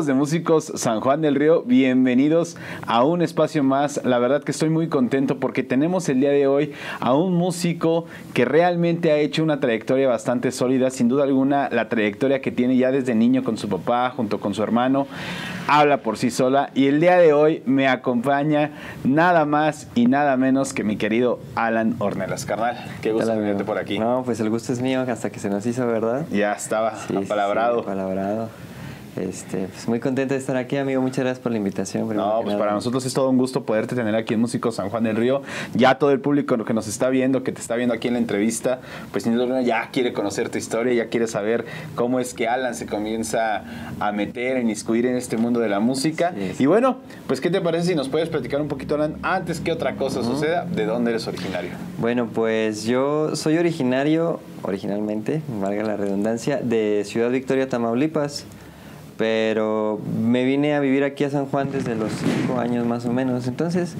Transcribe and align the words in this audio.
Amigos 0.00 0.06
de 0.06 0.14
Músicos 0.14 0.72
San 0.76 1.00
Juan 1.00 1.20
del 1.20 1.34
Río, 1.34 1.62
bienvenidos 1.62 2.56
a 2.86 3.04
un 3.04 3.20
espacio 3.20 3.62
más. 3.62 4.00
La 4.02 4.18
verdad 4.18 4.42
que 4.42 4.50
estoy 4.50 4.70
muy 4.70 4.88
contento 4.88 5.38
porque 5.38 5.62
tenemos 5.62 6.08
el 6.08 6.20
día 6.20 6.30
de 6.30 6.46
hoy 6.46 6.72
a 7.00 7.12
un 7.12 7.34
músico 7.34 8.06
que 8.32 8.46
realmente 8.46 9.12
ha 9.12 9.18
hecho 9.18 9.42
una 9.42 9.60
trayectoria 9.60 10.08
bastante 10.08 10.52
sólida, 10.52 10.88
sin 10.88 11.08
duda 11.08 11.24
alguna 11.24 11.68
la 11.70 11.90
trayectoria 11.90 12.40
que 12.40 12.50
tiene 12.50 12.78
ya 12.78 12.90
desde 12.92 13.14
niño 13.14 13.44
con 13.44 13.58
su 13.58 13.68
papá, 13.68 14.08
junto 14.16 14.40
con 14.40 14.54
su 14.54 14.62
hermano, 14.62 15.06
habla 15.68 15.98
por 15.98 16.16
sí 16.16 16.30
sola 16.30 16.70
y 16.74 16.86
el 16.86 16.98
día 16.98 17.18
de 17.18 17.34
hoy 17.34 17.62
me 17.66 17.86
acompaña 17.86 18.70
nada 19.04 19.44
más 19.44 19.86
y 19.94 20.06
nada 20.06 20.38
menos 20.38 20.72
que 20.72 20.82
mi 20.82 20.96
querido 20.96 21.40
Alan 21.56 21.96
Ornelas. 21.98 22.46
Carnal, 22.46 22.78
qué 23.02 23.12
gusto 23.12 23.28
tenerte 23.28 23.64
por 23.64 23.76
aquí. 23.76 23.98
No, 23.98 24.22
pues 24.24 24.40
el 24.40 24.48
gusto 24.48 24.72
es 24.72 24.80
mío 24.80 25.02
hasta 25.02 25.28
que 25.28 25.40
se 25.40 25.50
nos 25.50 25.66
hizo, 25.66 25.86
¿verdad? 25.86 26.24
Ya 26.30 26.54
estaba 26.54 26.96
sí, 26.96 27.14
apalabrado. 27.14 27.80
Sí, 27.80 27.82
apalabrado. 27.82 28.48
Este, 29.16 29.66
pues 29.66 29.88
muy 29.88 29.98
contento 29.98 30.34
de 30.34 30.40
estar 30.40 30.56
aquí, 30.56 30.76
amigo. 30.76 31.02
Muchas 31.02 31.18
gracias 31.24 31.40
por 31.40 31.50
la 31.50 31.58
invitación. 31.58 32.14
No, 32.14 32.40
pues 32.42 32.56
para 32.56 32.72
nosotros 32.72 33.04
es 33.04 33.12
todo 33.12 33.28
un 33.28 33.38
gusto 33.38 33.64
poderte 33.64 33.96
tener 33.96 34.14
aquí 34.14 34.34
en 34.34 34.40
Músico 34.40 34.70
San 34.70 34.88
Juan 34.88 35.04
del 35.04 35.16
Río. 35.16 35.42
Ya 35.74 35.98
todo 35.98 36.12
el 36.12 36.20
público 36.20 36.56
que 36.64 36.74
nos 36.74 36.86
está 36.86 37.08
viendo, 37.08 37.42
que 37.42 37.52
te 37.52 37.60
está 37.60 37.74
viendo 37.76 37.94
aquí 37.94 38.08
en 38.08 38.14
la 38.14 38.20
entrevista, 38.20 38.80
pues 39.10 39.24
sin 39.24 39.34
duda 39.34 39.62
ya 39.62 39.90
quiere 39.90 40.12
conocer 40.12 40.48
tu 40.48 40.58
historia, 40.58 40.92
ya 40.94 41.08
quiere 41.08 41.26
saber 41.26 41.64
cómo 41.96 42.20
es 42.20 42.34
que 42.34 42.46
Alan 42.46 42.74
se 42.74 42.86
comienza 42.86 43.64
a 43.98 44.12
meter, 44.12 44.56
a 44.56 44.60
inmiscuir 44.60 45.06
en 45.06 45.16
este 45.16 45.36
mundo 45.36 45.60
de 45.60 45.68
la 45.68 45.80
música. 45.80 46.32
Y 46.58 46.66
bueno, 46.66 46.98
pues 47.26 47.40
¿qué 47.40 47.50
te 47.50 47.60
parece 47.60 47.88
si 47.88 47.94
nos 47.94 48.08
puedes 48.08 48.28
platicar 48.28 48.60
un 48.60 48.68
poquito, 48.68 48.94
Alan, 48.94 49.16
antes 49.22 49.60
que 49.60 49.72
otra 49.72 49.96
cosa 49.96 50.22
suceda, 50.22 50.64
de 50.64 50.86
dónde 50.86 51.10
eres 51.10 51.26
originario? 51.26 51.70
Bueno, 51.98 52.28
pues 52.32 52.84
yo 52.84 53.34
soy 53.34 53.58
originario, 53.58 54.40
originalmente, 54.62 55.42
valga 55.60 55.82
la 55.82 55.96
redundancia, 55.96 56.60
de 56.62 57.02
Ciudad 57.04 57.30
Victoria, 57.30 57.68
Tamaulipas 57.68 58.46
pero 59.20 60.00
me 60.18 60.46
vine 60.46 60.74
a 60.74 60.80
vivir 60.80 61.04
aquí 61.04 61.24
a 61.24 61.30
San 61.30 61.44
Juan 61.44 61.70
desde 61.70 61.94
los 61.94 62.10
cinco 62.10 62.58
años 62.58 62.86
más 62.86 63.04
o 63.04 63.12
menos. 63.12 63.46
Entonces, 63.48 63.94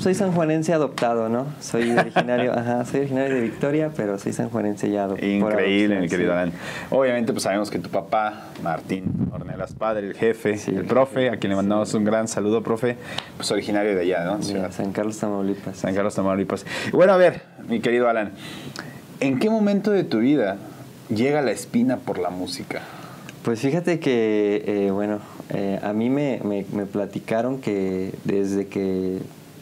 soy 0.00 0.14
sanjuanense 0.14 0.72
adoptado, 0.72 1.28
¿no? 1.28 1.46
Soy 1.60 1.92
originario, 1.92 2.52
ajá, 2.58 2.84
soy 2.84 3.02
originario 3.02 3.36
de 3.36 3.40
Victoria, 3.42 3.92
pero 3.96 4.18
soy 4.18 4.32
sanjuanense 4.32 4.90
ya 4.90 5.04
adoptado. 5.04 5.30
Increíble, 5.30 6.00
mi 6.00 6.08
querido 6.08 6.32
Alan. 6.32 6.50
Obviamente, 6.90 7.32
pues 7.32 7.44
sabemos 7.44 7.70
que 7.70 7.78
tu 7.78 7.88
papá, 7.88 8.48
Martín 8.64 9.28
Ornelas, 9.32 9.74
padre, 9.74 10.08
el 10.08 10.14
jefe, 10.14 10.58
el 10.66 10.86
profe, 10.86 11.30
a 11.30 11.36
quien 11.36 11.50
le 11.50 11.56
mandamos 11.56 11.94
un 11.94 12.02
gran 12.02 12.26
saludo, 12.26 12.60
profe, 12.64 12.96
pues 13.36 13.52
originario 13.52 13.94
de 13.94 14.00
allá, 14.00 14.24
¿no? 14.24 14.42
San 14.72 14.90
Carlos, 14.90 15.16
Tamaulipas. 15.18 15.76
San 15.76 15.94
Carlos, 15.94 16.16
Tamaulipas. 16.16 16.66
Bueno, 16.90 17.12
a 17.12 17.16
ver, 17.16 17.42
mi 17.68 17.78
querido 17.78 18.08
Alan, 18.08 18.32
¿en 19.20 19.38
qué 19.38 19.50
momento 19.50 19.92
de 19.92 20.02
tu 20.02 20.18
vida 20.18 20.56
llega 21.10 21.42
la 21.42 21.52
espina 21.52 21.98
por 21.98 22.18
la 22.18 22.30
música? 22.30 22.80
Pues 23.44 23.60
fíjate 23.60 24.00
que, 24.00 24.64
eh, 24.66 24.90
bueno, 24.90 25.18
eh, 25.50 25.78
a 25.82 25.92
mí 25.92 26.08
me, 26.08 26.40
me, 26.42 26.86
platicaron 26.86 27.58
que 27.58 28.14
desde 28.24 28.68
que 28.68 29.18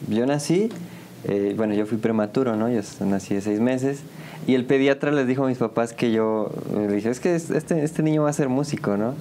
yo 0.07 0.25
nací, 0.25 0.69
eh, 1.25 1.53
bueno, 1.57 1.73
yo 1.73 1.85
fui 1.85 1.97
prematuro, 1.97 2.55
¿no? 2.55 2.69
Yo 2.69 2.79
nací 3.01 3.35
de 3.35 3.41
seis 3.41 3.59
meses. 3.59 4.03
Y 4.47 4.55
el 4.55 4.63
pediatra 4.63 5.11
les 5.11 5.27
dijo 5.27 5.43
a 5.43 5.49
mis 5.49 5.57
papás 5.57 5.91
que 5.91 6.13
yo, 6.13 6.49
le 6.73 6.87
dije, 6.87 7.09
es 7.09 7.19
que 7.19 7.35
este, 7.35 7.83
este 7.83 8.03
niño 8.03 8.23
va 8.23 8.29
a 8.29 8.33
ser 8.33 8.47
músico, 8.47 8.95
¿no? 8.95 9.15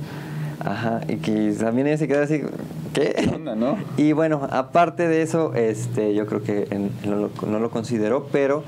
Ajá, 0.60 1.00
y 1.08 1.16
que 1.16 1.52
también 1.58 1.98
se 1.98 2.06
quedaron 2.06 2.26
así, 2.26 2.42
¿qué? 2.94 3.30
Onda, 3.34 3.56
¿no? 3.56 3.76
Y 3.96 4.12
bueno, 4.12 4.46
aparte 4.48 5.08
de 5.08 5.22
eso, 5.22 5.54
este, 5.54 6.14
yo 6.14 6.24
creo 6.26 6.44
que 6.44 6.68
no, 7.04 7.16
lo, 7.16 7.30
no 7.48 7.58
lo 7.58 7.70
consideró, 7.70 8.28
pero 8.30 8.62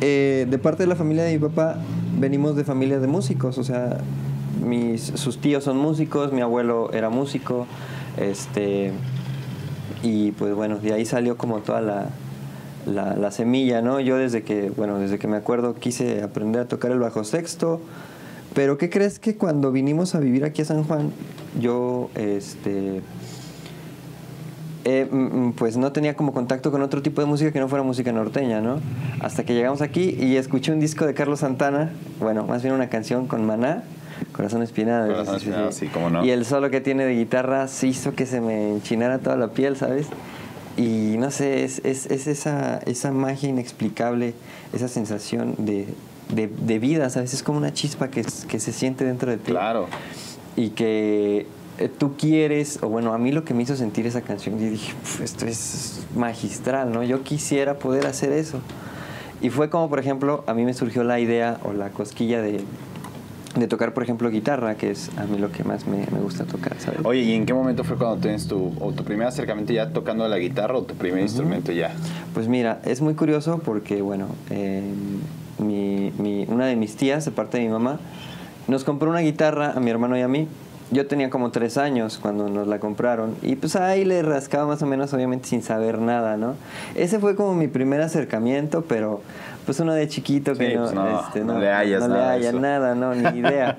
de 0.00 0.60
parte 0.62 0.82
de 0.82 0.88
la 0.88 0.96
familia 0.96 1.24
de 1.24 1.32
mi 1.32 1.38
papá, 1.38 1.78
venimos 2.18 2.54
de 2.54 2.64
familia 2.64 3.00
de 3.00 3.06
músicos, 3.06 3.56
o 3.56 3.64
sea, 3.64 3.98
mis, 4.66 5.02
sus 5.02 5.38
tíos 5.38 5.64
son 5.64 5.78
músicos, 5.78 6.32
mi 6.32 6.40
abuelo 6.40 6.92
era 6.92 7.08
músico, 7.08 7.66
este, 8.18 8.92
y 10.02 10.32
pues 10.32 10.54
bueno, 10.54 10.78
de 10.78 10.92
ahí 10.92 11.04
salió 11.04 11.36
como 11.36 11.60
toda 11.60 11.80
la, 11.80 12.10
la, 12.86 13.30
semilla, 13.30 13.82
¿no? 13.82 14.00
Yo 14.00 14.16
desde 14.16 14.42
que, 14.42 14.70
bueno, 14.70 14.98
desde 14.98 15.18
que 15.18 15.28
me 15.28 15.36
acuerdo 15.36 15.74
quise 15.74 16.22
aprender 16.22 16.62
a 16.62 16.68
tocar 16.68 16.92
el 16.92 16.98
bajo 16.98 17.24
sexto, 17.24 17.80
pero 18.54 18.78
¿qué 18.78 18.90
crees 18.90 19.18
que 19.18 19.36
cuando 19.36 19.72
vinimos 19.72 20.14
a 20.14 20.20
vivir 20.20 20.44
aquí 20.44 20.62
a 20.62 20.64
San 20.64 20.84
Juan, 20.84 21.10
yo, 21.60 22.10
este, 22.14 23.02
eh, 24.84 25.08
mm, 25.10 25.50
pues 25.52 25.76
no 25.76 25.90
tenía 25.90 26.14
como 26.14 26.32
contacto 26.32 26.70
con 26.70 26.80
otro 26.80 27.02
tipo 27.02 27.20
de 27.20 27.26
música 27.26 27.50
que 27.50 27.58
no 27.58 27.68
fuera 27.68 27.82
música 27.82 28.12
norteña, 28.12 28.60
¿no? 28.60 28.78
Hasta 29.20 29.44
que 29.44 29.54
llegamos 29.54 29.82
aquí 29.82 30.16
y 30.18 30.36
escuché 30.36 30.72
un 30.72 30.78
disco 30.78 31.06
de 31.06 31.14
Carlos 31.14 31.40
Santana, 31.40 31.90
bueno, 32.20 32.46
más 32.46 32.62
bien 32.62 32.72
una 32.72 32.88
canción 32.88 33.26
con 33.26 33.44
Maná, 33.44 33.82
Corazón 34.36 34.62
espinado. 34.62 35.08
Corazón 35.08 35.36
espinado, 35.36 35.72
sí, 35.72 35.86
cómo 35.88 36.10
no. 36.10 36.24
Y 36.24 36.30
el 36.30 36.44
solo 36.44 36.70
que 36.70 36.80
tiene 36.80 37.04
de 37.04 37.14
guitarra 37.14 37.68
sí 37.68 37.88
hizo 37.88 38.14
que 38.14 38.26
se 38.26 38.40
me 38.40 38.72
enchinara 38.72 39.18
toda 39.18 39.36
la 39.36 39.48
piel, 39.48 39.76
¿sabes? 39.76 40.08
Y 40.76 41.16
no 41.18 41.30
sé, 41.30 41.64
es, 41.64 41.80
es, 41.84 42.06
es 42.06 42.26
esa, 42.26 42.78
esa 42.84 43.10
magia 43.10 43.48
inexplicable, 43.48 44.34
esa 44.74 44.88
sensación 44.88 45.54
de, 45.56 45.86
de, 46.28 46.48
de, 46.48 46.78
vida, 46.78 47.08
¿sabes? 47.08 47.32
Es 47.32 47.42
como 47.42 47.56
una 47.56 47.72
chispa 47.72 48.08
que, 48.08 48.24
que 48.48 48.60
se 48.60 48.72
siente 48.72 49.04
dentro 49.04 49.30
de 49.30 49.38
ti. 49.38 49.52
Claro. 49.52 49.86
Y 50.54 50.70
que 50.70 51.46
eh, 51.78 51.88
tú 51.88 52.16
quieres, 52.18 52.78
o 52.82 52.88
bueno, 52.88 53.14
a 53.14 53.18
mí 53.18 53.32
lo 53.32 53.44
que 53.44 53.54
me 53.54 53.62
hizo 53.62 53.74
sentir 53.74 54.06
esa 54.06 54.20
canción, 54.20 54.58
yo 54.58 54.68
dije, 54.68 54.92
esto 55.22 55.46
es 55.46 56.04
magistral, 56.14 56.92
¿no? 56.92 57.02
Yo 57.02 57.22
quisiera 57.22 57.78
poder 57.78 58.06
hacer 58.06 58.32
eso. 58.32 58.60
Y 59.40 59.50
fue 59.50 59.70
como, 59.70 59.88
por 59.88 59.98
ejemplo, 59.98 60.44
a 60.46 60.52
mí 60.52 60.64
me 60.64 60.74
surgió 60.74 61.04
la 61.04 61.20
idea 61.20 61.58
o 61.64 61.72
la 61.72 61.90
cosquilla 61.90 62.42
de, 62.42 62.60
de 63.54 63.68
tocar, 63.68 63.94
por 63.94 64.02
ejemplo, 64.02 64.30
guitarra, 64.30 64.74
que 64.74 64.90
es 64.90 65.10
a 65.16 65.24
mí 65.24 65.38
lo 65.38 65.50
que 65.50 65.64
más 65.64 65.86
me, 65.86 66.04
gusta 66.20 66.44
tocar, 66.44 66.78
¿sabes? 66.78 67.00
Oye, 67.04 67.20
¿y 67.22 67.32
en 67.34 67.46
qué 67.46 67.54
momento 67.54 67.84
fue 67.84 67.96
cuando 67.96 68.18
tienes 68.18 68.46
tu, 68.46 68.72
o 68.80 68.92
tu 68.92 69.04
primer 69.04 69.28
acercamiento 69.28 69.72
ya 69.72 69.90
tocando 69.90 70.28
la 70.28 70.38
guitarra 70.38 70.76
o 70.76 70.82
tu 70.82 70.94
primer 70.94 71.22
instrumento 71.22 71.72
ya? 71.72 71.94
Pues 72.34 72.48
mira, 72.48 72.80
es 72.84 73.00
muy 73.00 73.14
curioso 73.14 73.60
porque, 73.64 74.02
bueno, 74.02 74.28
eh, 74.50 74.82
mi, 75.58 76.12
mi, 76.18 76.44
una 76.48 76.66
de 76.66 76.76
mis 76.76 76.96
tías, 76.96 77.24
de 77.24 77.30
parte 77.30 77.58
de 77.58 77.64
mi 77.64 77.70
mamá, 77.70 77.98
nos 78.68 78.84
compró 78.84 79.10
una 79.10 79.20
guitarra 79.20 79.72
a 79.72 79.80
mi 79.80 79.90
hermano 79.90 80.18
y 80.18 80.22
a 80.22 80.28
mí. 80.28 80.48
Yo 80.92 81.08
tenía 81.08 81.30
como 81.30 81.50
tres 81.50 81.78
años 81.78 82.18
cuando 82.22 82.48
nos 82.48 82.68
la 82.68 82.78
compraron 82.78 83.34
y 83.42 83.56
pues 83.56 83.74
ahí 83.74 84.04
le 84.04 84.22
rascaba 84.22 84.66
más 84.66 84.82
o 84.82 84.86
menos, 84.86 85.12
obviamente 85.12 85.48
sin 85.48 85.60
saber 85.60 85.98
nada, 85.98 86.36
¿no? 86.36 86.54
Ese 86.94 87.18
fue 87.18 87.34
como 87.34 87.56
mi 87.56 87.66
primer 87.66 88.00
acercamiento, 88.02 88.84
pero 88.86 89.20
pues 89.66 89.80
uno 89.80 89.92
de 89.92 90.08
chiquito 90.08 90.54
que 90.54 90.76
pues 90.78 90.92
no, 90.94 91.20
este, 91.20 91.40
no, 91.40 91.58
le 91.58 91.70
hayas 91.70 92.00
no 92.00 92.08
nada, 92.08 92.36
le 92.36 92.48
haya 92.48 92.58
nada, 92.58 92.94
no, 92.94 93.14
ni 93.14 93.38
idea. 93.40 93.76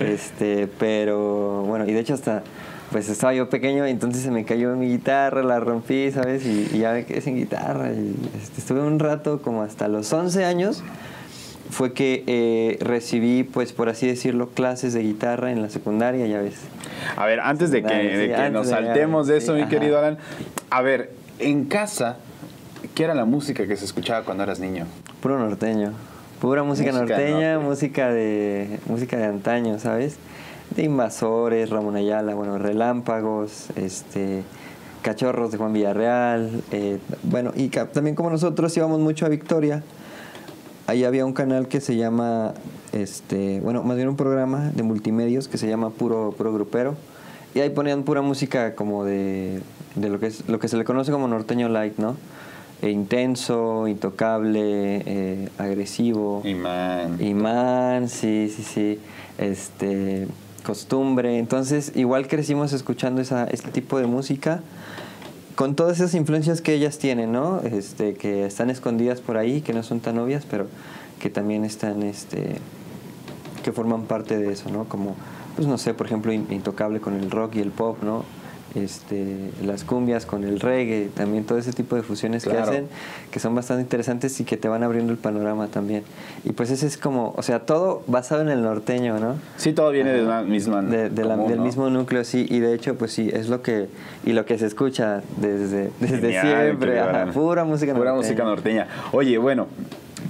este, 0.00 0.68
pero 0.78 1.62
bueno, 1.62 1.86
y 1.86 1.92
de 1.92 2.00
hecho 2.00 2.14
hasta 2.14 2.42
pues 2.90 3.08
estaba 3.08 3.34
yo 3.34 3.50
pequeño, 3.50 3.84
entonces 3.84 4.22
se 4.22 4.30
me 4.30 4.44
cayó 4.44 4.74
mi 4.76 4.88
guitarra, 4.88 5.42
la 5.42 5.58
rompí, 5.60 6.10
¿sabes? 6.12 6.46
Y, 6.46 6.78
ya 6.78 6.92
me 6.92 7.04
quedé 7.04 7.20
sin 7.20 7.36
guitarra. 7.36 7.92
Y, 7.92 8.14
este, 8.40 8.60
estuve 8.60 8.80
un 8.80 8.98
rato, 8.98 9.42
como 9.42 9.62
hasta 9.62 9.88
los 9.88 10.12
11 10.12 10.44
años, 10.44 10.84
fue 11.70 11.92
que 11.92 12.22
eh, 12.26 12.78
recibí, 12.80 13.42
pues 13.42 13.72
por 13.72 13.88
así 13.88 14.06
decirlo, 14.06 14.50
clases 14.50 14.94
de 14.94 15.02
guitarra 15.02 15.50
en 15.50 15.62
la 15.62 15.68
secundaria, 15.68 16.26
ya 16.26 16.40
ves. 16.40 16.54
A 17.16 17.26
ver, 17.26 17.40
antes 17.40 17.70
de 17.70 17.82
que, 17.82 18.50
nos 18.52 18.68
saltemos 18.68 19.26
de, 19.26 19.38
eso, 19.38 19.54
mi 19.54 19.66
querido 19.66 19.98
Alan, 19.98 20.18
a 20.70 20.80
ver, 20.82 21.10
en 21.38 21.64
casa, 21.64 22.18
¿qué 22.96 23.04
era 23.04 23.14
la 23.14 23.26
música 23.26 23.66
que 23.66 23.76
se 23.76 23.84
escuchaba 23.84 24.24
cuando 24.24 24.42
eras 24.42 24.58
niño? 24.58 24.86
Puro 25.20 25.38
norteño. 25.38 25.92
Pura 26.40 26.62
música, 26.62 26.92
norteña, 26.92 27.58
música 27.58 28.10
de 28.10 28.80
música 28.86 29.18
de 29.18 29.24
antaño, 29.26 29.78
¿sabes? 29.78 30.16
De 30.74 30.82
Invasores, 30.82 31.68
Ramón 31.68 31.96
Ayala, 31.96 32.34
bueno, 32.34 32.56
Relámpagos, 32.56 33.68
este 33.76 34.44
Cachorros 35.02 35.52
de 35.52 35.58
Juan 35.58 35.74
Villarreal, 35.74 36.62
eh, 36.72 36.98
bueno, 37.22 37.52
y 37.54 37.68
también 37.68 38.16
como 38.16 38.30
nosotros 38.30 38.74
íbamos 38.76 38.98
mucho 38.98 39.26
a 39.26 39.28
Victoria, 39.28 39.82
ahí 40.86 41.04
había 41.04 41.24
un 41.26 41.34
canal 41.34 41.68
que 41.68 41.80
se 41.80 41.96
llama, 41.96 42.54
este, 42.92 43.60
bueno, 43.60 43.82
más 43.82 43.96
bien 43.96 44.08
un 44.08 44.16
programa 44.16 44.70
de 44.74 44.82
multimedios 44.82 45.48
que 45.48 45.58
se 45.58 45.68
llama 45.68 45.90
Puro, 45.90 46.34
Puro 46.36 46.52
Grupero, 46.52 46.96
y 47.54 47.60
ahí 47.60 47.70
ponían 47.70 48.04
pura 48.04 48.22
música 48.22 48.74
como 48.74 49.04
de, 49.04 49.60
de 49.96 50.08
lo, 50.08 50.18
que 50.18 50.26
es, 50.26 50.48
lo 50.48 50.58
que 50.58 50.68
se 50.68 50.76
le 50.76 50.84
conoce 50.84 51.12
como 51.12 51.28
norteño 51.28 51.68
light, 51.68 51.98
¿no? 51.98 52.16
E 52.82 52.90
intenso, 52.90 53.88
intocable, 53.88 55.02
eh, 55.06 55.48
agresivo. 55.58 56.42
Imán. 56.44 57.22
Imán, 57.22 58.08
sí, 58.08 58.52
sí, 58.54 58.62
sí. 58.62 59.00
Este, 59.38 60.26
costumbre. 60.64 61.38
Entonces, 61.38 61.92
igual 61.94 62.28
crecimos 62.28 62.72
escuchando 62.72 63.22
esa, 63.22 63.44
este 63.44 63.70
tipo 63.70 63.98
de 63.98 64.06
música 64.06 64.62
con 65.54 65.74
todas 65.74 65.96
esas 65.98 66.14
influencias 66.14 66.60
que 66.60 66.74
ellas 66.74 66.98
tienen, 66.98 67.32
¿no? 67.32 67.60
Este, 67.62 68.14
que 68.14 68.44
están 68.44 68.68
escondidas 68.68 69.22
por 69.22 69.38
ahí, 69.38 69.62
que 69.62 69.72
no 69.72 69.82
son 69.82 70.00
tan 70.00 70.18
obvias, 70.18 70.44
pero 70.48 70.66
que 71.18 71.30
también 71.30 71.64
están, 71.64 72.02
este, 72.02 72.56
que 73.64 73.72
forman 73.72 74.02
parte 74.02 74.36
de 74.36 74.52
eso, 74.52 74.68
¿no? 74.70 74.84
Como, 74.84 75.16
pues 75.54 75.66
no 75.66 75.78
sé, 75.78 75.94
por 75.94 76.06
ejemplo, 76.06 76.30
intocable 76.32 77.00
con 77.00 77.14
el 77.14 77.30
rock 77.30 77.56
y 77.56 77.60
el 77.60 77.70
pop, 77.70 78.02
¿no? 78.02 78.24
Este, 78.74 79.50
las 79.62 79.84
cumbias 79.84 80.26
con 80.26 80.44
el 80.44 80.60
reggae, 80.60 81.08
también 81.14 81.44
todo 81.44 81.58
ese 81.58 81.72
tipo 81.72 81.96
de 81.96 82.02
fusiones 82.02 82.44
que 82.44 82.56
hacen, 82.56 82.88
que 83.30 83.40
son 83.40 83.54
bastante 83.54 83.82
interesantes 83.82 84.38
y 84.40 84.44
que 84.44 84.56
te 84.56 84.68
van 84.68 84.82
abriendo 84.82 85.12
el 85.12 85.18
panorama 85.18 85.68
también. 85.68 86.02
Y 86.44 86.52
pues 86.52 86.70
ese 86.70 86.86
es 86.86 86.96
como, 86.96 87.34
o 87.36 87.42
sea, 87.42 87.60
todo 87.60 88.02
basado 88.06 88.42
en 88.42 88.48
el 88.48 88.62
norteño, 88.62 89.18
¿no? 89.18 89.36
Sí, 89.56 89.72
todo 89.72 89.90
viene 89.90 90.12
de 90.12 90.22
la 90.22 90.42
misma 90.42 90.82
del 90.82 91.60
mismo 91.60 91.90
núcleo, 91.90 92.24
sí, 92.24 92.46
y 92.48 92.60
de 92.60 92.74
hecho, 92.74 92.96
pues 92.96 93.12
sí, 93.12 93.30
es 93.32 93.48
lo 93.48 93.62
que, 93.62 93.88
y 94.24 94.32
lo 94.32 94.44
que 94.44 94.58
se 94.58 94.66
escucha 94.66 95.22
desde, 95.36 95.90
desde 96.00 96.40
siempre, 96.40 97.00
pura 97.32 97.64
música 97.64 97.92
norteña. 97.92 98.12
Pura 98.12 98.14
música 98.14 98.44
norteña. 98.44 98.88
Oye, 99.12 99.38
bueno, 99.38 99.66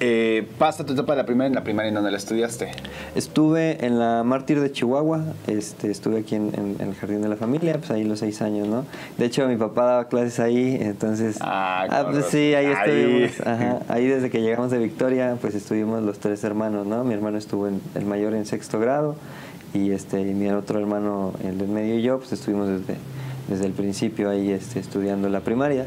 eh, 0.00 0.46
pasa 0.58 0.84
tu 0.84 0.92
etapa 0.92 1.12
de 1.12 1.18
la 1.18 1.26
primaria 1.26 1.48
en 1.48 1.54
la 1.54 1.64
primaria 1.64 1.88
en 1.88 1.94
donde 1.94 2.10
la 2.10 2.16
estudiaste. 2.16 2.70
Estuve 3.14 3.84
en 3.84 3.98
la 3.98 4.22
Mártir 4.24 4.60
de 4.60 4.70
Chihuahua, 4.70 5.24
este, 5.46 5.90
estuve 5.90 6.18
aquí 6.20 6.34
en, 6.34 6.76
el 6.78 6.94
Jardín 6.94 7.22
de 7.22 7.28
la 7.28 7.36
Familia, 7.36 7.74
pues 7.78 7.90
ahí 7.90 8.04
los 8.04 8.18
seis 8.18 8.42
años, 8.42 8.68
¿no? 8.68 8.84
De 9.16 9.24
hecho, 9.24 9.46
mi 9.48 9.56
papá 9.56 9.84
daba 9.84 10.08
clases 10.08 10.40
ahí, 10.40 10.78
entonces... 10.80 11.38
Ah, 11.40 11.86
ah 11.88 12.06
pues 12.10 12.26
sí, 12.26 12.54
ahí 12.54 12.66
estuvimos. 12.66 13.40
Ajá, 13.46 13.80
ahí 13.88 14.06
desde 14.06 14.30
que 14.30 14.40
llegamos 14.42 14.70
de 14.70 14.78
Victoria, 14.78 15.36
pues 15.40 15.54
estuvimos 15.54 16.02
los 16.02 16.18
tres 16.18 16.44
hermanos, 16.44 16.86
¿no? 16.86 17.04
Mi 17.04 17.14
hermano 17.14 17.38
estuvo 17.38 17.68
en, 17.68 17.80
el 17.94 18.04
mayor 18.04 18.34
en 18.34 18.46
sexto 18.46 18.78
grado 18.78 19.16
y 19.72 19.90
este 19.90 20.22
mi 20.24 20.48
otro 20.48 20.78
hermano, 20.78 21.32
el 21.44 21.58
del 21.58 21.68
medio 21.68 21.98
y 21.98 22.02
yo, 22.02 22.18
pues 22.18 22.32
estuvimos 22.32 22.68
desde, 22.68 22.96
desde 23.48 23.66
el 23.66 23.72
principio 23.72 24.30
ahí 24.30 24.50
este, 24.50 24.80
estudiando 24.80 25.28
la 25.28 25.40
primaria. 25.40 25.86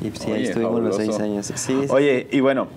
Y 0.00 0.10
pues, 0.10 0.22
sí, 0.22 0.32
ahí 0.32 0.44
estuvimos 0.44 0.82
los 0.82 0.96
seis 0.96 1.18
años. 1.20 1.52
Sí, 1.54 1.74
Oye, 1.88 2.26
y 2.30 2.40
bueno, 2.40 2.68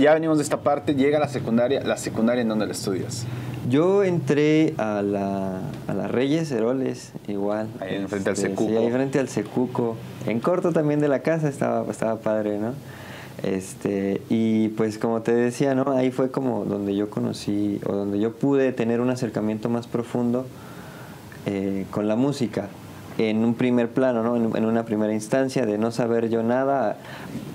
ya 0.00 0.14
venimos 0.14 0.38
de 0.38 0.44
esta 0.44 0.60
parte, 0.60 0.94
llega 0.94 1.18
la 1.18 1.28
secundaria, 1.28 1.82
la 1.82 1.96
secundaria 1.96 2.42
en 2.42 2.48
donde 2.48 2.66
la 2.66 2.72
estudias. 2.72 3.26
Yo 3.68 4.04
entré 4.04 4.74
a 4.78 5.02
la, 5.02 5.60
a 5.88 5.94
la 5.94 6.06
Reyes 6.06 6.52
Heroles, 6.52 7.12
igual. 7.26 7.68
Ahí 7.80 7.96
enfrente 7.96 8.30
al 8.30 8.36
Secuco. 8.36 8.70
Sí, 8.70 8.76
ahí 8.76 8.90
frente 8.90 9.18
al 9.18 9.28
Secuco. 9.28 9.96
En 10.26 10.38
corto 10.40 10.72
también 10.72 11.00
de 11.00 11.08
la 11.08 11.20
casa 11.20 11.48
estaba, 11.48 11.90
estaba 11.90 12.20
padre, 12.20 12.58
¿no? 12.58 12.74
Este, 13.42 14.22
y 14.28 14.68
pues 14.68 14.98
como 14.98 15.22
te 15.22 15.34
decía, 15.34 15.74
¿no? 15.74 15.92
Ahí 15.92 16.10
fue 16.10 16.30
como 16.30 16.64
donde 16.64 16.94
yo 16.94 17.10
conocí, 17.10 17.80
o 17.86 17.92
donde 17.92 18.18
yo 18.20 18.32
pude 18.32 18.72
tener 18.72 19.00
un 19.00 19.10
acercamiento 19.10 19.68
más 19.68 19.86
profundo 19.86 20.46
eh, 21.44 21.86
con 21.90 22.08
la 22.08 22.16
música 22.16 22.68
en 23.18 23.44
un 23.44 23.54
primer 23.54 23.90
plano, 23.90 24.22
¿no? 24.22 24.36
En, 24.36 24.64
una 24.64 24.84
primera 24.84 25.12
instancia 25.12 25.66
de 25.66 25.78
no 25.78 25.90
saber 25.90 26.28
yo 26.28 26.42
nada. 26.42 26.96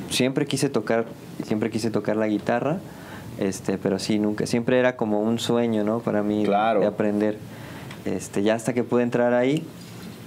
Siempre 0.09 0.45
quise 0.45 0.69
tocar 0.69 1.05
siempre 1.43 1.69
quise 1.69 1.91
tocar 1.91 2.17
la 2.17 2.27
guitarra, 2.27 2.79
este, 3.39 3.77
pero 3.77 3.99
sí, 3.99 4.19
nunca, 4.19 4.45
siempre 4.45 4.79
era 4.79 4.95
como 4.95 5.21
un 5.21 5.39
sueño, 5.39 5.83
¿no? 5.83 5.99
Para 5.99 6.23
mí 6.23 6.45
de 6.45 6.85
aprender. 6.85 7.37
Este, 8.05 8.41
ya 8.41 8.55
hasta 8.55 8.73
que 8.73 8.83
pude 8.83 9.03
entrar 9.03 9.33
ahí 9.33 9.63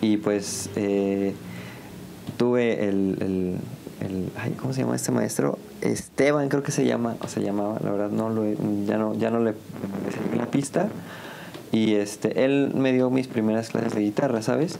y 0.00 0.16
pues 0.16 0.70
eh, 0.76 1.34
tuve 2.36 2.88
el, 2.88 3.58
el, 4.00 4.30
ay, 4.38 4.52
¿cómo 4.52 4.72
se 4.72 4.82
llama 4.82 4.96
este 4.96 5.10
maestro? 5.10 5.58
Esteban 5.80 6.48
creo 6.48 6.62
que 6.62 6.72
se 6.72 6.84
llama, 6.84 7.16
o 7.20 7.28
se 7.28 7.42
llamaba, 7.42 7.78
la 7.82 7.90
verdad 7.90 8.10
no 8.10 8.30
lo, 8.30 8.44
ya 8.86 8.96
no, 8.96 9.14
ya 9.14 9.30
no 9.30 9.40
le, 9.40 9.52
seguí 9.52 10.38
la 10.38 10.46
pista 10.46 10.88
y 11.72 11.94
este, 11.94 12.44
él 12.44 12.70
me 12.74 12.92
dio 12.92 13.10
mis 13.10 13.26
primeras 13.26 13.70
clases 13.70 13.94
de 13.94 14.02
guitarra, 14.02 14.42
¿sabes? 14.42 14.78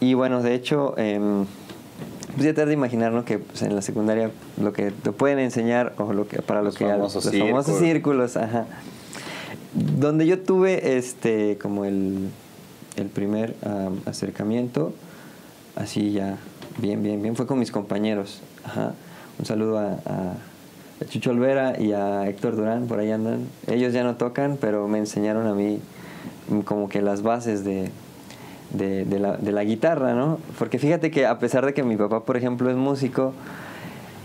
Y 0.00 0.14
bueno, 0.14 0.42
de 0.42 0.54
hecho, 0.54 0.94
eh, 0.96 1.44
pues 2.36 2.54
ya 2.54 2.62
has 2.62 2.68
de 2.68 2.74
imaginar 2.74 3.12
¿no? 3.12 3.24
que 3.24 3.38
pues, 3.38 3.62
en 3.62 3.74
la 3.74 3.80
secundaria 3.80 4.30
lo 4.60 4.74
que 4.74 4.90
te 4.90 5.10
pueden 5.10 5.38
enseñar 5.38 5.94
o 5.96 6.12
lo 6.12 6.28
que 6.28 6.42
para 6.42 6.60
lo 6.60 6.70
que 6.70 6.84
famosos 6.86 7.24
los 7.24 7.32
círculos. 7.32 7.64
famosos 7.64 7.78
círculos, 7.78 8.36
ajá. 8.36 8.66
Donde 9.72 10.26
yo 10.26 10.38
tuve 10.40 10.98
este 10.98 11.56
como 11.56 11.86
el, 11.86 12.28
el 12.96 13.06
primer 13.06 13.54
acercamiento, 14.04 14.92
así 15.76 16.12
ya, 16.12 16.36
bien, 16.78 17.02
bien, 17.02 17.22
bien, 17.22 17.36
fue 17.36 17.46
con 17.46 17.58
mis 17.58 17.70
compañeros. 17.70 18.42
Ajá. 18.64 18.92
Un 19.38 19.46
saludo 19.46 19.78
a, 19.78 19.92
a 19.92 21.04
Chucho 21.08 21.30
Olvera 21.30 21.80
y 21.80 21.92
a 21.92 22.28
Héctor 22.28 22.56
Durán, 22.56 22.86
por 22.86 22.98
ahí 22.98 23.10
andan. 23.10 23.46
Ellos 23.66 23.92
ya 23.94 24.04
no 24.04 24.16
tocan, 24.16 24.58
pero 24.60 24.88
me 24.88 24.98
enseñaron 24.98 25.46
a 25.46 25.54
mí 25.54 25.80
como 26.64 26.88
que 26.88 27.00
las 27.00 27.22
bases 27.22 27.64
de, 27.64 27.90
de, 28.76 29.04
de, 29.04 29.18
la, 29.18 29.36
de 29.36 29.52
la 29.52 29.64
guitarra, 29.64 30.14
¿no? 30.14 30.38
Porque 30.58 30.78
fíjate 30.78 31.10
que 31.10 31.26
a 31.26 31.38
pesar 31.38 31.64
de 31.66 31.74
que 31.74 31.82
mi 31.82 31.96
papá, 31.96 32.24
por 32.24 32.36
ejemplo, 32.36 32.70
es 32.70 32.76
músico, 32.76 33.32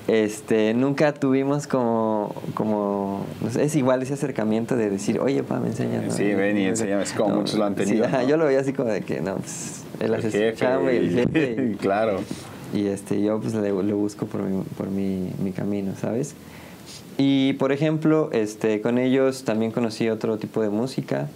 este, 0.08 0.74
nunca 0.74 1.14
tuvimos 1.14 1.68
como, 1.68 2.34
como 2.54 3.26
es 3.58 3.76
igual 3.76 4.02
ese 4.02 4.14
acercamiento 4.14 4.76
de 4.76 4.90
decir, 4.90 5.20
oye, 5.20 5.44
papá, 5.44 5.62
me 5.62 5.68
enseñas. 5.68 6.16
Sí, 6.16 6.34
ven 6.34 6.58
y 6.58 6.66
enséñame, 6.66 7.04
es 7.04 7.14
como 7.14 7.36
muchos 7.36 7.58
lo 7.58 7.66
han 7.66 7.76
tenido. 7.76 8.06
Yo 8.28 8.38
lo 8.38 8.46
veía 8.46 8.60
así 8.60 8.74
como 8.74 8.90
de 8.90 9.02
que, 9.02 9.22
no, 9.22 9.36
pues, 9.36 9.84
él 10.00 10.14
hace 10.14 10.28
el 10.28 10.58
jefe, 10.58 10.98
el 10.98 11.10
jefe. 11.34 11.78
claro. 11.80 12.20
Y 12.74 12.88
este, 12.88 13.22
yo 13.22 13.40
pues 13.40 13.54
le, 13.54 13.72
busco 13.72 14.26
por, 14.26 14.44
mi, 14.44 14.64
por 14.78 14.90
mi, 14.90 15.30
mi, 15.44 15.52
camino, 15.52 15.94
¿sabes? 16.00 16.36
Y 17.18 17.54
por 17.54 17.72
ejemplo, 17.72 18.30
este, 18.32 18.82
con 18.82 18.98
ellos 18.98 19.44
también 19.44 19.72
conocí 19.72 20.10
otro 20.10 20.38
tipo 20.38 20.62
de 20.62 20.70
música, 20.70 21.30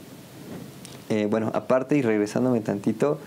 eh, 1.09 1.27
bueno, 1.29 1.51
aparte 1.53 1.97
y 1.97 2.01
regresándome 2.01 2.61
tantito, 2.61 3.19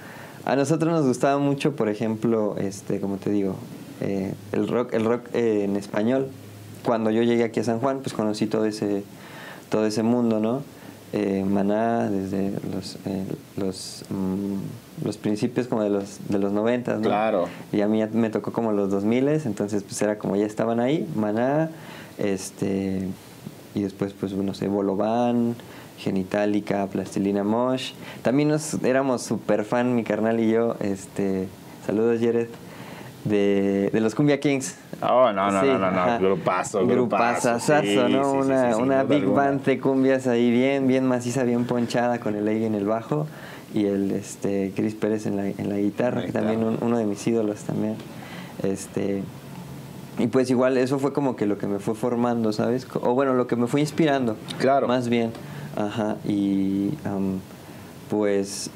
a 0.44 0.56
nosotros 0.56 0.92
nos 0.92 1.06
gustaba 1.06 1.38
mucho, 1.38 1.76
por 1.76 1.88
ejemplo, 1.88 2.56
este, 2.58 3.00
como 3.00 3.16
te 3.16 3.30
digo, 3.30 3.54
eh, 4.00 4.34
el 4.52 4.66
rock, 4.68 4.94
el 4.94 5.04
rock 5.04 5.26
eh, 5.34 5.64
en 5.64 5.76
español. 5.76 6.28
Cuando 6.84 7.10
yo 7.10 7.22
llegué 7.22 7.44
aquí 7.44 7.60
a 7.60 7.64
San 7.64 7.80
Juan, 7.80 8.00
pues 8.00 8.14
conocí 8.14 8.46
todo 8.46 8.64
ese, 8.64 9.04
todo 9.68 9.86
ese 9.86 10.02
mundo, 10.02 10.40
¿no? 10.40 10.62
Maná, 11.46 12.10
desde 12.10 12.52
los, 12.70 12.98
los, 13.56 14.04
mm, 14.10 15.06
los 15.06 15.16
principios 15.16 15.66
como 15.66 15.82
de 15.82 15.88
los, 15.88 16.18
de 16.28 16.38
los 16.38 16.52
90, 16.52 16.96
¿no? 16.96 17.00
Claro. 17.00 17.46
Y 17.72 17.80
a 17.80 17.88
mí 17.88 18.02
me 18.12 18.28
tocó 18.28 18.52
como 18.52 18.72
los 18.72 18.90
2000, 18.90 19.28
entonces 19.46 19.82
pues 19.84 20.00
era 20.02 20.18
como 20.18 20.36
ya 20.36 20.44
estaban 20.44 20.80
ahí, 20.80 21.08
Maná, 21.16 21.70
este, 22.18 23.08
y 23.74 23.82
después 23.82 24.12
pues 24.12 24.32
no 24.32 24.52
sé, 24.52 24.68
Bolobán, 24.68 25.56
Genitalica, 25.98 26.86
Plastilina 26.86 27.44
Mosh. 27.44 27.92
También 28.22 28.48
nos 28.48 28.74
éramos 28.82 29.22
súper 29.22 29.64
fan, 29.64 29.94
mi 29.94 30.04
carnal 30.04 30.40
y 30.40 30.50
yo. 30.50 30.76
Este, 30.80 31.48
saludos, 31.86 32.20
Jared. 32.20 32.48
De, 33.24 33.90
de 33.92 34.00
los 34.00 34.14
Cumbia 34.14 34.38
Kings. 34.40 34.76
Oh, 35.02 35.32
no, 35.32 35.50
no, 35.50 35.62
no, 35.62 35.78
no, 35.78 35.90
no, 35.90 36.18
grupazo, 36.18 36.86
grupazo. 36.86 37.58
¿no? 38.08 38.32
una 38.32 38.76
una 38.76 39.02
big 39.02 39.26
band 39.26 39.64
de 39.64 39.78
cumbias 39.80 40.26
ahí 40.26 40.50
bien, 40.50 40.86
bien 40.86 41.04
maciza, 41.04 41.42
bien 41.42 41.64
ponchada 41.66 42.20
con 42.20 42.36
el 42.36 42.48
Egg 42.48 42.62
en 42.62 42.74
el 42.74 42.86
bajo 42.86 43.26
y 43.74 43.86
el 43.86 44.12
este 44.12 44.72
Chris 44.74 44.94
Pérez 44.94 45.26
en 45.26 45.36
la, 45.36 45.46
en 45.46 45.68
la 45.68 45.76
guitarra, 45.76 46.24
que 46.24 46.32
también 46.32 46.78
uno 46.80 46.96
de 46.96 47.04
mis 47.04 47.26
ídolos 47.26 47.60
también. 47.60 47.96
Este, 48.62 49.22
y 50.18 50.26
pues 50.26 50.50
igual 50.50 50.76
eso 50.76 50.98
fue 50.98 51.12
como 51.12 51.36
que 51.36 51.46
lo 51.46 51.58
que 51.58 51.66
me 51.66 51.78
fue 51.78 51.94
formando, 51.94 52.52
¿sabes? 52.52 52.86
O 52.94 53.14
bueno, 53.14 53.34
lo 53.34 53.46
que 53.46 53.56
me 53.56 53.66
fue 53.66 53.80
inspirando. 53.80 54.36
Claro. 54.58 54.88
Más 54.88 55.08
bien. 55.08 55.32
Ajá, 55.76 56.16
y 56.26 56.90
pues 58.10 58.70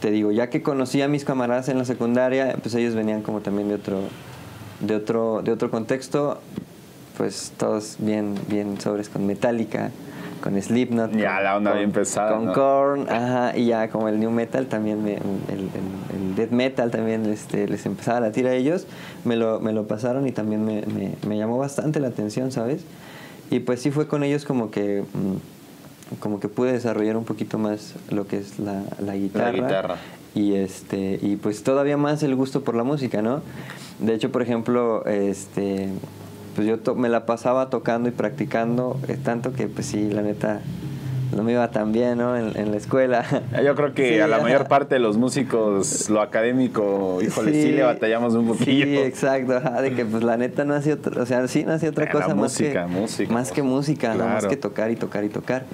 te 0.00 0.10
digo, 0.10 0.32
ya 0.32 0.50
que 0.50 0.62
conocí 0.62 1.00
a 1.00 1.08
mis 1.08 1.24
camaradas 1.24 1.68
en 1.68 1.78
la 1.78 1.84
secundaria, 1.84 2.56
pues 2.60 2.74
ellos 2.74 2.94
venían 2.94 3.22
como 3.22 3.40
también 3.40 3.68
de 3.68 3.76
otro, 3.76 4.00
de 4.80 4.96
otro, 4.96 5.42
de 5.42 5.52
otro 5.52 5.70
contexto, 5.70 6.40
pues 7.16 7.52
todos 7.56 7.96
bien, 8.00 8.34
bien 8.48 8.80
sobres 8.80 9.08
con 9.08 9.26
Metallica, 9.26 9.92
con 10.44 10.60
Slipknot. 10.60 11.16
Ya, 11.16 11.40
la 11.40 11.56
onda 11.56 11.72
bien 11.72 11.90
pesada. 11.90 12.36
Con 12.36 12.52
Korn, 12.52 13.08
ajá, 13.08 13.56
y 13.56 13.64
ya 13.64 13.88
como 13.88 14.10
el 14.10 14.20
New 14.20 14.30
Metal 14.30 14.66
también, 14.66 15.00
el, 15.08 15.16
el, 15.48 16.36
Death 16.36 16.50
Metal 16.50 16.90
también 16.90 17.24
este, 17.24 17.66
les 17.66 17.86
empezaba 17.86 18.18
a 18.18 18.20
latir 18.20 18.46
a 18.46 18.52
ellos, 18.52 18.86
me 19.24 19.36
lo, 19.36 19.58
me 19.60 19.72
lo 19.72 19.86
pasaron 19.86 20.26
y 20.26 20.32
también 20.32 20.62
me, 20.62 20.82
me, 20.82 21.14
me, 21.26 21.38
llamó 21.38 21.56
bastante 21.56 21.98
la 21.98 22.08
atención, 22.08 22.52
¿sabes? 22.52 22.84
Y 23.50 23.60
pues 23.60 23.80
sí 23.80 23.90
fue 23.90 24.06
con 24.06 24.22
ellos 24.22 24.44
como 24.44 24.70
que... 24.70 25.02
Mm, 25.14 25.54
como 26.20 26.38
que 26.38 26.48
pude 26.48 26.70
desarrollar 26.70 27.16
un 27.16 27.24
poquito 27.24 27.58
más 27.58 27.94
lo 28.10 28.26
que 28.26 28.36
es 28.36 28.58
la, 28.58 28.82
la 29.00 29.16
guitarra. 29.16 29.52
La 29.52 29.52
guitarra. 29.52 29.96
Y, 30.34 30.54
este, 30.54 31.18
y 31.22 31.36
pues 31.36 31.62
todavía 31.62 31.96
más 31.96 32.22
el 32.22 32.34
gusto 32.36 32.62
por 32.62 32.74
la 32.74 32.84
música, 32.84 33.22
¿no? 33.22 33.40
De 34.00 34.14
hecho, 34.14 34.30
por 34.30 34.42
ejemplo, 34.42 35.04
este, 35.06 35.88
pues 36.54 36.66
yo 36.66 36.94
me 36.94 37.08
la 37.08 37.26
pasaba 37.26 37.70
tocando 37.70 38.08
y 38.08 38.12
practicando, 38.12 38.98
eh, 39.08 39.18
tanto 39.22 39.52
que 39.52 39.66
pues 39.66 39.86
sí, 39.86 40.10
la 40.10 40.22
neta, 40.22 40.60
no 41.34 41.42
me 41.42 41.52
iba 41.52 41.70
tan 41.70 41.92
bien, 41.92 42.18
¿no? 42.18 42.36
En, 42.36 42.70
la 42.70 42.76
escuela. 42.76 43.24
Yo 43.64 43.74
creo 43.74 43.94
que 43.94 44.22
a 44.22 44.26
la 44.26 44.38
mayor 44.38 44.68
parte 44.68 44.94
de 44.94 45.00
los 45.00 45.16
músicos, 45.16 46.08
lo 46.08 46.20
académico, 46.20 47.20
híjole, 47.22 47.52
sí, 47.52 47.72
le 47.72 47.82
batallamos 47.82 48.34
un 48.34 48.48
poquillo. 48.48 48.84
Sí, 48.84 48.98
exacto, 48.98 49.60
de 49.60 49.92
que 49.94 50.04
pues 50.04 50.22
la 50.22 50.36
neta 50.36 50.64
no 50.64 50.74
hacía 50.74 50.94
otra, 50.94 51.22
o 51.22 51.26
sea, 51.26 51.46
sí 51.48 51.64
no 51.64 51.72
hacía 51.72 51.90
otra 51.90 52.10
cosa 52.10 52.34
más 52.34 52.56
que 52.56 52.78
música, 52.86 53.32
más 53.32 53.52
que 53.52 53.62
música, 53.62 54.14
más 54.14 54.46
que 54.46 54.56
tocar 54.56 54.90
y 54.90 54.96
tocar 54.96 55.24
y 55.24 55.28
tocar. 55.28 55.64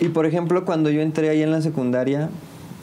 Y 0.00 0.08
por 0.08 0.26
ejemplo, 0.26 0.64
cuando 0.64 0.90
yo 0.90 1.00
entré 1.00 1.28
ahí 1.28 1.42
en 1.42 1.50
la 1.50 1.62
secundaria, 1.62 2.28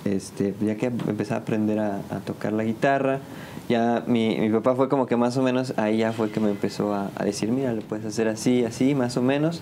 este, 0.06 0.54
ya 0.62 0.76
que 0.76 0.88
empecé 0.88 1.34
a 1.34 1.38
aprender 1.38 1.80
a, 1.80 2.02
tocar 2.26 2.54
la 2.54 2.64
guitarra, 2.64 3.20
ya 3.68 4.04
mi, 4.08 4.40
mi, 4.40 4.50
papá 4.50 4.76
fue 4.76 4.90
como 4.90 5.06
que 5.06 5.16
más 5.16 5.38
o 5.38 5.44
menos, 5.44 5.74
ahí 5.78 5.98
ya 5.98 6.12
fue 6.12 6.32
que 6.32 6.40
me 6.40 6.50
empezó 6.50 6.94
a, 6.94 7.10
decir, 7.24 7.52
mira, 7.52 7.74
lo 7.74 7.82
puedes 7.82 8.06
hacer 8.06 8.28
así, 8.28 8.64
así, 8.66 8.96
más 8.96 9.18
o 9.18 9.22
menos. 9.22 9.62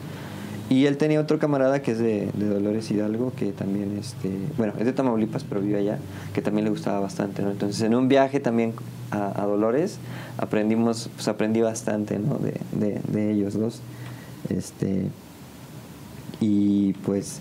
Y 0.70 0.86
él 0.86 0.98
tenía 0.98 1.22
otro 1.22 1.40
camarada 1.40 1.82
que 1.82 1.92
es 1.92 2.00
de, 2.00 2.30
Dolores 2.34 2.92
Hidalgo, 2.92 3.32
que 3.38 3.54
también, 3.54 3.98
este, 3.98 4.30
bueno, 4.58 4.74
es 4.78 4.86
de 4.86 4.92
Tamaulipas, 4.92 5.46
pero 5.46 5.62
vive 5.62 5.80
allá, 5.80 5.98
que 6.34 6.42
también 6.42 6.66
le 6.66 6.72
gustaba 6.72 7.00
bastante. 7.00 7.42
Entonces, 7.42 7.82
en 7.82 7.96
un 7.96 8.10
viaje 8.10 8.42
también 8.42 8.74
a, 9.12 9.46
Dolores, 9.46 9.98
aprendimos, 10.38 11.10
pues 11.16 11.28
aprendí 11.30 11.62
bastante, 11.62 12.20
¿no? 12.20 12.38
De, 12.38 13.00
de, 13.08 13.32
ellos 13.32 13.54
dos. 13.54 13.82
Este, 14.50 15.08
y 16.42 16.94
pues, 17.06 17.40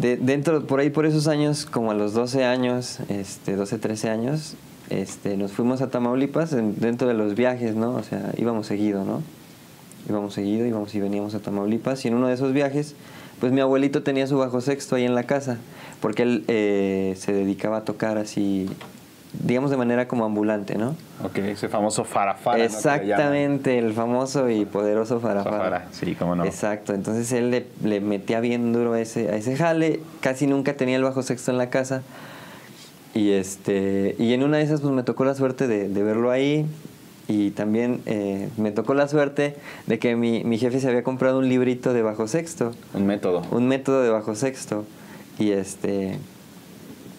de, 0.00 0.16
dentro, 0.16 0.66
por 0.66 0.80
ahí, 0.80 0.90
por 0.90 1.06
esos 1.06 1.28
años, 1.28 1.66
como 1.66 1.90
a 1.90 1.94
los 1.94 2.12
12 2.12 2.44
años, 2.44 2.98
este, 3.08 3.56
12, 3.56 3.78
13 3.78 4.10
años, 4.10 4.54
este, 4.90 5.36
nos 5.36 5.52
fuimos 5.52 5.82
a 5.82 5.90
Tamaulipas 5.90 6.50
dentro 6.52 7.08
de 7.08 7.14
los 7.14 7.34
viajes, 7.34 7.74
¿no? 7.74 7.94
O 7.94 8.02
sea, 8.02 8.32
íbamos 8.36 8.66
seguido, 8.66 9.04
¿no? 9.04 9.22
íbamos 10.08 10.34
seguido, 10.34 10.66
íbamos 10.66 10.94
y 10.94 11.00
veníamos 11.00 11.34
a 11.34 11.40
Tamaulipas. 11.40 12.04
Y 12.04 12.08
en 12.08 12.14
uno 12.14 12.28
de 12.28 12.34
esos 12.34 12.52
viajes, 12.52 12.94
pues 13.40 13.52
mi 13.52 13.60
abuelito 13.60 14.02
tenía 14.02 14.26
su 14.26 14.38
bajo 14.38 14.60
sexto 14.60 14.96
ahí 14.96 15.04
en 15.04 15.14
la 15.14 15.24
casa, 15.24 15.58
porque 16.00 16.22
él 16.22 16.44
eh, 16.48 17.14
se 17.18 17.32
dedicaba 17.32 17.78
a 17.78 17.84
tocar 17.84 18.18
así, 18.18 18.68
digamos 19.32 19.70
de 19.70 19.76
manera 19.76 20.08
como 20.08 20.24
ambulante, 20.24 20.76
¿no? 20.76 20.96
Ok, 21.22 21.38
ese 21.38 21.68
famoso 21.68 22.04
farafara. 22.04 22.64
Exactamente, 22.64 23.78
el 23.78 23.92
famoso 23.92 24.48
y 24.48 24.64
poderoso 24.64 25.20
farafara. 25.20 25.86
sí, 25.90 26.14
cómo 26.14 26.34
no. 26.34 26.44
Exacto, 26.44 26.94
entonces 26.94 27.30
él 27.32 27.50
le, 27.50 27.66
le, 27.84 28.00
metía 28.00 28.40
bien 28.40 28.72
duro 28.72 28.94
a 28.94 29.00
ese, 29.00 29.30
a 29.30 29.36
ese 29.36 29.56
jale, 29.56 30.00
casi 30.20 30.46
nunca 30.46 30.74
tenía 30.74 30.96
el 30.96 31.02
bajo 31.02 31.22
sexto 31.22 31.50
en 31.50 31.58
la 31.58 31.70
casa. 31.70 32.02
Y, 33.14 33.32
este, 33.32 34.14
y 34.18 34.32
en 34.32 34.42
una 34.42 34.58
de 34.58 34.62
esas 34.62 34.80
pues 34.80 34.92
me 34.92 35.02
tocó 35.02 35.24
la 35.24 35.34
suerte 35.34 35.66
de, 35.66 35.88
de 35.88 36.02
verlo 36.02 36.30
ahí, 36.30 36.66
y 37.28 37.50
también 37.50 38.00
eh, 38.06 38.48
me 38.56 38.70
tocó 38.72 38.94
la 38.94 39.06
suerte 39.06 39.54
de 39.86 39.98
que 39.98 40.16
mi, 40.16 40.44
mi, 40.44 40.56
jefe 40.56 40.80
se 40.80 40.88
había 40.88 41.02
comprado 41.02 41.38
un 41.38 41.48
librito 41.48 41.92
de 41.92 42.00
bajo 42.00 42.26
sexto. 42.26 42.72
Un 42.94 43.06
método. 43.06 43.42
Un 43.50 43.68
método 43.68 44.02
de 44.02 44.08
bajo 44.08 44.34
sexto. 44.34 44.86
Y 45.38 45.50
este. 45.50 46.18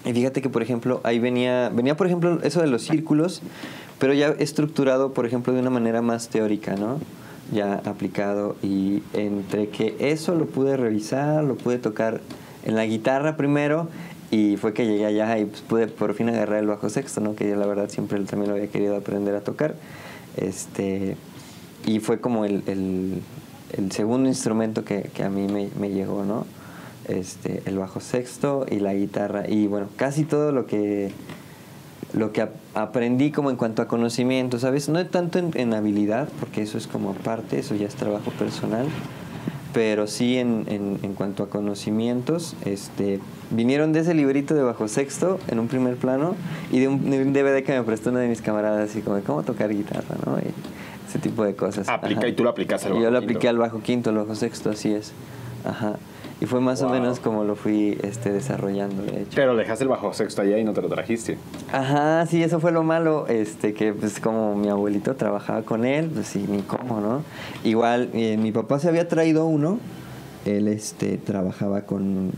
Y 0.05 0.13
fíjate 0.13 0.41
que, 0.41 0.49
por 0.49 0.61
ejemplo, 0.61 1.01
ahí 1.03 1.19
venía, 1.19 1.69
venía, 1.69 1.97
por 1.97 2.07
ejemplo, 2.07 2.39
eso 2.43 2.61
de 2.61 2.67
los 2.67 2.83
círculos, 2.83 3.41
pero 3.99 4.13
ya 4.13 4.29
estructurado, 4.39 5.13
por 5.13 5.25
ejemplo, 5.25 5.53
de 5.53 5.59
una 5.59 5.69
manera 5.69 6.01
más 6.01 6.29
teórica, 6.29 6.75
¿no? 6.75 6.99
Ya 7.51 7.81
aplicado. 7.85 8.55
Y 8.63 9.03
entre 9.13 9.69
que 9.69 9.95
eso 9.99 10.35
lo 10.35 10.45
pude 10.45 10.77
revisar, 10.77 11.43
lo 11.43 11.55
pude 11.55 11.79
tocar 11.79 12.21
en 12.63 12.75
la 12.75 12.85
guitarra 12.85 13.35
primero 13.35 13.89
y 14.31 14.57
fue 14.57 14.73
que 14.73 14.85
llegué 14.85 15.05
allá 15.05 15.37
y 15.39 15.45
pues, 15.45 15.61
pude 15.61 15.87
por 15.87 16.13
fin 16.13 16.29
agarrar 16.29 16.59
el 16.59 16.67
bajo 16.67 16.89
sexto, 16.89 17.19
¿no? 17.19 17.35
Que 17.35 17.49
yo 17.49 17.55
la 17.55 17.65
verdad 17.65 17.89
siempre 17.89 18.19
también 18.21 18.51
lo 18.51 18.55
había 18.55 18.69
querido 18.69 18.95
aprender 18.95 19.35
a 19.35 19.41
tocar. 19.41 19.75
Este, 20.37 21.17
y 21.85 21.99
fue 21.99 22.19
como 22.19 22.45
el, 22.45 22.63
el, 22.67 23.91
segundo 23.91 24.29
instrumento 24.29 24.85
que, 24.85 25.09
que 25.13 25.23
a 25.23 25.29
mí 25.29 25.47
me, 25.51 25.69
me, 25.79 25.89
llegó, 25.89 26.25
¿no? 26.25 26.45
Este, 27.09 27.63
el 27.65 27.77
bajo 27.77 27.99
sexto 27.99 28.65
y 28.69 28.79
la 28.79 28.93
guitarra. 28.93 29.49
Y 29.49 29.67
bueno, 29.67 29.87
casi 29.97 30.23
todo 30.23 30.51
lo 30.51 30.65
que, 30.67 31.11
lo 32.13 32.31
que 32.31 32.47
aprendí 32.75 33.31
como 33.31 33.49
en 33.49 33.57
cuanto 33.57 33.81
a 33.81 33.87
conocimiento, 33.87 34.59
¿sabes? 34.59 34.89
No 34.89 35.05
tanto 35.07 35.39
en, 35.39 35.51
en 35.55 35.73
habilidad, 35.73 36.29
porque 36.39 36.61
eso 36.61 36.77
es 36.77 36.87
como 36.87 37.13
parte, 37.13 37.59
eso 37.59 37.75
ya 37.75 37.87
es 37.87 37.95
trabajo 37.95 38.31
personal 38.31 38.87
pero 39.73 40.07
sí 40.07 40.37
en, 40.37 40.65
en, 40.67 40.99
en, 41.03 41.13
cuanto 41.13 41.43
a 41.43 41.49
conocimientos, 41.49 42.55
este, 42.65 43.19
vinieron 43.51 43.93
de 43.93 43.99
ese 43.99 44.13
librito 44.13 44.55
de 44.55 44.63
bajo 44.63 44.87
sexto 44.87 45.39
en 45.47 45.59
un 45.59 45.67
primer 45.67 45.95
plano 45.95 46.35
y 46.71 46.79
de 46.79 46.87
un, 46.87 47.33
DVD 47.33 47.63
que 47.63 47.73
me 47.73 47.83
prestó 47.83 48.09
una 48.09 48.19
de 48.19 48.27
mis 48.27 48.41
camaradas, 48.41 48.89
así 48.89 49.01
como 49.01 49.19
cómo 49.21 49.43
tocar 49.43 49.69
guitarra, 49.73 50.15
¿no? 50.25 50.39
Y 50.39 50.51
ese 51.07 51.19
tipo 51.19 51.43
de 51.43 51.55
cosas. 51.55 51.87
Aplica 51.87 52.27
y 52.27 52.33
tú 52.33 52.43
lo 52.43 52.49
aplicas 52.49 52.83
al 52.85 52.93
bajo 52.93 53.03
Yo 53.03 53.11
lo 53.11 53.17
apliqué 53.19 53.47
al 53.47 53.57
bajo 53.57 53.81
quinto, 53.81 54.09
al 54.09 54.17
bajo 54.17 54.35
sexto, 54.35 54.71
así 54.71 54.91
es. 54.91 55.11
Ajá. 55.65 55.95
Y 56.41 56.45
fue 56.45 56.61
más 56.61 56.81
o 56.81 56.89
menos 56.89 57.19
como 57.19 57.43
lo 57.43 57.55
fui 57.55 57.97
este, 58.01 58.31
desarrollando, 58.31 59.03
de 59.03 59.23
hecho. 59.23 59.31
Pero 59.35 59.57
dejaste 59.57 59.83
el 59.83 59.89
bajo 59.89 60.13
sexto 60.13 60.41
allá 60.41 60.57
y 60.57 60.63
no 60.63 60.71
te 60.71 60.81
lo 60.81 60.87
trajiste. 60.87 61.37
Ajá, 61.71 62.25
sí, 62.27 62.41
eso 62.41 62.61
fue 62.61 62.71
lo 62.71 62.83
malo, 62.83 63.27
este, 63.27 63.73
que 63.73 63.93
pues 63.93 64.21
como 64.21 64.55
mi 64.55 64.69
abuelito 64.69 65.15
trabajaba 65.15 65.63
con 65.63 65.83
él, 65.83 66.09
pues 66.09 66.27
sí, 66.27 66.45
ni 66.47 66.61
cómo, 66.61 67.01
¿no? 67.01 67.23
Igual, 67.65 68.09
eh, 68.13 68.37
mi 68.37 68.53
papá 68.53 68.79
se 68.79 68.87
había 68.87 69.09
traído 69.09 69.47
uno, 69.47 69.79
él 70.45 70.69
este, 70.69 71.17
trabajaba 71.17 71.81
con, 71.81 72.31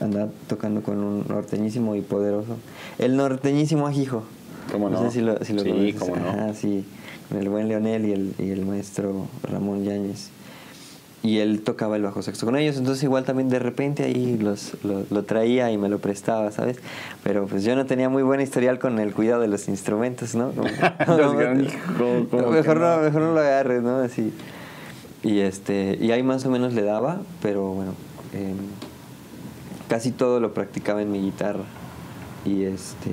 andaba 0.00 0.28
tocando 0.48 0.82
con 0.82 1.02
un 1.02 1.24
norteñísimo 1.26 1.96
y 1.96 2.02
poderoso, 2.02 2.56
el 2.98 3.16
norteñísimo 3.16 3.86
ajijo. 3.86 4.24
¿Cómo 4.70 4.90
no? 4.90 5.00
No 5.00 5.06
sé 5.06 5.12
si 5.12 5.20
lo, 5.24 5.42
si 5.42 5.54
lo 5.54 5.62
sí, 5.62 5.94
cómo 5.98 6.16
no. 6.16 6.28
Ajá, 6.28 6.52
sí, 6.52 6.84
con 7.30 7.38
el 7.38 7.48
buen 7.48 7.68
Leonel 7.68 8.04
y 8.04 8.12
el, 8.12 8.34
y 8.38 8.50
el 8.50 8.66
maestro 8.66 9.28
Ramón 9.44 9.82
Yáñez 9.84 10.30
y 11.26 11.40
él 11.40 11.62
tocaba 11.62 11.96
el 11.96 12.02
bajo 12.02 12.22
sexto 12.22 12.46
con 12.46 12.56
ellos, 12.56 12.76
entonces 12.76 13.02
igual 13.02 13.24
también 13.24 13.48
de 13.48 13.58
repente 13.58 14.04
ahí 14.04 14.38
los, 14.38 14.76
lo, 14.84 15.24
traía 15.24 15.72
y 15.72 15.78
me 15.78 15.88
lo 15.88 15.98
prestaba, 15.98 16.52
¿sabes? 16.52 16.78
Pero 17.24 17.46
pues 17.46 17.64
yo 17.64 17.74
no 17.74 17.84
tenía 17.84 18.08
muy 18.08 18.22
buen 18.22 18.40
historial 18.40 18.78
con 18.78 19.00
el 19.00 19.12
cuidado 19.12 19.40
de 19.40 19.48
los 19.48 19.66
instrumentos, 19.66 20.36
¿no? 20.36 20.52
mejor, 21.00 22.78
no, 22.80 22.98
mejor 22.98 23.22
no 23.22 23.32
lo 23.34 23.40
agarres, 23.40 23.82
¿no? 23.82 23.96
Así. 23.96 24.32
Y, 25.24 25.40
este, 25.40 25.98
y 26.00 26.12
ahí 26.12 26.22
más 26.22 26.46
o 26.46 26.50
menos 26.50 26.74
le 26.74 26.82
daba, 26.82 27.20
pero 27.42 27.72
bueno, 27.72 27.94
em, 28.32 28.56
casi 29.88 30.12
todo 30.12 30.38
lo 30.38 30.54
practicaba 30.54 31.02
en 31.02 31.10
mi 31.10 31.20
guitarra. 31.20 31.64
Y, 32.44 32.62
este, 32.62 33.10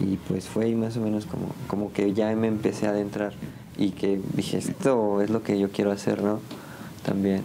y 0.00 0.18
pues 0.28 0.46
fue 0.46 0.66
ahí 0.66 0.74
más 0.74 0.98
o 0.98 1.00
menos 1.00 1.24
como, 1.24 1.46
como 1.66 1.92
que 1.94 2.12
ya 2.12 2.34
me 2.36 2.48
empecé 2.48 2.86
a 2.86 2.90
adentrar 2.90 3.32
y 3.78 3.92
que 3.92 4.20
dije, 4.34 4.58
esto 4.58 5.22
es 5.22 5.30
lo 5.30 5.42
que 5.42 5.58
yo 5.58 5.70
quiero 5.70 5.90
hacer, 5.90 6.22
¿no? 6.22 6.40
también. 7.04 7.42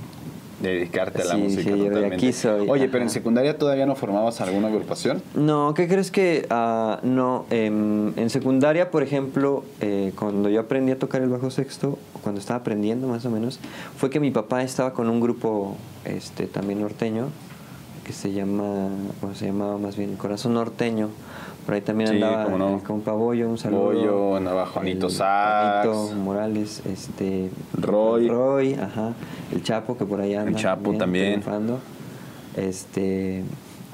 Dedicarte 0.62 1.22
a 1.22 1.26
la 1.26 1.38
música 1.38 1.72
totalmente. 1.72 2.50
Oye, 2.68 2.90
pero 2.90 3.04
en 3.04 3.10
secundaria 3.10 3.58
todavía 3.58 3.86
no 3.86 3.96
formabas 3.96 4.42
alguna 4.42 4.68
agrupación? 4.68 5.22
No, 5.34 5.74
¿qué 5.74 5.88
crees 5.88 6.12
que 6.12 6.48
uh, 6.52 7.06
no? 7.06 7.46
Em, 7.50 8.18
en 8.18 8.30
secundaria, 8.30 8.92
por 8.92 9.04
ejemplo, 9.04 9.64
eh, 9.82 10.12
cuando 10.18 10.50
yo 10.50 10.60
aprendí 10.60 10.92
a 10.92 11.00
tocar 11.00 11.22
el 11.22 11.30
bajo 11.30 11.50
sexto, 11.50 11.98
cuando 12.24 12.42
estaba 12.42 12.60
aprendiendo 12.60 13.08
más 13.08 13.26
o 13.26 13.30
menos, 13.30 13.60
fue 13.98 14.10
que 14.10 14.20
mi 14.20 14.32
papá 14.32 14.64
estaba 14.64 14.94
con 14.94 15.10
un 15.10 15.20
grupo 15.22 15.78
este, 16.06 16.48
también 16.48 16.82
norteño 16.82 17.30
que 18.04 18.14
se 18.14 18.32
llama, 18.32 18.90
o 19.22 19.36
se 19.36 19.46
llamaba 19.46 19.78
más 19.78 19.96
bien 19.96 20.16
Corazón 20.16 20.56
Norteño 20.56 21.10
por 21.70 21.76
ahí 21.76 21.82
también 21.82 22.10
andaba 22.10 22.46
con 22.46 22.80
compa 22.80 23.14
un 23.14 23.56
saludo. 23.60 23.82
Bollo, 23.84 24.36
andaba 24.38 24.66
Juanito 24.66 25.08
Sá. 25.08 25.84
Juanito 25.84 26.16
Morales, 26.16 26.82
este... 26.84 27.52
Roy. 27.80 28.28
Roy, 28.28 28.74
ajá. 28.74 29.14
El 29.52 29.62
Chapo, 29.62 29.96
que 29.96 30.04
por 30.04 30.20
ahí 30.20 30.34
anda. 30.34 30.50
El 30.50 30.56
Chapo 30.56 30.98
también. 30.98 31.44
Este... 32.58 33.44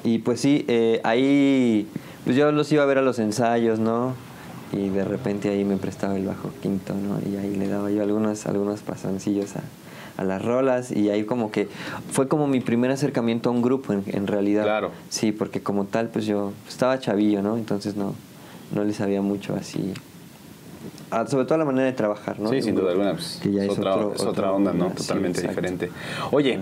Y 0.05 0.19
pues 0.19 0.39
sí, 0.39 0.63
eh, 0.69 1.01
ahí... 1.03 1.89
Pues 2.23 2.37
yo 2.37 2.49
los 2.53 2.71
iba 2.71 2.81
a 2.81 2.85
ver 2.85 2.99
a 2.99 3.01
los 3.01 3.19
ensayos, 3.19 3.77
¿no? 3.77 4.13
Y 4.71 4.87
de 4.87 5.03
repente 5.03 5.49
ahí 5.49 5.65
me 5.65 5.75
prestaba 5.75 6.15
el 6.15 6.25
bajo 6.25 6.51
quinto, 6.61 6.93
¿no? 6.93 7.19
Y 7.29 7.35
ahí 7.35 7.57
le 7.57 7.67
daba 7.67 7.91
yo 7.91 8.03
algunos, 8.03 8.45
algunos 8.45 8.83
pasoncillos 8.83 9.57
a 9.57 9.63
a 10.17 10.23
las 10.23 10.43
rolas 10.43 10.91
y 10.91 11.09
ahí 11.09 11.23
como 11.23 11.51
que 11.51 11.67
fue 12.11 12.27
como 12.27 12.47
mi 12.47 12.59
primer 12.59 12.91
acercamiento 12.91 13.49
a 13.49 13.51
un 13.51 13.61
grupo 13.61 13.93
en, 13.93 14.27
realidad. 14.27 14.63
Claro. 14.63 14.91
Sí, 15.09 15.31
porque 15.31 15.61
como 15.61 15.85
tal 15.85 16.09
pues 16.09 16.25
yo 16.25 16.53
estaba 16.67 16.99
chavillo, 16.99 17.41
¿no? 17.41 17.57
Entonces 17.57 17.95
no, 17.95 18.15
no 18.73 18.83
le 18.83 18.93
sabía 18.93 19.21
mucho 19.21 19.55
así. 19.55 19.93
Ah, 21.11 21.25
sobre 21.27 21.45
todo 21.45 21.57
la 21.57 21.65
manera 21.65 21.85
de 21.85 21.93
trabajar, 21.93 22.39
¿no? 22.39 22.49
Sí, 22.49 22.61
sin 22.61 22.75
duda 22.75 22.91
alguna. 22.91 23.13
Pues, 23.13 23.41
es, 23.43 23.79
otra, 24.23 24.51
onda, 24.51 24.73
¿no? 24.73 24.87
Totalmente 24.91 25.41
diferente. 25.41 25.91
Oye, 26.31 26.59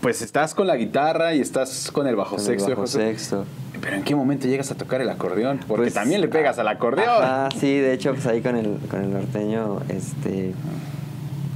pues 0.00 0.22
estás 0.22 0.54
con 0.54 0.66
la 0.66 0.76
guitarra 0.76 1.34
y 1.34 1.40
estás 1.40 1.90
con 1.90 2.06
el 2.06 2.16
bajo 2.16 2.38
sexto. 2.38 2.68
El 2.68 2.74
bajo 2.74 2.86
sexto. 2.86 3.44
Pero 3.80 3.96
¿en 3.96 4.02
qué 4.02 4.14
momento 4.14 4.46
llegas 4.46 4.70
a 4.70 4.74
tocar 4.74 5.00
el 5.00 5.08
acordeón? 5.10 5.60
Porque 5.66 5.84
pues, 5.84 5.94
también 5.94 6.20
le 6.20 6.28
pegas 6.28 6.58
al 6.58 6.68
acordeón. 6.68 7.08
Ah, 7.08 7.48
sí, 7.58 7.78
de 7.78 7.92
hecho, 7.92 8.12
pues 8.14 8.26
ahí 8.26 8.40
con 8.40 8.56
el, 8.56 8.78
con 8.90 9.02
el 9.02 9.12
norteño, 9.12 9.80
este 9.88 10.54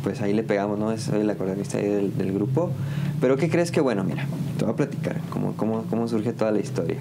pues 0.03 0.21
ahí 0.23 0.33
le 0.33 0.43
pegamos, 0.43 0.79
¿no? 0.79 0.97
Soy 0.99 1.21
el 1.21 1.31
acordeonista 1.31 1.79
del, 1.79 2.17
del, 2.17 2.33
grupo. 2.33 2.71
Pero 3.21 3.37
¿qué 3.37 3.49
crees 3.49 3.71
que, 3.71 3.81
bueno, 3.81 4.05
mira, 4.05 4.27
te 4.59 4.65
voy 4.65 4.75
a 4.75 4.77
platicar 4.77 5.21
cómo, 5.31 5.55
cómo, 5.57 5.85
cómo 5.89 6.09
surge 6.09 6.33
toda 6.33 6.51
la 6.51 6.61
historia. 6.61 6.99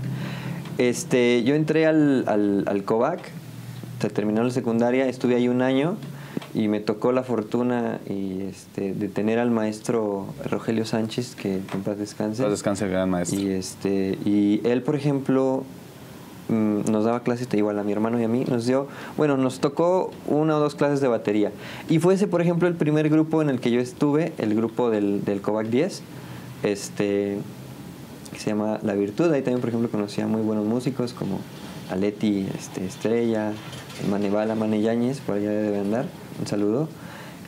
Este, 0.78 1.44
yo 1.44 1.56
entré 1.56 1.86
al, 1.86 2.24
al, 2.28 2.64
al 2.68 2.84
COVAC, 2.84 3.20
terminó 4.08 4.44
la 4.44 4.52
secundaria, 4.52 5.08
estuve 5.08 5.36
ahí 5.36 5.50
un 5.50 5.62
año 5.62 5.98
y 6.54 6.68
me 6.68 6.80
tocó 6.80 7.12
la 7.12 7.24
fortuna 7.24 8.00
y 8.10 8.42
este, 8.44 8.94
de 8.94 9.08
tener 9.10 9.40
al 9.40 9.52
maestro 9.52 10.28
Rogelio 10.46 10.86
Sánchez, 10.86 11.36
que 11.36 11.56
en 11.56 11.84
paz 11.84 11.98
descanse. 11.98 12.42
Paz 12.42 12.52
descanse, 12.52 12.88
gran 12.88 13.10
maestro. 13.10 13.40
Y, 13.40 13.50
este, 13.50 14.18
y 14.26 14.62
él, 14.64 14.82
por 14.82 14.96
ejemplo, 14.96 15.64
nos 16.50 17.06
daba 17.06 17.22
clases, 17.22 17.48
igual 17.54 17.80
a 17.80 17.84
mi 17.84 17.92
hermano 17.92 18.20
y 18.20 18.24
a 18.24 18.28
mí, 18.28 18.46
nos 18.48 18.66
dio, 18.66 18.88
bueno, 19.18 19.38
nos 19.38 19.60
tocó 19.60 20.12
una 20.28 20.58
o 20.58 20.60
dos 20.60 20.76
clases 20.76 21.02
de 21.02 21.08
batería. 21.08 21.52
Y 21.90 22.00
fue 22.00 22.16
ese, 22.16 22.28
por 22.28 22.42
ejemplo, 22.42 22.68
el 22.68 22.76
primer 22.76 23.10
grupo 23.10 23.42
en 23.42 23.50
el 23.50 23.60
que 23.60 23.72
yo 23.72 23.80
estuve, 23.80 24.34
el 24.38 24.56
grupo 24.56 24.90
del, 24.90 25.24
del 25.24 25.42
COVAC 25.42 25.68
10, 25.68 26.02
este, 26.64 27.38
que 28.34 28.40
se 28.40 28.50
llama 28.50 28.80
La 28.82 28.94
Virtud. 28.94 29.32
Ahí 29.32 29.42
también, 29.42 29.62
por 29.62 29.70
ejemplo, 29.70 29.90
conocía 29.90 30.28
muy 30.28 30.42
buenos 30.42 30.66
músicos 30.66 31.14
como 31.14 31.40
Aleti 31.90 32.48
este, 32.58 32.86
Estrella, 32.86 33.54
Manevala, 34.10 34.56
Mane 34.56 34.82
Yáñez, 34.82 35.20
por 35.22 35.36
allá 35.36 35.52
debe 35.52 35.80
andar, 35.80 36.06
un 36.40 36.48
saludo. 36.48 36.88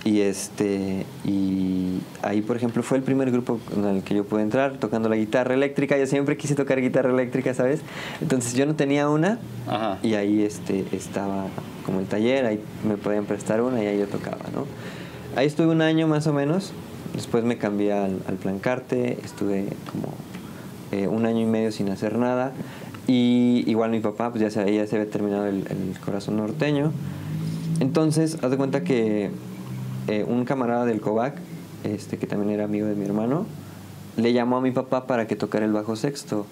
Y 0.04 0.22
este 0.22 1.06
y 1.24 2.00
ahí, 2.24 2.42
por 2.42 2.58
ejemplo, 2.58 2.82
fue 2.82 2.98
el 2.98 3.04
primer 3.04 3.30
grupo 3.30 3.60
en 3.76 3.86
el 3.86 4.04
que 4.04 4.16
yo 4.16 4.24
pude 4.24 4.42
entrar 4.42 4.78
tocando 4.78 5.10
la 5.10 5.16
guitarra 5.16 5.54
eléctrica. 5.54 5.96
Yo 5.98 6.08
siempre 6.08 6.38
quise 6.38 6.56
tocar 6.56 6.82
guitarra 6.82 7.12
eléctrica, 7.12 7.54
¿sabes? 7.54 7.82
Entonces 8.20 8.56
yo 8.56 8.66
no 8.66 8.76
tenía 8.76 9.10
una 9.10 9.38
y 10.02 10.16
ahí 10.16 10.42
este 10.42 10.86
estaba 10.92 11.46
como 11.86 12.00
el 12.00 12.08
taller, 12.08 12.46
ahí 12.46 12.60
me 12.88 12.98
podían 12.98 13.26
prestar 13.26 13.62
una 13.62 13.84
y 13.84 13.88
ahí 13.88 14.00
yo 14.00 14.08
tocaba, 14.08 14.44
¿no? 14.54 14.66
Ahí 15.36 15.46
estuve 15.46 15.68
un 15.68 15.82
año 15.82 16.08
más 16.08 16.26
o 16.26 16.34
menos. 16.34 16.74
Después 17.14 17.44
me 17.44 17.58
cambié 17.58 17.94
al, 17.94 18.22
al 18.28 18.36
Plancarte, 18.36 19.20
estuve 19.24 19.68
como 19.92 20.14
eh, 20.92 21.08
un 21.08 21.26
año 21.26 21.42
y 21.42 21.46
medio 21.46 21.72
sin 21.72 21.90
hacer 21.90 22.18
nada. 22.18 22.54
Y 23.08 23.64
igual 23.68 23.92
mi 23.92 24.00
papá, 24.00 24.32
pues 24.32 24.42
ya 24.42 24.50
se, 24.50 24.74
ya 24.74 24.88
se 24.88 24.96
había 24.96 25.10
terminado 25.12 25.46
el, 25.46 25.68
el 25.70 26.00
corazón 26.04 26.38
norteño. 26.38 26.92
Entonces, 27.80 28.38
haz 28.42 28.52
de 28.52 28.58
cuenta 28.58 28.84
que 28.84 29.32
eh, 30.08 30.26
un 30.28 30.46
camarada 30.46 30.86
del 30.86 31.02
COVAC, 31.02 31.36
este, 31.84 32.18
que 32.18 32.28
también 32.28 32.52
era 32.52 32.66
amigo 32.66 32.88
de 32.88 32.96
mi 32.96 33.06
hermano, 33.06 33.46
le 34.18 34.34
llamó 34.34 34.58
a 34.58 34.62
mi 34.62 34.72
papá 34.72 35.08
para 35.08 35.28
que 35.28 35.36
tocara 35.36 35.66
el 35.66 35.72
bajo 35.72 35.96
sexto. 35.96 36.46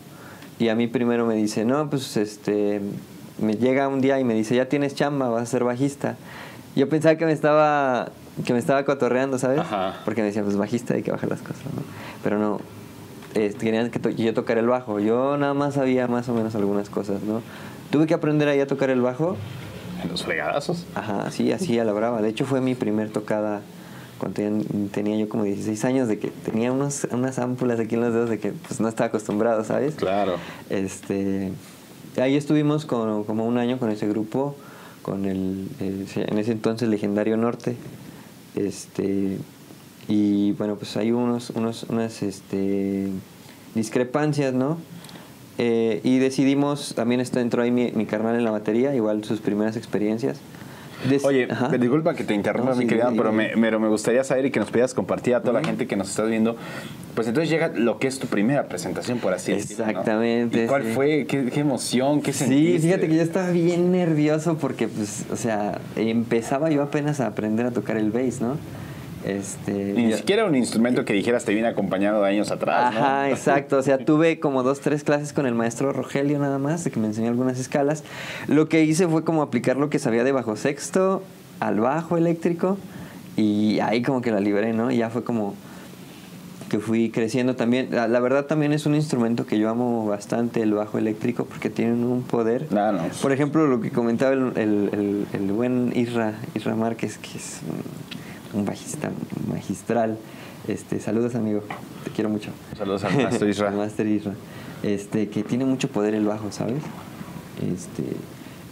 Y 0.60 0.70
a 0.70 0.76
mí 0.76 0.88
primero 0.88 1.26
me 1.26 1.36
dice, 1.36 1.66
no, 1.66 1.90
pues 1.90 2.18
este, 2.18 2.82
me 3.42 3.56
llega 3.56 3.88
un 3.88 4.02
día 4.02 4.20
y 4.20 4.24
me 4.24 4.34
dice, 4.34 4.56
ya 4.56 4.68
tienes 4.68 4.96
chamba, 4.96 5.30
vas 5.30 5.44
a 5.44 5.46
ser 5.46 5.64
bajista. 5.64 6.18
Yo 6.76 6.90
pensaba 6.90 7.16
que 7.16 7.26
me 7.26 7.32
estaba, 7.32 8.10
que 8.46 8.54
me 8.54 8.60
estaba 8.60 8.84
cotorreando, 8.86 9.40
¿sabes? 9.40 9.62
Porque 10.06 10.22
me 10.22 10.28
decía, 10.28 10.44
pues 10.44 10.58
bajista 10.58 10.94
hay 10.94 11.04
que 11.04 11.12
bajar 11.12 11.30
las 11.30 11.42
cosas, 11.42 11.66
¿no? 11.66 11.82
Pero 12.24 12.38
no, 12.40 12.60
querían 13.34 13.90
que 13.90 14.16
yo 14.16 14.34
tocar 14.34 14.58
el 14.58 14.68
bajo. 14.68 15.00
Yo 15.00 15.38
nada 15.38 15.54
más 15.54 15.76
sabía 15.76 16.08
más 16.08 16.30
o 16.30 16.34
menos 16.34 16.56
algunas 16.56 16.90
cosas, 16.90 17.22
¿no? 17.24 17.42
Tuve 17.92 18.06
que 18.06 18.14
aprender 18.14 18.48
ahí 18.48 18.60
a 18.60 18.68
tocar 18.68 18.90
el 18.90 19.02
bajo 19.02 19.36
en 20.04 20.10
los 20.10 20.24
fregadazos. 20.24 20.86
Ajá, 20.96 21.32
sí, 21.32 21.52
así 21.52 21.78
a 21.80 21.84
la 21.84 21.94
brava. 21.94 22.22
De 22.22 22.30
hecho, 22.30 22.46
fue 22.46 22.62
mi 22.62 22.76
primer 22.76 23.10
tocada 23.10 23.62
cuando 24.20 24.42
tenía, 24.92 25.18
yo 25.18 25.30
como 25.30 25.44
16 25.46 25.86
años, 25.86 26.08
de 26.08 26.20
que 26.20 26.28
tenía 26.28 26.72
unos, 26.72 27.08
unas 27.12 27.40
ámpulas 27.40 27.80
aquí 27.80 27.96
en 27.96 28.02
los 28.02 28.14
dedos 28.14 28.30
de 28.30 28.40
que 28.40 28.52
pues 28.52 28.80
no 28.80 28.88
estaba 28.88 29.08
acostumbrado, 29.08 29.64
¿sabes? 29.64 29.96
Claro. 29.96 30.36
Este, 30.70 31.52
ahí 32.18 32.36
estuvimos 32.36 32.86
con, 32.86 33.24
como 33.24 33.46
un 33.46 33.58
año 33.58 33.80
con 33.80 33.90
ese 33.90 34.08
grupo, 34.08 34.56
con 35.02 35.26
el, 35.26 35.70
en 35.80 36.38
ese 36.38 36.52
entonces 36.52 36.90
legendario 36.90 37.38
Norte. 37.38 37.78
Este, 38.56 39.38
y 40.08 40.52
bueno, 40.54 40.76
pues 40.76 40.98
hay 40.98 41.12
unos, 41.12 41.52
unos, 41.52 41.84
unas 41.84 42.22
este, 42.22 43.08
discrepancias, 43.74 44.54
¿no? 44.54 44.78
Eh, 45.62 46.00
y 46.06 46.20
decidimos, 46.20 46.94
también 46.96 47.20
esto 47.20 47.42
entró 47.42 47.62
ahí 47.62 47.70
mi, 47.70 47.92
mi, 47.92 48.06
carnal 48.06 48.38
en 48.38 48.46
la 48.46 48.52
batería, 48.52 48.96
igual 48.96 49.26
sus 49.26 49.42
primeras 49.42 49.76
experiencias. 49.76 50.40
Oye, 51.24 51.50
disculpa 51.78 52.14
que 52.14 52.24
te 52.24 52.34
interrumpa, 52.34 52.76
mi 52.76 52.88
querida, 52.88 53.12
pero, 53.16 53.34
me, 53.34 53.56
me, 53.56 53.88
gustaría 53.90 54.24
saber 54.24 54.46
y 54.46 54.52
que 54.52 54.60
nos 54.62 54.70
pudieras 54.70 54.94
compartir 54.94 55.36
a 55.36 55.42
toda 55.42 55.60
la 55.60 55.66
gente 55.66 55.86
que 55.86 55.98
nos 55.98 56.10
está 56.10 56.24
viendo. 56.24 56.56
Pues 57.14 57.28
entonces 57.28 57.50
llega 57.50 57.70
lo 57.70 58.00
que 58.00 58.08
es 58.08 58.20
tu 58.20 58.28
primera 58.28 58.68
presentación, 58.70 59.20
por 59.20 59.34
así 59.34 59.52
decirlo. 59.52 59.86
Exactamente. 59.86 60.64
¿Y 60.64 60.68
cuál 60.68 60.84
fue? 60.84 61.26
¿Qué, 61.26 61.46
¿Qué, 61.46 61.60
emoción? 61.60 62.22
¿Qué 62.22 62.32
sentiste? 62.32 62.80
Sí, 62.80 62.88
fíjate 62.88 63.08
que 63.08 63.16
yo 63.16 63.22
estaba 63.22 63.50
bien 63.52 63.92
nervioso 63.92 64.58
porque, 64.58 64.88
pues, 64.88 65.26
o 65.30 65.36
sea, 65.36 65.80
empezaba 65.98 66.70
yo 66.70 66.84
apenas 66.84 67.20
a 67.20 67.28
aprender 67.28 67.66
a 67.66 67.72
tocar 67.72 67.98
el 67.98 68.12
bass, 68.12 68.40
¿no? 68.40 68.58
Este, 69.26 69.72
Ni 69.72 70.14
siquiera 70.14 70.46
un 70.46 70.56
instrumento 70.56 71.04
que 71.04 71.14
dijeras 71.14 71.44
te 71.44 71.54
viene 71.54 71.68
acompañado 71.68 72.22
de 72.22 72.30
años 72.30 72.52
atrás. 72.52 72.96
Ajá, 72.96 73.30
exacto. 73.32 73.78
O 73.78 73.84
sea, 73.84 73.98
tuve 73.98 74.40
como 74.40 74.64
dos, 74.64 74.80
tres 74.80 75.04
clases 75.04 75.34
con 75.34 75.46
el 75.46 75.56
maestro 75.56 75.92
Rogelio 75.92 76.40
nada 76.40 76.58
más, 76.58 76.84
de 76.84 76.92
que 76.92 77.00
me 77.00 77.08
enseñó 77.08 77.30
algunas 77.30 77.60
escalas. 77.60 78.04
Lo 78.48 78.70
que 78.70 78.84
hice 78.84 79.08
fue 79.08 79.24
como 79.24 79.42
aplicar 79.42 79.78
lo 79.78 79.90
que 79.90 80.00
sabía 80.00 80.24
de 80.24 80.32
bajo 80.32 80.56
sexto 80.56 81.24
al 81.60 81.80
bajo 81.80 82.16
eléctrico 82.16 82.78
y 83.36 83.80
ahí 83.80 84.02
como 84.02 84.22
que 84.22 84.32
la 84.32 84.40
libré, 84.40 84.74
¿no? 84.74 84.92
Y 84.92 84.98
ya 84.98 85.10
fue 85.10 85.24
como 85.24 85.56
que 86.70 86.80
fui 86.80 87.10
creciendo 87.10 87.56
también. 87.56 87.90
La, 87.92 88.20
verdad 88.20 88.46
también 88.46 88.72
es 88.72 88.86
un 88.86 88.96
instrumento 88.96 89.46
que 89.46 89.58
yo 89.58 89.70
amo 89.70 90.06
bastante, 90.06 90.62
el 90.62 90.74
bajo 90.74 90.98
eléctrico, 90.98 91.46
porque 91.46 91.70
tienen 91.70 92.04
un 92.04 92.24
poder. 92.24 92.68
Ah, 92.76 93.08
Por 93.22 93.32
ejemplo, 93.32 93.68
lo 93.68 93.82
que 93.82 93.90
comentaba 93.90 94.34
el, 94.34 94.54
el, 94.56 95.26
el, 95.34 95.52
buen 95.52 95.92
Isra, 95.96 96.36
Isra 96.54 96.76
Márquez, 96.76 97.18
que 97.18 97.38
es 97.38 97.60
un 97.68 98.29
bajista 98.54 99.12
magistral. 99.48 100.18
Este, 100.68 101.00
saludos 101.00 101.36
amigo, 101.36 101.64
te 102.04 102.12
quiero 102.12 102.30
mucho. 102.30 102.52
Saludos 102.78 103.04
al 103.04 103.24
Master 103.24 103.50
Isra. 103.50 103.72
Master 103.72 104.08
Isra. 104.08 104.34
Este, 104.84 105.30
que 105.30 105.44
tiene 105.44 105.66
mucho 105.66 105.90
poder 105.90 106.14
el 106.14 106.26
bajo, 106.26 106.52
¿sabes? 106.52 106.84
Este, 107.62 108.04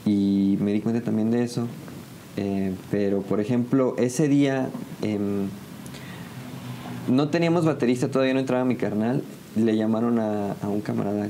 y 0.06 0.58
me 0.62 0.72
di 0.72 0.82
cuenta 0.82 1.02
también 1.02 1.32
de 1.32 1.44
eso. 1.44 1.68
Eh, 2.38 2.74
pero, 2.92 3.22
por 3.22 3.40
ejemplo, 3.40 3.96
ese 3.98 4.28
día 4.28 4.70
em, 5.02 5.48
no 7.10 7.30
teníamos 7.30 7.66
baterista, 7.66 8.10
todavía 8.10 8.34
no 8.34 8.40
entraba 8.40 8.64
mi 8.64 8.76
carnal. 8.76 9.24
Le 9.56 9.76
llamaron 9.76 10.20
a, 10.20 10.56
un 10.64 10.82
camarada 10.82 11.30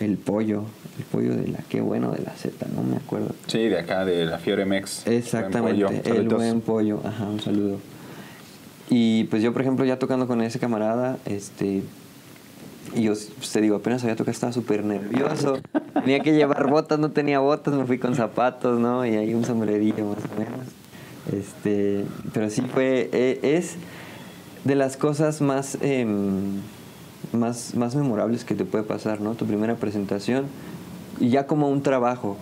el, 0.00 0.16
pollo, 0.16 0.64
el 0.98 1.04
pollo 1.04 1.34
de 1.34 1.48
la 1.48 1.58
qué 1.68 1.80
bueno 1.80 2.10
de 2.12 2.22
la 2.22 2.32
Z, 2.32 2.66
no 2.74 2.82
me 2.82 2.96
acuerdo. 2.96 3.34
Sí, 3.46 3.68
de 3.68 3.78
acá, 3.78 4.04
de 4.04 4.26
la 4.26 4.38
Fiore 4.38 4.64
Mex. 4.64 5.06
Exactamente, 5.06 6.10
el 6.10 6.28
buen 6.28 6.60
pollo, 6.60 7.00
ajá, 7.04 7.24
un 7.24 7.40
saludo. 7.40 7.78
Y 8.90 9.24
pues 9.24 9.42
yo, 9.42 9.52
por 9.52 9.62
ejemplo, 9.62 9.84
ya 9.84 9.98
tocando 9.98 10.26
con 10.26 10.40
ese 10.40 10.58
camarada, 10.58 11.18
este, 11.26 11.82
y 12.94 13.02
yo 13.02 13.12
pues, 13.36 13.52
te 13.52 13.60
digo, 13.60 13.76
apenas 13.76 14.02
había 14.02 14.16
tocado, 14.16 14.32
estaba 14.32 14.52
súper 14.52 14.84
nervioso. 14.84 15.58
tenía 15.94 16.20
que 16.20 16.32
llevar 16.32 16.68
botas, 16.68 16.98
no 16.98 17.10
tenía 17.10 17.38
botas, 17.38 17.74
me 17.74 17.84
fui 17.84 17.98
con 17.98 18.14
zapatos, 18.14 18.80
¿no? 18.80 19.04
Y 19.04 19.16
ahí 19.16 19.34
un 19.34 19.44
sombrerillo 19.44 20.04
más 20.06 20.18
o 20.24 20.38
menos. 20.38 20.66
Este, 21.32 22.04
pero 22.32 22.48
sí 22.48 22.62
fue, 22.62 23.10
e, 23.12 23.40
es 23.42 23.76
de 24.64 24.74
las 24.74 24.96
cosas 24.96 25.40
más, 25.42 25.76
em, 25.82 26.60
más, 27.32 27.74
más 27.74 27.94
memorables 27.94 28.44
que 28.44 28.54
te 28.54 28.64
puede 28.64 28.84
pasar, 28.84 29.20
¿no? 29.20 29.34
Tu 29.34 29.44
primera 29.44 29.74
presentación, 29.76 30.46
y 31.20 31.30
ya 31.30 31.46
como 31.46 31.68
un 31.68 31.82
trabajo 31.82 32.36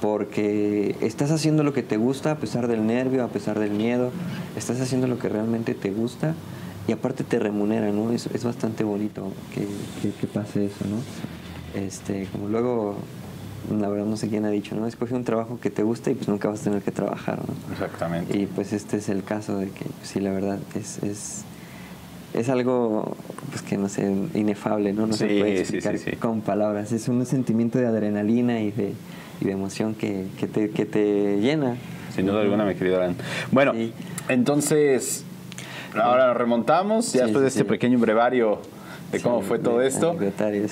porque 0.00 0.96
estás 1.00 1.30
haciendo 1.30 1.62
lo 1.62 1.72
que 1.72 1.82
te 1.82 1.96
gusta 1.96 2.32
a 2.32 2.36
pesar 2.36 2.68
del 2.68 2.86
nervio, 2.86 3.24
a 3.24 3.28
pesar 3.28 3.58
del 3.58 3.70
miedo, 3.70 4.10
estás 4.56 4.80
haciendo 4.80 5.06
lo 5.06 5.18
que 5.18 5.28
realmente 5.28 5.74
te 5.74 5.90
gusta 5.90 6.34
y 6.86 6.92
aparte 6.92 7.24
te 7.24 7.38
remunera, 7.38 7.90
¿no? 7.90 8.12
Es, 8.12 8.26
es 8.26 8.44
bastante 8.44 8.84
bonito 8.84 9.32
que, 9.54 9.66
que, 10.10 10.26
pase 10.26 10.66
eso, 10.66 10.84
¿no? 10.88 11.80
Este, 11.80 12.28
como 12.30 12.48
luego, 12.48 12.96
la 13.76 13.88
verdad 13.88 14.06
no 14.06 14.16
sé 14.16 14.28
quién 14.28 14.44
ha 14.44 14.50
dicho, 14.50 14.76
¿no? 14.76 14.86
Escoge 14.86 15.14
un 15.14 15.24
trabajo 15.24 15.58
que 15.60 15.70
te 15.70 15.82
gusta 15.82 16.10
y 16.10 16.14
pues 16.14 16.28
nunca 16.28 16.48
vas 16.48 16.60
a 16.60 16.64
tener 16.64 16.82
que 16.82 16.92
trabajar, 16.92 17.38
¿no? 17.38 17.72
Exactamente. 17.72 18.38
Y 18.38 18.46
pues 18.46 18.72
este 18.72 18.98
es 18.98 19.08
el 19.08 19.24
caso 19.24 19.58
de 19.58 19.70
que, 19.70 19.84
pues, 19.84 20.08
sí, 20.08 20.20
la 20.20 20.30
verdad 20.30 20.58
es, 20.74 21.02
es, 21.02 21.44
es 22.36 22.48
algo, 22.48 23.16
pues 23.50 23.62
que 23.62 23.76
no 23.76 23.88
sé, 23.88 24.12
inefable, 24.34 24.92
¿no? 24.92 25.06
No 25.06 25.14
se 25.14 25.26
puede 25.26 25.60
explicar 25.60 25.96
con 26.18 26.40
palabras. 26.40 26.92
Es 26.92 27.08
un 27.08 27.24
sentimiento 27.26 27.78
de 27.78 27.86
adrenalina 27.86 28.60
y 28.60 28.70
de 28.70 28.92
y 29.40 29.44
de 29.44 29.52
emoción 29.52 29.94
que, 29.94 30.26
que, 30.38 30.46
te, 30.46 30.70
que 30.70 30.86
te 30.86 31.40
llena. 31.40 31.76
Sin 32.14 32.26
duda 32.26 32.40
alguna, 32.40 32.64
mi 32.64 32.74
querido 32.74 32.96
Alan. 32.96 33.16
Bueno, 33.52 33.72
entonces, 34.28 35.24
ahora 35.94 36.28
nos 36.28 36.36
remontamos, 36.36 37.12
ya 37.12 37.24
después 37.24 37.42
de 37.42 37.48
este 37.48 37.64
pequeño 37.64 37.98
brevario 37.98 38.60
de 39.12 39.20
cómo 39.20 39.42
fue 39.42 39.58
todo 39.58 39.82
esto. 39.82 40.16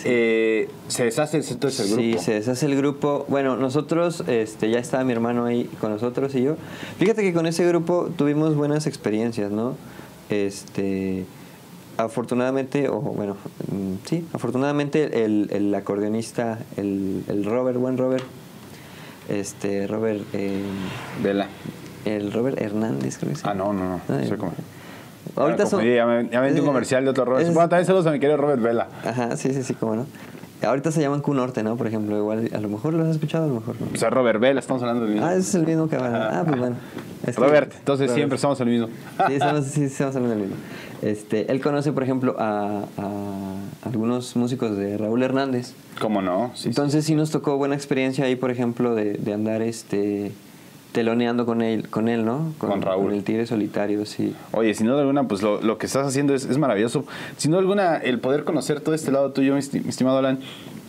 Eh, 0.05 0.69
¿Se 0.89 1.05
deshace 1.05 1.37
entonces 1.37 1.81
el 1.81 1.87
grupo? 1.89 2.03
Sí, 2.03 2.25
se 2.25 2.33
deshace 2.35 2.67
el 2.67 2.77
grupo. 2.77 3.27
Bueno, 3.29 3.57
nosotros, 3.57 4.25
este, 4.27 4.71
ya 4.71 4.79
estaba 4.79 5.05
mi 5.05 5.13
hermano 5.13 5.45
ahí 5.45 5.71
con 5.81 5.93
nosotros 5.93 6.35
y 6.35 6.43
yo. 6.43 6.57
Fíjate 6.99 7.23
que 7.23 7.33
con 7.33 7.47
ese 7.47 7.67
grupo 7.67 8.11
tuvimos 8.17 8.57
buenas 8.57 8.87
experiencias, 8.87 9.51
¿no? 9.51 9.77
Este, 10.31 11.27
afortunadamente, 11.97 12.89
o 12.89 13.01
bueno, 13.01 13.37
mm, 13.71 14.07
sí, 14.07 14.27
afortunadamente 14.33 15.25
el, 15.25 15.49
el 15.51 15.75
acordeonista, 15.75 16.59
el, 16.77 17.25
el 17.29 17.45
Robert, 17.45 17.79
buen 17.79 17.99
Robert, 17.99 18.25
este 19.29 19.87
Robert 19.87 20.23
eh, 20.33 20.63
Vela. 21.23 21.47
El 22.05 22.33
Robert 22.33 22.61
Hernández, 22.61 23.19
creo 23.19 23.31
que 23.31 23.37
sí. 23.37 23.43
Ah, 23.47 23.55
no, 23.55 23.73
no, 23.73 23.89
no. 23.89 24.37
cómo. 24.39 24.53
Ahorita 25.37 25.67
son, 25.67 25.83
ya 25.83 26.07
me, 26.07 26.29
ya 26.29 26.41
me 26.41 26.53
un 26.53 26.67
comercial 26.67 27.05
de 27.05 27.11
otro 27.11 27.25
Robert. 27.25 27.47
bueno, 27.53 27.69
también 27.69 27.87
saludos 27.87 28.07
a 28.07 28.13
mi 28.13 28.21
querido 28.21 28.37
Robert 28.37 28.61
Vela. 28.61 28.89
Ajá, 29.05 29.37
sí, 29.37 29.53
sí, 29.55 29.63
sí, 29.63 29.75
cómo 29.75 29.97
no. 29.97 30.07
Ahorita 30.63 30.91
se 30.91 31.01
llaman 31.01 31.21
Q 31.21 31.35
Norte, 31.35 31.63
¿no? 31.63 31.77
Por 31.77 31.87
ejemplo, 31.87 32.17
igual, 32.17 32.51
a 32.55 32.61
lo 32.61 32.69
mejor 32.69 32.95
lo 32.95 33.05
has 33.05 33.11
escuchado, 33.11 33.45
a 33.45 33.49
lo 33.49 33.55
mejor 33.55 33.81
no. 33.81 33.89
O 33.93 33.97
sea, 33.97 34.11
Robert 34.11 34.41
Vela, 34.41 34.61
estamos 34.61 34.83
hablando 34.83 35.05
del 35.05 35.15
mismo. 35.15 35.27
Ah, 35.27 35.33
ese 35.33 35.41
es 35.41 35.55
el 35.57 35.67
mismo 35.67 35.89
que. 35.89 35.97
Ah, 35.97 36.43
pues 36.47 36.59
bueno. 36.59 36.77
Robert, 37.37 37.73
entonces 37.79 38.11
siempre 38.13 38.39
somos 38.39 38.61
el 38.61 38.69
mismo. 38.69 38.89
sí, 39.29 39.39
somos, 39.39 39.65
sí, 39.67 39.89
somos 39.89 40.17
el 40.17 40.39
mismo. 40.39 40.57
Este, 41.03 41.51
él 41.53 41.61
conoce, 41.61 41.93
por 41.93 42.03
ejemplo, 42.03 42.37
a, 42.39 42.85
a, 42.97 43.55
algunos 43.83 44.37
músicos 44.37 44.77
de 44.77 44.97
Raúl 44.97 45.23
Hernández. 45.23 45.75
¿Cómo 46.01 46.23
no? 46.23 46.51
Sí, 46.55 46.69
Entonces 46.69 47.05
sí. 47.05 47.15
nos 47.15 47.31
tocó 47.31 47.59
buena 47.59 47.75
experiencia 47.75 48.25
ahí, 48.25 48.37
por 48.37 48.51
ejemplo, 48.51 48.95
de, 48.95 49.15
de 49.15 49.35
andar 49.35 49.61
este 49.61 50.33
teloneando 50.95 51.45
con 51.45 51.61
él, 51.61 51.89
con 51.91 52.09
él 52.09 52.25
¿no? 52.25 52.55
Con, 52.59 52.81
Raúl. 52.81 53.07
Con 53.07 53.15
el 53.15 53.25
Tigre 53.25 53.47
Solitario, 53.47 54.07
sí. 54.07 54.33
Oye, 54.53 54.75
sin 54.75 54.87
duda 54.87 55.01
alguna, 55.01 55.27
pues 55.27 55.43
lo, 55.43 55.77
que 55.77 55.87
estás 55.87 56.07
haciendo 56.07 56.37
es, 56.37 56.45
es, 56.45 56.57
maravilloso. 56.57 57.05
Sin 57.37 57.51
duda 57.51 57.61
alguna, 57.61 57.97
el 57.97 58.21
poder 58.21 58.45
conocer 58.45 58.81
todo 58.81 58.95
este 58.95 59.11
lado 59.11 59.33
tuyo, 59.33 59.55
mi 59.55 59.59
estimado 59.59 60.19
Alan, 60.19 60.39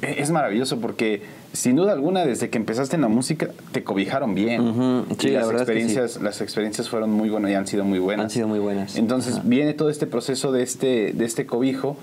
e, 0.04 0.22
es 0.22 0.30
maravilloso 0.30 0.80
porque 0.80 1.24
sin 1.56 1.76
duda 1.76 1.94
alguna 1.94 2.26
desde 2.26 2.50
que 2.50 2.58
empezaste 2.58 2.96
en 2.96 3.02
la 3.02 3.08
música 3.08 3.50
te 3.72 3.84
cobijaron 3.84 4.36
bien. 4.36 5.06
Sí, 5.18 5.30
las 5.30 5.50
experiencias, 5.50 6.22
las 6.22 6.42
experiencias 6.42 6.90
fueron 6.90 7.12
muy 7.12 7.30
buenas 7.30 7.52
y 7.52 7.54
han 7.56 7.68
sido 7.68 7.86
muy 7.86 8.00
buenas. 8.00 8.26
Han 8.26 8.30
sido 8.30 8.48
muy 8.48 8.60
buenas. 8.60 8.96
Entonces 8.98 9.42
viene 9.44 9.74
todo 9.74 9.90
este 9.90 10.08
proceso 10.08 10.52
de 10.52 10.64
este, 10.64 11.14
de 11.14 11.26
este 11.26 11.46
cobijo. 11.46 11.98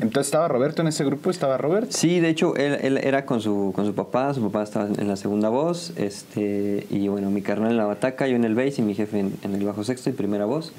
Entonces 0.00 0.28
estaba 0.28 0.48
Roberto 0.48 0.82
en 0.82 0.88
ese 0.88 1.04
grupo, 1.04 1.30
estaba 1.30 1.56
Roberto. 1.56 1.88
Sí, 1.90 2.20
de 2.20 2.28
hecho 2.28 2.56
él, 2.56 2.78
él, 2.82 2.98
era 2.98 3.26
con 3.26 3.40
su, 3.40 3.72
con 3.74 3.86
su 3.86 3.94
papá, 3.94 4.32
su 4.34 4.42
papá 4.42 4.62
estaba 4.62 4.86
en 4.86 5.08
la 5.08 5.16
segunda 5.16 5.48
voz, 5.48 5.92
este, 5.96 6.86
y 6.90 7.08
bueno, 7.08 7.30
mi 7.30 7.42
carnal 7.42 7.72
en 7.72 7.76
la 7.76 7.84
bataca, 7.84 8.26
yo 8.26 8.36
en 8.36 8.44
el 8.44 8.54
bass 8.54 8.78
y 8.78 8.82
mi 8.82 8.94
jefe 8.94 9.20
en, 9.20 9.34
en 9.42 9.54
el 9.54 9.64
bajo 9.64 9.84
sexto 9.84 10.10
y 10.10 10.12
primera 10.12 10.44
voz. 10.44 10.72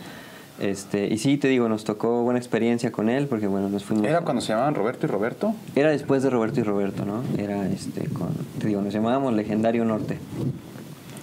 Este, 0.59 1.07
y 1.07 1.19
sí, 1.19 1.37
te 1.37 1.47
digo, 1.47 1.69
nos 1.69 1.83
tocó 1.83 2.23
buena 2.23 2.39
experiencia 2.39 2.91
con 2.91 3.09
él 3.09 3.27
porque, 3.27 3.47
bueno, 3.47 3.69
nos 3.69 3.83
fuimos... 3.83 4.07
¿Era 4.07 4.21
cuando 4.21 4.41
se 4.41 4.49
llamaban 4.49 4.73
Roberto 4.73 5.05
y 5.05 5.09
Roberto? 5.09 5.53
Era 5.75 5.91
después 5.91 6.23
de 6.23 6.29
Roberto 6.29 6.59
y 6.59 6.63
Roberto, 6.63 7.05
¿no? 7.05 7.21
Era, 7.37 7.67
este, 7.67 8.05
con, 8.09 8.29
te 8.59 8.67
digo, 8.67 8.81
nos 8.81 8.93
llamábamos 8.93 9.33
Legendario 9.33 9.85
Norte. 9.85 10.17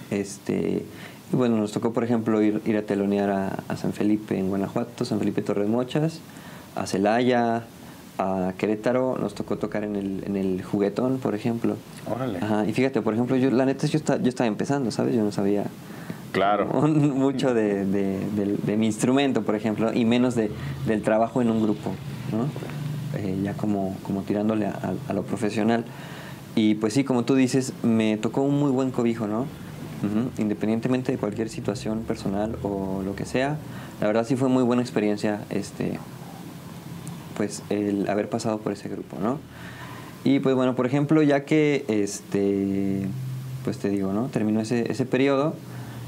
Este, 0.09 0.85
y 1.33 1.35
bueno, 1.35 1.57
nos 1.57 1.73
tocó, 1.73 1.91
por 1.91 2.03
ejemplo, 2.05 2.41
ir, 2.41 2.61
ir 2.65 2.77
a 2.77 2.83
telonear 2.83 3.29
a, 3.67 3.75
San 3.75 3.91
Felipe 3.91 4.37
en 4.37 4.47
Guanajuato, 4.47 5.03
San 5.03 5.19
Felipe 5.19 5.41
Torres 5.41 5.67
Mochas, 5.67 6.21
a 6.75 6.87
Celaya, 6.87 7.63
a 8.17 8.53
Querétaro, 8.57 9.17
nos 9.19 9.35
tocó 9.35 9.57
tocar 9.57 9.83
en 9.83 9.97
el, 9.97 10.23
en 10.25 10.37
el 10.37 10.63
juguetón, 10.63 11.17
por 11.17 11.35
ejemplo. 11.35 11.75
Órale. 12.09 12.39
Ajá, 12.39 12.65
y 12.65 12.71
fíjate, 12.71 13.01
por 13.01 13.13
ejemplo, 13.13 13.35
yo, 13.35 13.51
la 13.51 13.65
neta, 13.65 13.85
yo, 13.87 13.99
yo 13.99 14.29
estaba 14.29 14.47
empezando, 14.47 14.91
¿sabes? 14.91 15.13
Yo 15.13 15.23
no 15.23 15.33
sabía 15.33 15.65
Claro. 16.35 16.65
mucho 16.87 17.53
de, 17.53 17.85
de, 17.85 18.77
mi 18.77 18.87
instrumento, 18.87 19.43
por 19.43 19.55
ejemplo, 19.55 19.93
y 19.93 20.03
menos 20.03 20.35
de, 20.35 20.51
del 20.85 21.01
trabajo 21.01 21.41
en 21.41 21.49
un 21.49 21.63
grupo, 21.63 21.91
¿no? 22.33 22.49
Eh, 23.17 23.39
ya 23.41 23.53
como, 23.53 23.95
como 24.03 24.23
tirándole 24.23 24.65
a, 24.65 25.13
lo 25.13 25.23
profesional. 25.23 25.85
Y 26.53 26.75
pues 26.75 26.93
sí, 26.93 27.05
como 27.05 27.23
tú 27.23 27.35
dices, 27.35 27.71
me 27.83 28.17
tocó 28.17 28.41
un 28.41 28.59
muy 28.59 28.71
buen 28.71 28.91
cobijo, 28.91 29.27
¿no? 29.27 29.45
Independientemente 30.37 31.13
de 31.13 31.17
cualquier 31.17 31.49
situación 31.49 32.01
personal 32.01 32.57
o 32.61 33.01
lo 33.03 33.15
que 33.15 33.25
sea, 33.25 33.57
la 34.01 34.07
verdad 34.07 34.27
sí 34.27 34.35
fue 34.35 34.49
muy 34.49 34.61
buena 34.61 34.83
experiencia 34.83 35.41
este, 35.49 35.97
pues 37.37 37.63
el 37.69 38.07
haber 38.07 38.29
pasado 38.29 38.59
por 38.59 38.73
ese 38.73 38.87
grupo, 38.87 39.17
¿no? 39.19 39.39
Y 40.23 40.39
pues 40.39 40.53
bueno, 40.53 40.75
por 40.75 40.85
ejemplo, 40.85 41.23
ya 41.23 41.45
que 41.45 41.85
este, 41.87 43.07
pues 43.63 43.79
te 43.79 43.89
digo, 43.89 44.13
¿no? 44.13 44.27
Terminó 44.27 44.59
ese, 44.59 44.91
ese 44.91 45.05
periodo, 45.05 45.55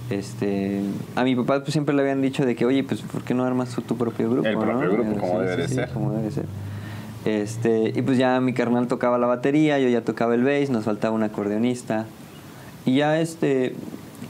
este, 0.09 0.81
a 1.15 1.23
mi 1.23 1.35
papá 1.35 1.59
pues, 1.59 1.73
siempre 1.73 1.93
le 1.93 2.01
habían 2.01 2.21
dicho 2.21 2.45
de 2.45 2.55
que, 2.55 2.65
oye, 2.65 2.83
pues 2.83 3.01
¿por 3.01 3.23
qué 3.23 3.33
no 3.33 3.43
armas 3.43 3.75
tu, 3.75 3.97
propio 3.97 4.29
grupo? 4.29 4.47
El 4.47 4.57
propio 4.57 4.91
grupo, 4.91 5.19
como, 5.19 5.41
debe 5.41 5.67
ser. 5.67 5.89
como 5.89 6.13
debe 6.13 6.31
ser. 6.31 6.45
Este, 7.25 7.91
y 7.93 8.01
pues 8.03 8.17
ya 8.17 8.39
mi 8.39 8.53
carnal 8.53 8.87
tocaba 8.87 9.17
la 9.17 9.27
batería, 9.27 9.79
yo 9.79 9.89
ya 9.89 10.01
tocaba 10.01 10.33
el 10.33 10.43
bass, 10.43 10.69
nos 10.69 10.85
faltaba 10.85 11.13
un 11.13 11.23
acordeonista. 11.23 12.05
Y 12.85 12.95
ya 12.95 13.19
este, 13.19 13.75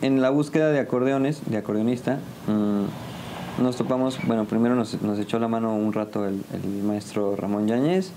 en 0.02 0.22
la 0.22 0.32
búsqueda 0.32 0.72
de 0.72 0.80
acordeones, 0.80 1.42
de 1.46 1.58
acordeonista, 1.58 2.20
mm, 2.48 3.62
nos 3.62 3.76
topamos, 3.76 4.18
bueno, 4.26 4.46
primero 4.46 4.74
nos, 4.74 5.00
nos, 5.04 5.20
echó 5.20 5.38
la 5.38 5.48
mano 5.48 5.76
un 5.76 5.94
rato 5.94 6.26
el, 6.26 6.42
el 6.54 6.84
maestro 6.84 7.36
Ramón 7.36 7.68
Yáñez, 7.68 8.12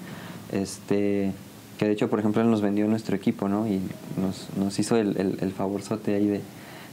este, 0.50 1.32
que 1.78 1.86
de 1.86 1.92
hecho, 1.92 2.08
por 2.08 2.20
ejemplo, 2.20 2.40
él 2.40 2.50
nos 2.50 2.62
vendió 2.62 2.86
nuestro 2.88 3.14
equipo, 3.16 3.48
¿no? 3.48 3.66
Y 3.66 3.82
nos, 4.18 4.48
nos 4.56 4.78
hizo 4.78 4.96
el, 4.96 5.18
el, 5.18 5.38
el 5.42 5.52
favorzote 5.52 6.14
ahí 6.14 6.26
de, 6.26 6.40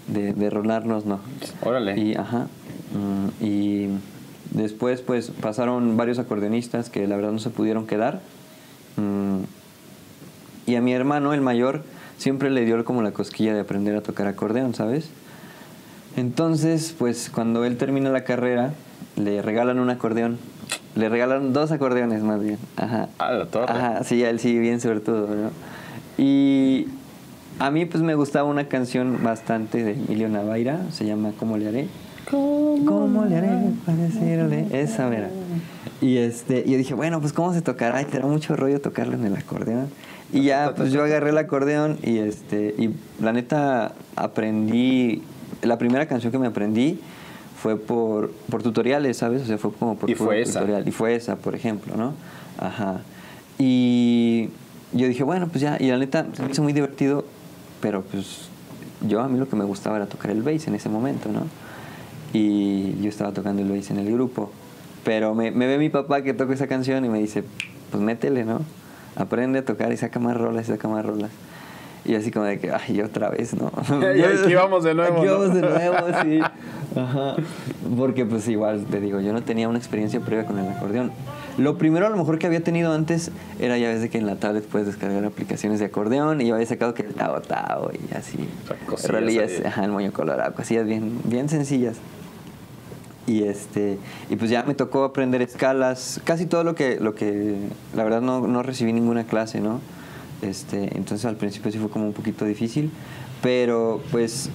de, 0.07 0.33
de 0.33 0.49
rolarnos, 0.49 1.05
¿no? 1.05 1.19
Órale. 1.61 1.99
Y, 1.99 2.15
ajá, 2.15 2.47
mm, 2.93 3.43
y 3.43 3.87
después 4.51 5.01
pues 5.01 5.29
pasaron 5.29 5.97
varios 5.97 6.19
acordeonistas 6.19 6.89
que 6.89 7.07
la 7.07 7.15
verdad 7.15 7.31
no 7.31 7.39
se 7.39 7.49
pudieron 7.49 7.87
quedar. 7.87 8.21
Mm, 8.95 9.43
y 10.65 10.75
a 10.75 10.81
mi 10.81 10.93
hermano, 10.93 11.33
el 11.33 11.41
mayor, 11.41 11.83
siempre 12.17 12.49
le 12.49 12.65
dio 12.65 12.83
como 12.83 13.01
la 13.01 13.11
cosquilla 13.11 13.53
de 13.53 13.61
aprender 13.61 13.95
a 13.95 14.01
tocar 14.01 14.27
acordeón, 14.27 14.73
¿sabes? 14.73 15.09
Entonces, 16.17 16.95
pues 16.97 17.29
cuando 17.33 17.63
él 17.63 17.77
termina 17.77 18.09
la 18.09 18.23
carrera, 18.23 18.73
le 19.15 19.41
regalan 19.41 19.79
un 19.79 19.89
acordeón. 19.89 20.39
Le 20.95 21.09
regalan 21.09 21.53
dos 21.53 21.71
acordeones 21.71 22.23
más 22.23 22.41
bien. 22.41 22.57
Ajá. 22.75 23.07
Ah, 23.19 23.31
la 23.31 23.45
torre. 23.45 23.71
Ajá, 23.71 24.03
sí, 24.03 24.23
él 24.23 24.39
sí, 24.39 24.57
bien 24.57 24.81
sobre 24.81 24.99
todo, 24.99 25.27
¿no? 25.27 25.51
Y 26.17 26.87
a 27.59 27.71
mí 27.71 27.85
pues 27.85 28.03
me 28.03 28.15
gustaba 28.15 28.47
una 28.47 28.67
canción 28.67 29.23
bastante 29.23 29.83
de 29.83 29.93
Emilio 29.93 30.29
Navaira, 30.29 30.81
se 30.91 31.05
llama 31.05 31.31
¿Cómo 31.39 31.57
le 31.57 31.67
haré? 31.67 31.87
¿Cómo, 32.29 33.25
le 33.25 33.37
haré 33.37 33.49
para 33.85 33.97
decirle? 33.97 34.67
Esa 34.71 35.07
mera. 35.07 35.29
Y 36.01 36.17
este, 36.17 36.63
y 36.65 36.71
yo 36.71 36.77
dije, 36.77 36.93
bueno, 36.93 37.21
pues 37.21 37.33
cómo 37.33 37.53
se 37.53 37.61
tocará, 37.61 38.01
y 38.01 38.05
te 38.05 38.19
da 38.19 38.25
mucho 38.25 38.55
rollo 38.55 38.81
tocarlo 38.81 39.15
en 39.15 39.25
el 39.25 39.35
acordeón. 39.35 39.87
Y 40.33 40.43
ya, 40.43 40.73
pues 40.75 40.91
yo 40.91 41.03
agarré 41.03 41.29
el 41.29 41.37
acordeón 41.37 41.97
y 42.03 42.17
este, 42.17 42.75
y 42.77 42.93
la 43.23 43.31
neta 43.31 43.93
aprendí, 44.15 45.23
la 45.61 45.77
primera 45.77 46.05
canción 46.05 46.31
que 46.31 46.37
me 46.37 46.47
aprendí 46.47 46.99
fue 47.57 47.77
por, 47.77 48.31
por 48.49 48.61
tutoriales, 48.61 49.17
¿sabes? 49.17 49.41
O 49.43 49.45
sea, 49.45 49.57
fue 49.57 49.71
como 49.71 49.95
por 49.95 50.09
y 50.09 50.15
fue 50.15 50.41
esa. 50.41 50.59
tutorial. 50.59 50.87
Y 50.87 50.91
fue 50.91 51.15
esa, 51.15 51.37
por 51.37 51.55
ejemplo, 51.55 51.95
¿no? 51.95 52.13
Ajá. 52.59 53.01
Y 53.57 54.49
yo 54.91 55.07
dije, 55.07 55.23
bueno, 55.23 55.47
pues 55.47 55.61
ya, 55.61 55.77
y 55.79 55.87
la 55.87 55.97
neta 55.97 56.27
se 56.33 56.43
me 56.43 56.51
hizo 56.51 56.61
muy 56.61 56.73
divertido 56.73 57.25
pero 57.81 58.03
pues 58.03 58.49
yo 59.07 59.21
a 59.21 59.27
mí 59.27 59.37
lo 59.37 59.47
que 59.47 59.55
me 59.55 59.65
gustaba 59.65 59.97
era 59.97 60.07
tocar 60.07 60.31
el 60.31 60.41
bass 60.41 60.67
en 60.67 60.75
ese 60.75 60.89
momento, 60.89 61.29
¿no? 61.31 61.43
Y 62.33 62.99
yo 63.01 63.09
estaba 63.09 63.31
tocando 63.31 63.61
el 63.61 63.69
bass 63.69 63.91
en 63.91 63.99
el 63.99 64.11
grupo. 64.11 64.51
Pero 65.03 65.35
me, 65.35 65.51
ve 65.51 65.77
mi 65.77 65.89
papá 65.89 66.21
que 66.21 66.33
toca 66.33 66.53
esa 66.53 66.67
canción 66.67 67.05
y 67.05 67.09
me 67.09 67.19
dice, 67.19 67.43
pues 67.91 68.03
métele, 68.03 68.43
¿no? 68.43 68.61
Aprende 69.15 69.59
a 69.59 69.65
tocar 69.65 69.91
y 69.91 69.97
saca 69.97 70.19
más 70.19 70.35
rolas 70.35 70.67
y 70.67 70.71
saca 70.71 70.87
más 70.87 71.05
rolas. 71.05 71.31
Y 72.07 72.15
así 72.15 72.31
como 72.31 72.45
de 72.45 72.57
que, 72.57 72.71
ay, 72.71 73.01
otra 73.01 73.29
vez, 73.29 73.53
¿no? 73.53 73.69
y 74.15 74.21
aquí 74.23 74.53
vamos 74.55 74.85
de 74.85 74.93
nuevo. 74.93 75.17
Aquí 75.17 75.27
vamos 75.27 75.53
de 75.53 75.61
nuevo, 75.61 75.97
sí. 76.23 76.39
Ajá. 76.95 77.35
Porque 77.97 78.25
pues 78.25 78.47
igual, 78.47 78.85
te 78.85 79.01
digo, 79.01 79.19
yo 79.19 79.33
no 79.33 79.43
tenía 79.43 79.67
una 79.67 79.77
experiencia 79.77 80.21
previa 80.21 80.45
con 80.45 80.57
el 80.57 80.71
acordeón. 80.71 81.11
Lo 81.57 81.77
primero 81.77 82.07
a 82.07 82.09
lo 82.09 82.15
mejor 82.15 82.39
que 82.39 82.47
había 82.47 82.63
tenido 82.63 82.93
antes 82.93 83.31
era 83.59 83.77
ya 83.77 83.89
ves 83.89 84.01
de 84.01 84.09
que 84.09 84.19
en 84.19 84.25
la 84.25 84.37
tablet 84.37 84.63
puedes 84.63 84.87
descargar 84.87 85.25
aplicaciones 85.25 85.79
de 85.79 85.85
acordeón 85.85 86.39
y 86.39 86.47
yo 86.47 86.55
había 86.55 86.67
sacado 86.67 86.93
que 86.93 87.03
el 87.03 87.13
Tao 87.13 87.41
Tao 87.41 87.91
y 87.91 88.15
así. 88.15 88.47
Rolillas, 89.07 89.65
ajá, 89.65 89.83
el 89.83 89.91
moño 89.91 90.13
colorado, 90.13 90.53
cosillas 90.53 90.85
bien, 90.85 91.19
bien 91.25 91.49
sencillas. 91.49 91.97
Y 93.25 93.43
este, 93.43 93.97
y 94.29 94.37
pues 94.37 94.49
ya 94.49 94.63
me 94.63 94.73
tocó 94.73 95.03
aprender 95.03 95.41
escalas, 95.41 96.21
casi 96.23 96.45
todo 96.45 96.63
lo 96.63 96.75
que, 96.75 96.97
lo 97.01 97.13
que 97.13 97.55
la 97.93 98.05
verdad 98.05 98.21
no, 98.21 98.47
no 98.47 98.63
recibí 98.63 98.93
ninguna 98.93 99.25
clase, 99.25 99.59
¿no? 99.59 99.81
Este, 100.41 100.95
entonces 100.97 101.25
al 101.25 101.35
principio 101.35 101.71
sí 101.71 101.79
fue 101.79 101.89
como 101.89 102.05
un 102.05 102.13
poquito 102.13 102.45
difícil, 102.45 102.91
pero 103.41 104.01
pues 104.11 104.49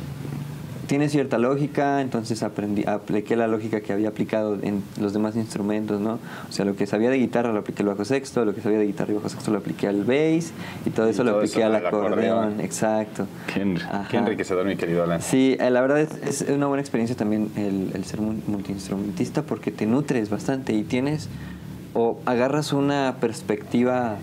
tiene 0.87 1.09
cierta 1.09 1.39
lógica, 1.39 2.03
entonces 2.03 2.43
aprendí, 2.43 2.85
apliqué 2.85 3.35
la 3.35 3.47
lógica 3.47 3.81
que 3.81 3.93
había 3.93 4.09
aplicado 4.09 4.59
en 4.63 4.83
los 5.01 5.13
demás 5.13 5.37
instrumentos, 5.37 6.01
¿no? 6.01 6.19
O 6.49 6.53
sea, 6.53 6.65
lo 6.65 6.77
que 6.77 6.87
sabía 6.87 7.09
de 7.09 7.17
guitarra 7.17 7.53
lo 7.53 7.61
apliqué 7.61 7.83
al 7.83 7.89
bajo 7.89 8.05
sexto, 8.05 8.45
lo 8.45 8.55
que 8.55 8.61
sabía 8.61 8.79
de 8.79 8.87
guitarra 8.87 9.13
y 9.13 9.15
bajo 9.15 9.29
sexto 9.29 9.51
lo 9.53 9.59
apliqué 9.59 9.89
al 9.89 10.05
bass 10.05 10.53
y 10.85 10.91
todo 10.91 11.09
eso 11.09 11.25
lo 11.25 11.37
apliqué 11.39 11.65
al 11.65 11.77
acordeón. 11.77 12.61
Exacto. 12.61 13.27
Qué, 13.55 13.63
enriquecedor, 14.19 14.67
mi 14.67 14.77
querido 14.77 15.05
Alan. 15.05 15.23
Sí, 15.23 15.57
eh, 15.59 15.71
la 15.71 15.81
verdad 15.81 16.01
es, 16.01 16.43
es 16.43 16.51
una 16.51 16.67
buena 16.67 16.83
experiencia 16.83 17.17
también 17.17 17.51
el, 17.57 17.93
el 17.95 18.05
ser 18.05 18.21
multiinstrumentista 18.21 19.43
porque 19.43 19.71
te 19.71 19.87
nutres 19.87 20.29
bastante 20.29 20.75
y 20.75 20.83
tienes 20.83 21.29
o 21.95 22.19
agarras 22.27 22.73
una 22.73 23.17
perspectiva 23.21 24.17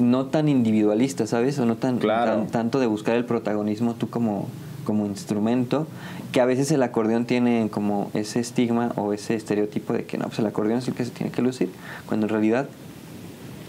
no 0.00 0.26
tan 0.26 0.48
individualista, 0.48 1.26
¿sabes? 1.26 1.58
O 1.58 1.66
no 1.66 1.76
tan, 1.76 1.98
tan, 1.98 2.46
tanto 2.48 2.80
de 2.80 2.86
buscar 2.86 3.16
el 3.16 3.24
protagonismo 3.24 3.94
tú 3.94 4.08
como 4.10 4.48
como 4.84 5.06
instrumento, 5.06 5.86
que 6.32 6.40
a 6.40 6.46
veces 6.46 6.70
el 6.72 6.82
acordeón 6.82 7.26
tiene 7.26 7.68
como 7.70 8.10
ese 8.14 8.40
estigma 8.40 8.92
o 8.96 9.12
ese 9.12 9.34
estereotipo 9.34 9.92
de 9.92 10.04
que 10.04 10.18
no, 10.18 10.24
pues 10.26 10.38
el 10.38 10.46
acordeón 10.46 10.78
es 10.78 10.88
el 10.88 10.94
que 10.94 11.04
se 11.04 11.10
tiene 11.10 11.30
que 11.30 11.42
lucir, 11.42 11.70
cuando 12.06 12.26
en 12.26 12.30
realidad 12.30 12.68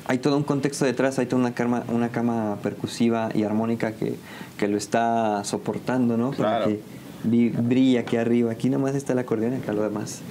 hay 0.08 0.18
todo 0.18 0.36
un 0.36 0.44
contexto 0.44 0.86
detrás, 0.86 1.20
hay 1.20 1.26
toda 1.26 1.42
una 1.42 1.54
cama, 1.54 1.84
una 1.88 2.10
cama 2.10 2.58
percusiva 2.64 3.30
y 3.34 3.44
armónica 3.44 3.94
que, 3.94 4.16
que 4.58 4.68
lo 4.68 4.78
está 4.78 5.44
soportando, 5.44 6.18
¿no? 6.18 6.32
Para 6.32 6.66
que 6.66 6.82
brilla 7.24 8.02
aquí 8.02 8.18
arriba. 8.18 8.52
Aquí 8.52 8.70
nomás 8.70 8.96
está 8.96 9.14
el 9.14 9.20
acordeón 9.20 9.54
y 9.54 9.58
acá 9.58 9.74
lo 9.74 9.84
demás. 9.84 10.22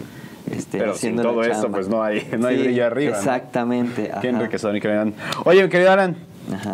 Este, 0.50 0.78
Pero 0.78 0.94
sin 0.94 1.16
todo 1.16 1.42
esto, 1.44 1.70
pues 1.70 1.88
no 1.88 2.02
hay, 2.02 2.26
no 2.38 2.48
hay 2.48 2.62
brillo 2.62 2.86
arriba. 2.86 3.16
Exactamente. 3.16 4.10
¿no? 4.14 4.20
Qué 4.20 4.28
enriquecedor, 4.28 4.74
mi 4.74 4.80
querido 4.80 5.12
Oye, 5.44 5.62
mi 5.62 5.68
querido 5.68 5.92
Alan, 5.92 6.16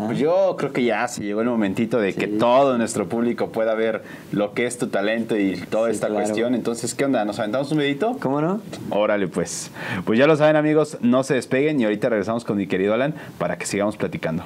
pues 0.07 0.19
yo 0.19 0.57
creo 0.57 0.73
que 0.73 0.85
ya 0.85 1.07
se 1.09 1.23
llegó 1.23 1.43
el 1.43 1.49
momentito 1.49 1.99
de 1.99 2.15
que 2.15 2.27
todo 2.27 2.79
nuestro 2.79 3.09
público 3.09 3.51
pueda 3.51 3.75
ver 3.75 4.03
lo 4.33 4.53
que 4.55 4.67
es 4.67 4.79
tu 4.79 4.89
talento 4.89 5.37
y 5.37 5.57
toda 5.57 5.91
esta 5.91 6.09
cuestión. 6.09 6.55
Entonces, 6.55 6.95
¿qué 6.95 7.05
onda? 7.05 7.25
¿Nos 7.25 7.39
aventamos 7.39 7.71
un 7.73 7.79
medito? 7.79 8.17
¿Cómo 8.21 8.41
no? 8.41 8.61
Órale, 8.91 9.29
pues. 9.29 9.71
Pues 10.05 10.19
ya 10.19 10.27
lo 10.27 10.37
saben, 10.37 10.57
amigos, 10.57 10.99
no 11.03 11.23
se 11.25 11.35
despeguen 11.35 11.81
y 11.81 11.85
ahorita 11.85 12.09
regresamos 12.09 12.45
con 12.45 12.57
mi 12.57 12.67
querido 12.67 12.95
Alan 12.95 13.15
para 13.39 13.59
que 13.59 13.67
sigamos 13.67 13.97
platicando. 13.97 14.45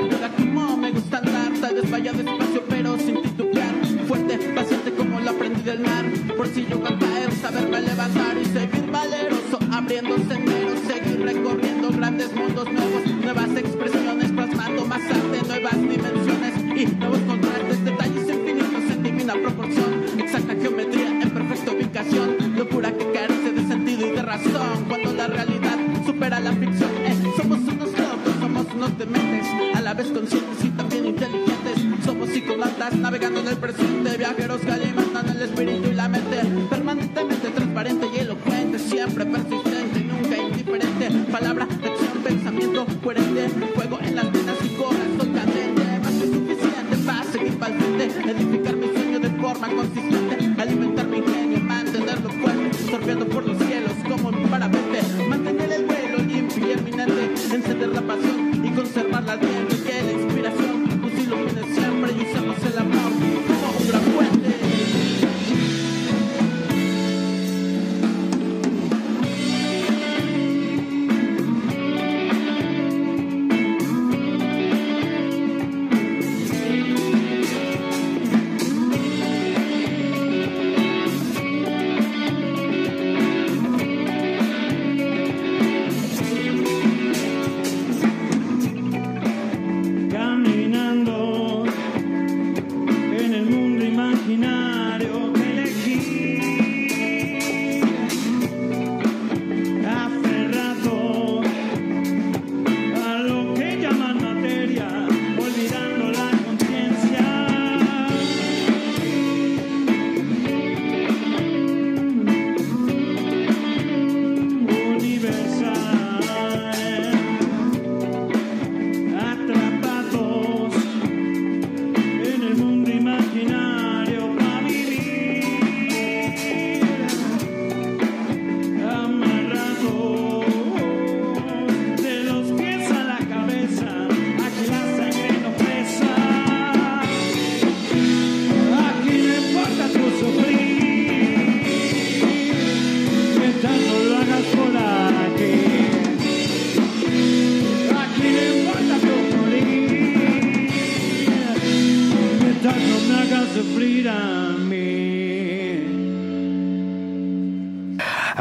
Así 0.00 0.08
voy 0.08 0.18
por 0.30 0.39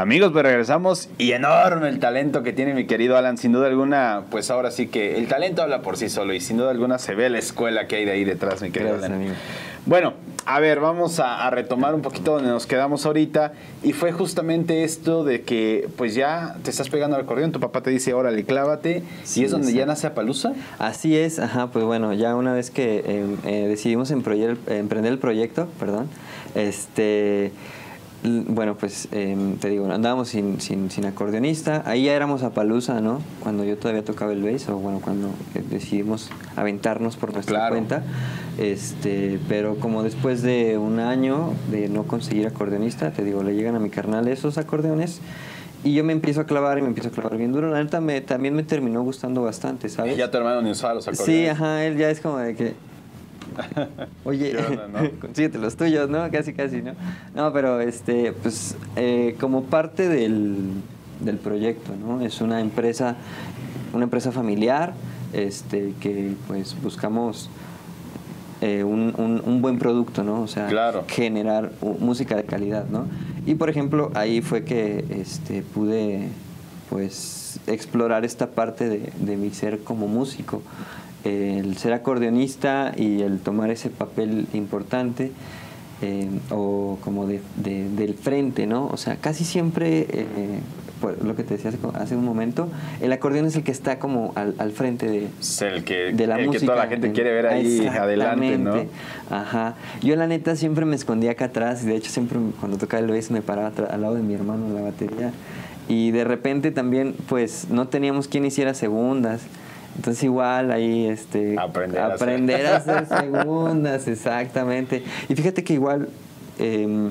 Amigos, 0.10 0.32
pues 0.32 0.44
regresamos 0.44 1.08
y 1.20 1.34
enorme 1.34 1.88
el 1.88 2.00
talento 2.00 2.42
que 2.42 2.52
tiene 2.52 2.74
mi 2.74 2.88
querido 2.88 3.16
Alan. 3.16 3.38
Sin 3.38 3.52
duda 3.52 3.68
alguna, 3.68 4.24
pues 4.32 4.50
ahora 4.50 4.72
sí 4.72 4.88
que 4.88 5.20
el 5.20 5.28
talento 5.28 5.62
habla 5.62 5.84
por 5.84 5.98
sí 5.98 6.10
solo 6.10 6.34
y 6.34 6.42
sin 6.42 6.58
duda 6.58 6.72
alguna 6.72 6.98
se 6.98 7.14
ve 7.14 7.30
la 7.30 7.38
escuela 7.38 7.86
que 7.86 7.98
hay 7.98 8.06
de 8.06 8.14
ahí 8.14 8.24
detrás, 8.24 8.60
mi 8.64 8.72
querido 8.72 8.94
Gracias, 8.94 9.12
Alan. 9.12 9.22
amigo. 9.22 9.36
Bueno, 9.86 10.14
a 10.48 10.60
ver, 10.60 10.80
vamos 10.80 11.20
a, 11.20 11.46
a 11.46 11.52
retomar 11.52 11.94
un 11.94 12.02
poquito 12.02 12.34
donde 12.34 12.50
nos 12.50 12.66
quedamos 12.66 13.06
ahorita 13.06 13.54
y 13.84 13.94
fue 13.94 14.12
justamente 14.12 14.84
esto 14.84 15.24
de 15.24 15.44
que 15.44 15.88
pues 15.96 16.16
ya 16.16 16.56
te 16.64 16.72
estás 16.72 16.90
pegando 16.90 17.16
al 17.16 17.22
acordeón, 17.22 17.52
tu 17.52 17.60
papá 17.60 17.84
te 17.84 17.92
dice, 17.92 18.16
órale, 18.16 18.44
clávate 18.46 19.04
Sí, 19.24 19.42
y 19.42 19.44
es 19.44 19.52
donde 19.52 19.72
ya 19.74 19.86
nace 19.86 20.08
Apalusa. 20.08 20.54
Así 20.80 21.16
es, 21.16 21.38
ajá, 21.38 21.68
pues 21.68 21.86
bueno, 21.86 22.14
ya 22.14 22.36
una 22.36 22.52
vez 22.54 22.72
que 22.72 23.04
eh, 23.06 23.26
eh, 23.46 23.68
decidimos 23.68 24.10
emprender 24.10 24.58
el 25.06 25.20
proyecto, 25.20 25.68
perdón, 25.80 26.08
este, 26.56 27.52
bueno, 28.24 28.76
pues 28.78 29.08
em, 29.12 29.56
te 29.58 29.70
digo, 29.70 29.90
andábamos 29.92 30.28
sin, 30.28 30.60
sin, 30.60 30.92
sin 30.92 31.06
acordeonista, 31.06 31.84
ahí 31.86 32.04
ya 32.06 32.14
éramos 32.14 32.44
a 32.44 32.50
Palusa, 32.50 33.00
¿no? 33.00 33.22
Cuando 33.42 33.64
yo 33.64 33.78
todavía 33.78 34.04
tocaba 34.04 34.34
el 34.34 34.44
bass, 34.44 34.68
o 34.70 34.78
bueno, 34.78 35.00
cuando 35.02 35.30
eh, 35.56 35.64
decidimos 35.70 36.30
aventarnos 36.58 37.16
por 37.16 37.34
nuestra 37.34 37.56
Claro. 37.56 37.76
cuenta, 37.76 38.04
este, 38.58 39.40
pero 39.48 39.76
como 39.76 40.04
después 40.04 40.42
de 40.42 40.78
un 40.78 41.00
año 41.00 41.54
de 41.72 41.88
no 41.88 42.04
conseguir 42.04 42.46
acordeonista, 42.48 43.12
te 43.12 43.24
digo, 43.24 43.42
le 43.44 43.56
llegan 43.56 43.76
a 43.76 43.80
mi 43.80 43.90
carnal 43.90 44.28
esos 44.28 44.58
acordeones. 44.58 45.22
Y 45.82 45.94
yo 45.94 46.04
me 46.04 46.12
empiezo 46.12 46.42
a 46.42 46.44
clavar 46.44 46.78
y 46.78 46.82
me 46.82 46.90
empiezo 46.90 47.08
a 47.08 47.12
clavar 47.14 47.38
bien 47.38 47.54
duro. 47.54 47.70
La 47.72 47.82
neta 47.82 48.02
me, 48.02 48.20
también 48.20 48.54
me 48.54 48.64
terminó 48.64 49.02
gustando 49.02 49.42
bastante, 49.44 49.88
¿sabes? 49.88 50.18
Ya 50.18 50.30
tu 50.30 50.38
hermano 50.38 50.62
ni 50.62 50.72
usaba 50.72 50.94
los 50.96 51.06
Sí, 51.06 51.12
acordeones. 51.12 51.52
ajá, 51.52 51.86
él 51.86 51.98
ya 51.98 52.10
es 52.10 52.20
como 52.20 52.38
de 52.40 52.54
que. 52.54 52.74
Oye, 54.26 54.52
¿Qué 54.52 54.58
onda, 54.58 54.88
no? 54.88 55.10
consíguete 55.22 55.58
los 55.58 55.76
tuyos, 55.76 56.10
¿no? 56.10 56.30
Casi, 56.32 56.54
casi, 56.54 56.82
¿no? 56.82 56.94
No, 57.36 57.52
pero 57.54 57.80
este, 57.82 58.32
pues, 58.34 58.76
eh, 58.96 59.36
como 59.40 59.64
parte 59.64 60.08
del, 60.10 60.58
del 61.20 61.38
proyecto, 61.38 61.94
¿no? 61.96 62.22
Es 62.22 62.42
una 62.42 62.62
empresa, 62.62 63.16
una 63.94 64.04
empresa 64.06 64.32
familiar, 64.32 64.94
este, 65.34 65.94
que 66.00 66.34
pues 66.48 66.76
buscamos 66.82 67.50
eh, 68.62 68.84
un, 68.84 69.14
un- 69.18 69.42
un 69.46 69.62
buen 69.62 69.80
producto, 69.80 70.24
¿no? 70.24 70.42
O 70.42 70.48
sea, 70.48 70.68
Claro. 70.68 71.06
generar 71.08 71.72
música 72.00 72.36
de 72.36 72.44
calidad, 72.44 72.86
¿no? 72.90 73.06
Y 73.46 73.56
por 73.56 73.70
ejemplo, 73.70 74.12
ahí 74.16 74.42
fue 74.42 74.64
que 74.66 75.06
este, 75.10 75.62
pude 75.62 76.28
pues 76.90 77.60
explorar 77.68 78.26
esta 78.26 78.48
parte 78.48 78.90
de, 78.90 79.12
de 79.20 79.38
mi 79.38 79.52
ser 79.52 79.80
como 79.84 80.08
músico, 80.08 80.62
el 81.24 81.78
ser 81.78 81.94
acordeonista 81.94 82.94
y 82.96 83.22
el 83.22 83.40
tomar 83.40 83.72
ese 83.72 83.90
papel 83.90 84.48
importante 84.54 85.32
eh, 86.02 86.30
o 86.50 86.98
como 87.02 87.28
de, 87.28 87.42
de- 87.58 87.90
del 87.90 88.14
frente, 88.14 88.66
¿no? 88.68 88.88
O 88.88 88.98
sea, 88.98 89.18
casi 89.18 89.44
siempre, 89.44 90.08
eh, 90.10 90.26
por 91.02 91.22
lo 91.26 91.36
que 91.36 91.44
te 91.44 91.56
decía 91.56 91.72
hace, 91.72 91.80
hace 92.02 92.16
un 92.16 92.24
momento, 92.24 92.70
el 93.02 93.12
acordeón 93.12 93.46
es 93.48 93.56
el 93.58 93.64
que 93.64 93.72
está 93.72 94.00
como 94.00 94.32
al, 94.36 94.56
al 94.60 94.72
frente 94.72 95.08
de, 95.10 95.28
Es 95.42 95.62
el 95.62 95.84
que, 95.84 96.14
de 96.14 96.26
la 96.28 96.38
el 96.40 96.46
música. 96.48 96.60
que 96.62 96.66
toda 96.68 96.78
la 96.78 96.88
gente 96.90 97.12
quiere 97.12 97.34
ver 97.34 97.48
ahí 97.48 97.86
adelante, 97.86 98.58
¿no? 98.58 98.76
Ajá. 99.30 99.76
Yo 100.02 100.16
la 100.16 100.26
neta 100.28 100.56
siempre 100.56 100.86
me 100.86 100.96
escondía 100.96 101.32
acá 101.32 101.46
atrás 101.46 101.84
y 101.84 101.88
de 101.88 101.96
hecho 101.98 102.12
siempre 102.12 102.40
cuando 102.62 102.78
tocaba 102.78 103.04
el 103.04 103.10
bass 103.12 103.30
me 103.30 103.42
paraba 103.42 103.72
al 103.90 104.02
lado 104.02 104.16
de 104.16 104.22
mi 104.22 104.34
hermano 104.34 104.68
en 104.68 104.76
la 104.76 104.82
batería 104.82 105.32
y 105.90 106.12
de 106.12 106.24
repente 106.24 106.72
también 106.72 107.14
pues 107.28 107.68
no 107.70 107.88
teníamos 107.90 108.28
quien 108.30 108.46
hiciera 108.46 108.74
segundas. 108.74 109.42
Entonces 109.96 110.24
igual 110.24 110.72
ahí 110.72 111.08
este 111.08 111.58
Aprender 111.60 112.00
a 112.00 112.06
hacer. 112.08 112.16
aprender 112.16 112.66
a 112.66 112.78
hacer 112.78 113.08
segundas, 113.22 114.08
exactamente. 114.08 115.04
Y 115.28 115.36
fíjate 115.36 115.64
que 115.64 115.74
igual 115.74 116.10
em, 116.58 117.10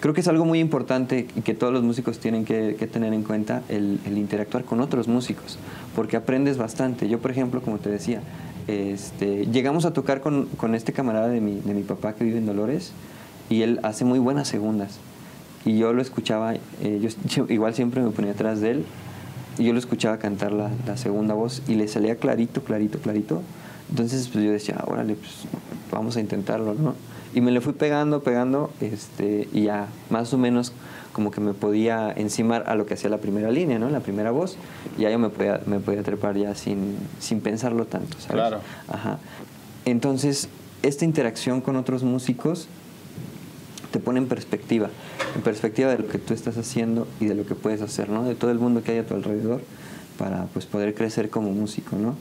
creo 0.00 0.14
que 0.14 0.20
es 0.20 0.28
algo 0.28 0.44
muy 0.44 0.60
importante 0.60 1.26
que 1.26 1.54
todos 1.54 1.72
los 1.72 1.82
músicos 1.82 2.18
tienen 2.18 2.44
que, 2.44 2.76
que 2.78 2.86
tener 2.86 3.12
en 3.12 3.22
cuenta 3.22 3.62
el, 3.68 3.98
el 4.06 4.18
interactuar 4.18 4.64
con 4.64 4.80
otros 4.80 5.08
músicos, 5.08 5.58
porque 5.96 6.16
aprendes 6.16 6.58
bastante. 6.58 7.08
Yo, 7.08 7.18
por 7.18 7.30
ejemplo, 7.30 7.60
como 7.60 7.78
te 7.78 7.90
decía, 7.90 8.20
este, 8.68 9.46
llegamos 9.46 9.86
a 9.86 9.92
tocar 9.92 10.20
con, 10.20 10.46
con 10.56 10.74
este 10.74 10.92
camarada 10.92 11.28
de 11.28 11.40
mi, 11.40 11.60
de 11.60 11.74
mi 11.74 11.82
papá 11.82 12.14
que 12.14 12.24
vive 12.24 12.38
en 12.38 12.46
Dolores 12.46 12.92
y 13.48 13.62
él 13.62 13.80
hace 13.82 14.04
muy 14.04 14.18
buenas 14.18 14.46
segundas. 14.46 14.98
Y 15.64 15.78
yo 15.78 15.92
lo 15.92 16.02
escuchaba, 16.02 16.54
eh, 16.54 17.00
yo, 17.00 17.08
yo 17.24 17.52
igual 17.52 17.74
siempre 17.74 18.02
me 18.02 18.10
ponía 18.10 18.32
atrás 18.32 18.60
de 18.60 18.72
él 18.72 18.84
y 19.58 19.64
yo 19.64 19.72
lo 19.72 19.78
escuchaba 19.78 20.18
cantar 20.18 20.52
la, 20.52 20.70
la 20.86 20.96
segunda 20.96 21.34
voz 21.34 21.62
y 21.68 21.74
le 21.74 21.88
salía 21.88 22.16
clarito, 22.16 22.62
clarito, 22.62 22.98
clarito. 22.98 23.42
Entonces 23.90 24.28
pues 24.28 24.44
yo 24.44 24.50
decía, 24.50 24.82
órale, 24.86 25.14
pues 25.14 25.32
vamos 25.90 26.16
a 26.16 26.20
intentarlo, 26.20 26.74
¿no? 26.74 26.94
Y 27.34 27.40
me 27.40 27.50
le 27.50 27.60
fui 27.60 27.72
pegando, 27.72 28.22
pegando, 28.22 28.70
este, 28.80 29.48
y 29.52 29.64
ya 29.64 29.88
más 30.10 30.32
o 30.32 30.38
menos 30.38 30.72
como 31.12 31.30
que 31.30 31.40
me 31.40 31.52
podía 31.52 32.12
encimar 32.12 32.64
a 32.68 32.74
lo 32.74 32.86
que 32.86 32.94
hacía 32.94 33.10
la 33.10 33.18
primera 33.18 33.50
línea, 33.50 33.78
¿no? 33.78 33.90
La 33.90 34.00
primera 34.00 34.30
voz, 34.30 34.56
y 34.96 35.02
ya 35.02 35.10
yo 35.10 35.18
me 35.18 35.30
podía, 35.30 35.60
me 35.66 35.80
podía 35.80 36.02
trepar 36.02 36.36
ya 36.36 36.54
sin, 36.54 36.96
sin 37.18 37.40
pensarlo 37.40 37.86
tanto, 37.86 38.18
¿sabes? 38.20 38.34
Claro. 38.34 38.60
Ajá. 38.88 39.18
Entonces, 39.84 40.48
esta 40.82 41.04
interacción 41.04 41.60
con 41.60 41.76
otros 41.76 42.02
músicos 42.02 42.68
te 43.90 44.00
pone 44.00 44.18
en 44.18 44.26
perspectiva, 44.26 44.90
en 45.34 45.42
perspectiva 45.42 45.90
de 45.90 45.98
lo 45.98 46.08
que 46.08 46.18
tú 46.18 46.34
estás 46.34 46.58
haciendo 46.58 47.06
y 47.20 47.26
de 47.26 47.34
lo 47.34 47.46
que 47.46 47.54
puedes 47.54 47.80
hacer, 47.80 48.10
¿no? 48.10 48.24
De 48.24 48.34
todo 48.34 48.50
el 48.50 48.58
mundo 48.58 48.82
que 48.82 48.92
hay 48.92 48.98
a 48.98 49.06
tu 49.06 49.14
alrededor 49.14 49.60
para 50.18 50.46
pues 50.46 50.66
poder 50.66 50.94
crecer 50.94 51.30
como 51.30 51.52
músico, 51.52 51.96
¿no? 51.96 52.14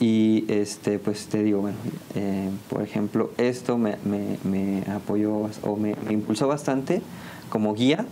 Y 0.00 0.44
este, 0.48 0.98
pues 0.98 1.26
te 1.26 1.42
digo, 1.42 1.60
bueno, 1.60 1.76
eh, 2.14 2.50
por 2.68 2.82
ejemplo, 2.82 3.32
esto 3.36 3.78
me, 3.78 3.96
me, 4.04 4.82
apoyó 4.92 5.48
o 5.62 5.76
me, 5.76 5.96
impulsó 6.10 6.46
bastante 6.46 7.02
como 7.48 7.74
guía, 7.74 8.04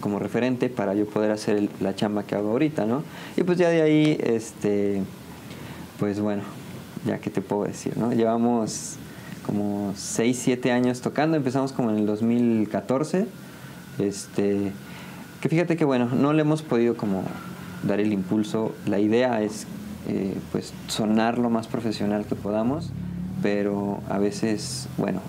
como 0.00 0.18
referente 0.18 0.68
para 0.68 0.92
yo 0.94 1.06
poder 1.06 1.30
hacer 1.30 1.68
la 1.80 1.94
chamba 1.94 2.24
que 2.24 2.34
hago 2.34 2.50
ahorita, 2.50 2.84
¿no? 2.84 3.04
Y 3.36 3.42
pues 3.42 3.56
ya 3.56 3.70
de 3.70 3.80
ahí, 3.80 4.18
este, 4.22 5.02
pues 5.98 6.20
bueno, 6.20 6.42
ya 7.06 7.18
que 7.18 7.30
te 7.30 7.40
puedo 7.40 7.64
decir, 7.64 7.96
¿no? 7.96 8.12
Llevamos 8.12 8.98
como 9.46 9.92
6, 9.96 10.38
7 10.42 10.72
años 10.72 11.00
tocando, 11.00 11.36
empezamos 11.36 11.72
como 11.72 11.90
en 11.90 11.98
el 11.98 12.06
2014, 12.06 13.26
este, 13.98 14.72
que 15.40 15.48
fíjate 15.48 15.76
que 15.76 15.84
bueno, 15.84 16.06
no 16.06 16.32
le 16.32 16.42
hemos 16.42 16.62
podido 16.62 16.96
como 16.96 17.22
dar 17.82 18.00
el 18.00 18.12
impulso, 18.12 18.74
la 18.86 18.98
idea 18.98 19.42
es 19.42 19.66
eh, 20.08 20.36
pues 20.52 20.72
sonar 20.88 21.38
lo 21.38 21.50
más 21.50 21.68
profesional 21.68 22.26
que 22.26 22.34
podamos, 22.34 22.90
pero 23.42 24.00
a 24.08 24.18
veces, 24.18 24.88
bueno, 24.96 25.20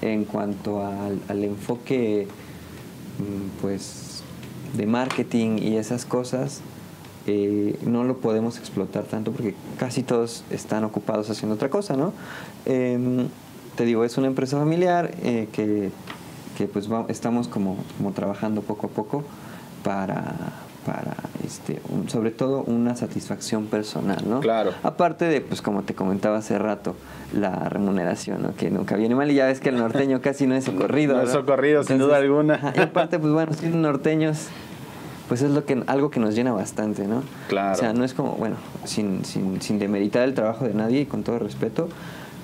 en 0.00 0.24
cuanto 0.24 0.86
al, 0.86 1.20
al 1.28 1.44
enfoque 1.44 2.26
mm, 3.18 3.60
pues 3.60 4.22
de 4.76 4.86
marketing 4.86 5.58
y 5.58 5.76
esas 5.76 6.04
cosas 6.04 6.62
eh, 7.26 7.76
no 7.86 8.04
lo 8.04 8.16
podemos 8.18 8.58
explotar 8.58 9.04
tanto 9.04 9.30
porque 9.32 9.54
casi 9.78 10.02
todos 10.02 10.44
están 10.50 10.84
ocupados 10.84 11.30
haciendo 11.30 11.54
otra 11.54 11.68
cosa, 11.70 11.96
¿no? 11.96 12.12
Em, 12.64 13.28
te 13.76 13.84
digo, 13.84 14.04
es 14.04 14.18
una 14.18 14.26
empresa 14.26 14.58
familiar 14.58 15.12
eh, 15.22 15.48
que, 15.52 15.90
que, 16.58 16.66
pues 16.66 16.90
va- 16.92 17.06
estamos 17.08 17.48
como, 17.48 17.76
como 17.96 18.12
trabajando 18.12 18.60
poco 18.62 18.86
a 18.88 18.90
poco 18.90 19.24
para, 19.82 20.34
para 20.84 21.14
este, 21.46 21.80
un- 21.88 22.08
sobre 22.08 22.30
todo 22.32 22.62
una 22.64 22.96
satisfacción 22.96 23.66
personal, 23.66 24.24
¿no? 24.28 24.40
Claro. 24.40 24.72
Aparte 24.82 25.24
de, 25.26 25.40
pues 25.40 25.62
como 25.62 25.82
te 25.82 25.94
comentaba 25.94 26.38
hace 26.38 26.58
rato, 26.58 26.94
la 27.32 27.68
remuneración, 27.68 28.42
¿no? 28.42 28.54
Que 28.54 28.70
nunca 28.70 28.96
viene 28.96 29.14
mal 29.14 29.30
y 29.30 29.34
ya 29.34 29.46
ves 29.46 29.60
que 29.60 29.70
el 29.70 29.76
norteño 29.78 30.20
casi 30.20 30.46
no 30.46 30.54
es 30.54 30.64
socorrido. 30.66 31.14
No 31.16 31.22
es 31.22 31.28
¿no? 31.28 31.40
socorrido, 31.40 31.82
sin 31.84 31.98
duda 31.98 32.18
alguna. 32.18 32.72
y 32.76 32.80
aparte, 32.80 33.18
pues 33.18 33.32
bueno, 33.32 33.52
siendo 33.54 33.78
norteños, 33.78 34.48
pues 35.32 35.40
es 35.40 35.50
lo 35.50 35.64
que, 35.64 35.82
algo 35.86 36.10
que 36.10 36.20
nos 36.20 36.34
llena 36.34 36.52
bastante, 36.52 37.06
¿no? 37.08 37.22
Claro. 37.48 37.72
O 37.72 37.76
sea, 37.78 37.94
no 37.94 38.04
es 38.04 38.12
como, 38.12 38.32
bueno, 38.34 38.56
sin, 38.84 39.24
sin, 39.24 39.62
sin 39.62 39.78
demeritar 39.78 40.24
el 40.28 40.34
trabajo 40.34 40.66
de 40.66 40.74
nadie 40.74 41.00
y 41.00 41.06
con 41.06 41.22
todo 41.22 41.38
respeto, 41.38 41.88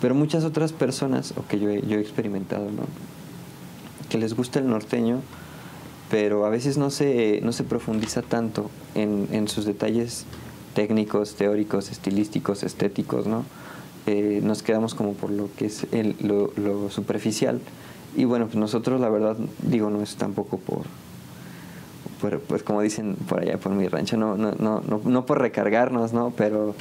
pero 0.01 0.15
muchas 0.15 0.43
otras 0.45 0.73
personas, 0.73 1.35
o 1.37 1.47
que 1.47 1.59
yo 1.61 1.69
he, 1.69 1.83
yo 1.87 1.99
he 1.99 2.01
experimentado, 2.01 2.65
¿no? 2.65 2.85
Que 4.09 4.17
les 4.17 4.33
gusta 4.35 4.59
el 4.59 4.71
norteño, 4.71 5.21
pero 6.11 6.47
a 6.47 6.49
veces 6.49 6.79
no 6.79 6.89
se, 6.89 7.41
no 7.43 7.53
se 7.53 7.63
profundiza 7.63 8.23
tanto 8.23 8.71
en, 8.95 9.29
en 9.33 9.49
sus 9.49 9.67
detalles 9.67 10.25
técnicos, 10.75 11.35
teóricos, 11.35 11.91
estilísticos, 11.91 12.63
estéticos, 12.63 13.27
¿no? 13.27 13.45
Eh, 14.07 14.41
nos 14.43 14.63
quedamos 14.63 14.95
como 14.95 15.13
por 15.13 15.29
lo 15.31 15.51
que 15.59 15.67
es 15.67 15.87
el- 15.93 16.17
lo, 16.23 16.53
lo 16.57 16.89
superficial. 16.89 17.61
Y 18.17 18.25
bueno, 18.25 18.47
pues 18.47 18.57
nosotros 18.57 18.99
la 18.99 19.11
verdad, 19.11 19.37
digo, 19.63 19.91
no 19.91 20.01
es 20.01 20.17
tampoco 20.17 20.57
por, 20.57 20.85
por- 22.21 22.41
pues 22.41 22.63
como 22.63 22.81
dicen 22.83 23.17
por 23.29 23.41
allá 23.41 23.59
por 23.59 23.73
mi 23.73 23.89
rancho, 23.89 24.17
no, 24.17 24.37
no, 24.37 24.53
no, 24.59 24.81
no, 24.87 25.01
no 25.05 25.27
por 25.27 25.41
recargarnos, 25.41 26.13
¿no? 26.13 26.33
Pero, 26.37 26.75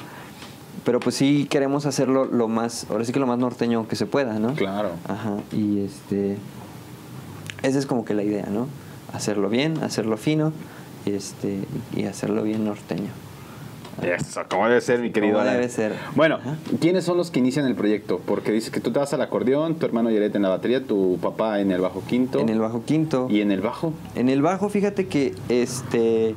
pero 0.85 0.99
pues 0.99 1.15
sí 1.15 1.47
queremos 1.49 1.85
hacerlo 1.85 2.25
lo 2.25 2.47
más, 2.47 2.87
ahora 2.89 3.03
sí 3.05 3.11
que 3.13 3.19
lo 3.19 3.27
más 3.27 3.37
norteño 3.39 3.87
que 3.87 3.95
se 3.95 4.05
pueda, 4.05 4.39
¿no? 4.39 4.53
Claro. 4.53 4.91
Ajá, 5.07 5.35
y 5.51 5.79
este, 5.81 6.37
esa 7.63 7.79
es 7.79 7.85
como 7.85 8.05
que 8.05 8.13
la 8.13 8.23
idea, 8.23 8.47
¿no? 8.51 8.67
Hacerlo 9.13 9.49
bien, 9.49 9.83
hacerlo 9.83 10.17
fino, 10.17 10.53
este, 11.05 11.59
y 11.95 12.03
hacerlo 12.05 12.43
bien 12.43 12.65
norteño. 12.65 13.09
Eso, 14.03 14.41
como 14.49 14.67
debe 14.67 14.81
ser, 14.81 14.99
mi 14.99 15.11
querido. 15.11 15.37
Como 15.39 15.49
debe 15.49 15.69
ser. 15.69 15.93
Bueno, 16.15 16.35
Ajá. 16.35 16.55
¿quiénes 16.79 17.03
son 17.03 17.17
los 17.17 17.31
que 17.31 17.39
inician 17.39 17.65
el 17.65 17.75
proyecto? 17.75 18.21
Porque 18.25 18.51
dices 18.51 18.69
que 18.69 18.79
tú 18.79 18.91
te 18.91 18.99
vas 18.99 19.13
al 19.13 19.21
acordeón, 19.21 19.75
tu 19.75 19.85
hermano 19.85 20.11
Yaret 20.11 20.35
en 20.35 20.43
la 20.43 20.49
batería, 20.49 20.83
tu 20.83 21.17
papá 21.21 21.59
en 21.61 21.71
el 21.71 21.81
bajo 21.81 22.03
quinto. 22.07 22.39
En 22.39 22.49
el 22.49 22.59
bajo 22.59 22.83
quinto. 22.85 23.27
¿Y 23.29 23.41
en 23.41 23.51
el 23.51 23.61
bajo? 23.61 23.93
En 24.15 24.29
el 24.29 24.41
bajo, 24.41 24.69
fíjate 24.69 25.07
que 25.07 25.33
este 25.49 26.35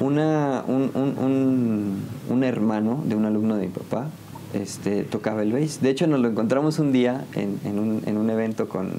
una, 0.00 0.62
un, 0.66 0.90
un, 0.94 1.18
un- 1.18 2.02
un 2.28 2.44
hermano 2.44 3.02
de 3.06 3.14
un 3.14 3.24
alumno 3.24 3.56
de 3.56 3.66
mi 3.66 3.72
papá 3.72 4.08
este, 4.54 5.04
tocaba 5.04 5.42
el 5.42 5.52
bass. 5.52 5.80
De 5.82 5.90
hecho, 5.90 6.06
nos 6.06 6.20
lo 6.20 6.28
encontramos 6.28 6.78
un 6.78 6.92
día 6.92 7.24
en, 7.34 7.58
en 7.64 7.78
un, 7.78 8.02
en 8.06 8.16
un 8.16 8.30
evento 8.30 8.68
con 8.68 8.90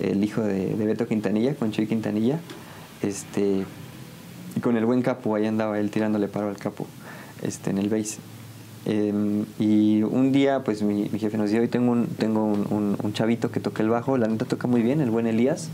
el 0.00 0.24
hijo 0.24 0.40
de, 0.42 0.74
de 0.74 0.86
Beto 0.86 1.06
Quintanilla, 1.06 1.54
con 1.54 1.72
Chuy 1.72 1.86
Quintanilla. 1.86 2.40
Este, 3.02 3.64
y 4.56 4.60
con 4.60 4.76
el 4.76 4.84
buen 4.84 5.02
capo, 5.02 5.34
ahí 5.34 5.46
andaba 5.46 5.78
él 5.78 5.90
tirándole 5.90 6.28
paro 6.28 6.48
al 6.48 6.56
capo 6.58 6.86
este, 7.42 7.70
en 7.70 7.78
el 7.78 7.88
bass. 7.88 8.18
Em, 8.84 9.44
y 9.60 10.02
un 10.02 10.32
día, 10.32 10.64
pues 10.64 10.82
mi, 10.82 11.08
mi 11.12 11.18
jefe 11.18 11.38
nos 11.38 11.50
dijo, 11.50 11.62
hoy 11.62 11.68
tengo, 11.68 11.92
un, 11.92 12.06
tengo 12.06 12.44
un, 12.44 12.96
un- 13.02 13.12
chavito 13.12 13.50
que 13.52 13.60
toca 13.60 13.82
el 13.82 13.88
bajo, 13.90 14.16
la 14.18 14.26
neta 14.26 14.44
toca 14.44 14.66
muy 14.66 14.82
bien, 14.82 15.00
el 15.00 15.10
buen 15.10 15.26
Elías. 15.26 15.68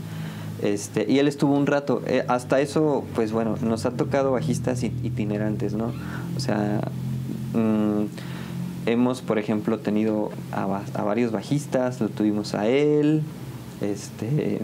Este, 0.61 1.09
y 1.09 1.19
él 1.19 1.27
estuvo 1.27 1.55
un 1.55 1.65
rato. 1.65 2.01
Eh, 2.05 2.23
hasta 2.27 2.59
eso, 2.61 3.05
pues 3.15 3.31
bueno, 3.31 3.55
nos 3.61 3.85
ha 3.85 3.91
tocado 3.91 4.31
bajistas 4.33 4.83
it- 4.83 4.93
itinerantes, 5.03 5.73
¿no? 5.73 5.91
O 6.35 6.39
sea, 6.39 6.81
mm, 7.53 8.05
hemos, 8.85 9.21
por 9.21 9.39
ejemplo, 9.39 9.79
tenido 9.79 10.29
a, 10.51 10.65
va- 10.65 10.83
a 10.93 11.03
varios 11.03 11.31
bajistas, 11.31 12.01
lo 12.01 12.09
tuvimos 12.09 12.53
a 12.55 12.67
él, 12.67 13.23
este, 13.81 14.59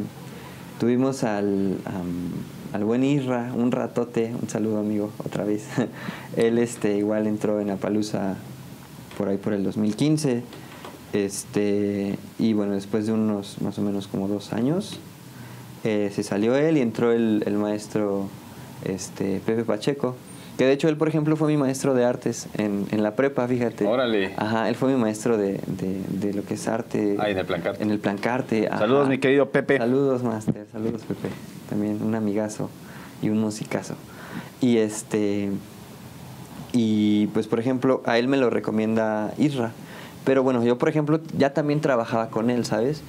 tuvimos 0.80 1.24
al, 1.24 1.78
al 2.76 2.84
buen 2.84 3.06
Irra, 3.06 3.54
un 3.56 3.72
ratote, 3.72 4.34
un 4.42 4.50
saludo 4.50 4.80
amigo, 4.80 5.10
otra 5.24 5.46
vez. 5.46 5.66
él 6.36 6.58
este, 6.58 6.98
igual 6.98 7.26
entró 7.26 7.62
en 7.62 7.70
Apalusa 7.70 8.36
por 9.18 9.30
ahí 9.30 9.38
por 9.38 9.54
el 9.54 9.64
2015. 9.64 10.44
Este, 11.14 12.20
y 12.38 12.52
bueno, 12.52 12.74
después 12.74 13.06
de 13.06 13.14
unos 13.14 13.62
más 13.62 13.80
o 13.80 13.82
menos 13.82 14.08
como 14.08 14.28
dos 14.28 14.52
años, 14.52 15.00
eh, 15.86 16.12
se 16.14 16.22
salió 16.22 16.58
él 16.58 16.76
y 16.76 16.82
entró 16.82 17.14
el, 17.14 17.46
maestro 17.58 18.28
este, 18.84 19.40
Pepe 19.46 19.64
Pacheco. 19.64 20.18
Que 20.58 20.66
de 20.66 20.72
hecho 20.72 20.88
él, 20.88 20.96
por 20.96 21.10
ejemplo, 21.10 21.36
fue 21.36 21.50
mi 21.50 21.58
maestro 21.58 21.94
de 21.94 22.06
artes 22.06 22.48
en, 22.58 22.86
en 22.92 23.04
la 23.04 23.16
prepa, 23.16 23.46
fíjate. 23.48 23.86
Órale. 23.86 24.34
Ajá, 24.38 24.70
él 24.70 24.76
fue 24.76 24.94
mi 24.94 24.98
maestro 25.00 25.38
de, 25.38 25.60
de- 25.68 26.02
de 26.28 26.34
lo 26.34 26.44
que 26.46 26.54
es 26.54 26.68
arte. 26.70 27.18
Ah, 27.20 27.30
en 27.30 27.38
el 27.38 27.46
plancarte. 27.46 27.84
En 27.84 27.92
el 27.92 28.00
plancarte. 28.00 28.68
ajá. 28.70 28.80
Saludos, 28.80 29.10
mi 29.10 29.18
querido 29.18 29.50
Pepe. 29.50 29.78
Saludos, 29.78 30.24
máster. 30.24 30.66
Saludos, 30.72 31.02
Pepe. 31.02 31.28
También 31.70 32.02
un 32.02 32.16
amigazo 32.16 32.70
y 33.22 33.30
un 33.30 33.40
musicazo. 33.40 33.96
Y 34.62 34.78
este. 34.78 35.50
Y 36.74 37.28
pues, 37.28 37.48
por 37.48 37.60
ejemplo, 37.60 38.02
a 38.06 38.18
él 38.18 38.28
me 38.28 38.38
lo 38.38 38.50
recomienda 38.50 39.34
Isra. 39.38 39.72
Pero 40.26 40.42
bueno, 40.42 40.64
yo, 40.64 40.78
por 40.78 40.90
ejemplo, 40.90 41.20
ya 41.38 41.54
también 41.54 41.82
trabajaba 41.82 42.30
con 42.30 42.50
él, 42.50 42.66
¿sabes? 42.66 43.02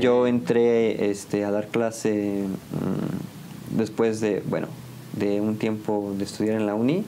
Yo 0.00 0.26
entré 0.28 1.10
este, 1.10 1.44
a 1.44 1.50
dar 1.50 1.66
clase 1.66 2.44
mm, 2.70 3.76
después 3.78 4.20
de, 4.20 4.42
bueno, 4.46 4.68
de 5.12 5.40
un 5.40 5.56
tiempo 5.56 6.14
de 6.16 6.24
estudiar 6.24 6.56
en 6.56 6.66
la 6.66 6.74
uni, 6.74 7.04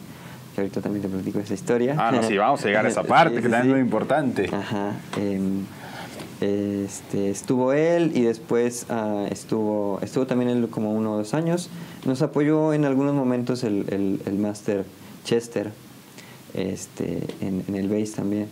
que 0.54 0.60
ahorita 0.60 0.80
también 0.80 1.02
te 1.02 1.08
platico 1.08 1.38
esa 1.40 1.54
historia. 1.54 1.96
Ah, 1.98 2.12
no, 2.12 2.22
sí, 2.22 2.36
vamos 2.36 2.62
a 2.64 2.66
llegar 2.66 2.86
a 2.86 2.88
esa 2.88 3.02
parte, 3.04 3.36
Sí, 3.36 3.42
que 3.42 3.48
sí, 3.48 3.50
también 3.50 3.60
es 3.60 3.66
sí. 3.66 3.72
muy 3.72 3.80
importante. 3.80 4.50
Ajá. 4.52 4.92
em, 5.16 5.64
este, 6.40 7.30
estuvo 7.30 7.72
él 7.72 8.12
y 8.14 8.22
después 8.22 8.86
ah, 8.90 9.26
estuvo, 9.30 9.98
estuvo 10.02 10.26
también 10.26 10.50
él 10.50 10.68
como 10.68 10.92
uno 10.92 11.12
o 11.12 11.16
dos 11.16 11.32
años. 11.34 11.70
Nos 12.04 12.22
apoyó 12.22 12.72
en 12.74 12.84
algunos 12.84 13.14
momentos 13.14 13.64
el, 13.64 13.86
el, 13.88 14.20
el 14.26 14.38
máster 14.38 14.84
Chester 15.24 15.72
este, 16.54 17.22
en, 17.40 17.64
en 17.68 17.74
el 17.76 17.88
bass 17.88 18.12
también. 18.12 18.48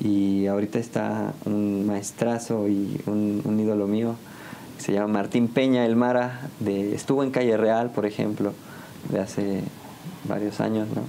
Y 0.00 0.46
ahorita 0.46 0.78
está 0.78 1.32
un 1.44 1.86
maestrazo 1.86 2.68
y 2.68 3.00
un, 3.06 3.42
un 3.44 3.60
ídolo 3.60 3.86
mío 3.86 4.14
que 4.76 4.84
se 4.84 4.92
llama 4.92 5.08
Martín 5.08 5.48
Peña 5.48 5.84
El 5.84 5.96
Mara. 5.96 6.48
De, 6.60 6.94
estuvo 6.94 7.22
en 7.24 7.30
Calle 7.30 7.56
Real, 7.56 7.90
por 7.90 8.06
ejemplo, 8.06 8.52
de 9.10 9.20
hace 9.20 9.62
varios 10.28 10.60
años, 10.60 10.88
¿no? 10.94 11.02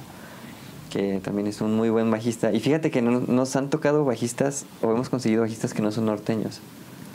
que 0.89 1.19
también 1.23 1.45
es 1.45 1.61
un 1.61 1.75
muy 1.75 1.89
buen 1.91 2.09
bajista. 2.09 2.51
Y 2.51 2.59
fíjate 2.59 2.89
que 2.89 3.03
no- 3.03 3.19
nos 3.19 3.55
han 3.55 3.69
tocado 3.69 4.05
bajistas, 4.05 4.65
o 4.81 4.91
hemos 4.91 5.09
conseguido 5.09 5.43
bajistas 5.43 5.73
que 5.75 5.83
no 5.83 5.91
son 5.91 6.05
norteños. 6.07 6.61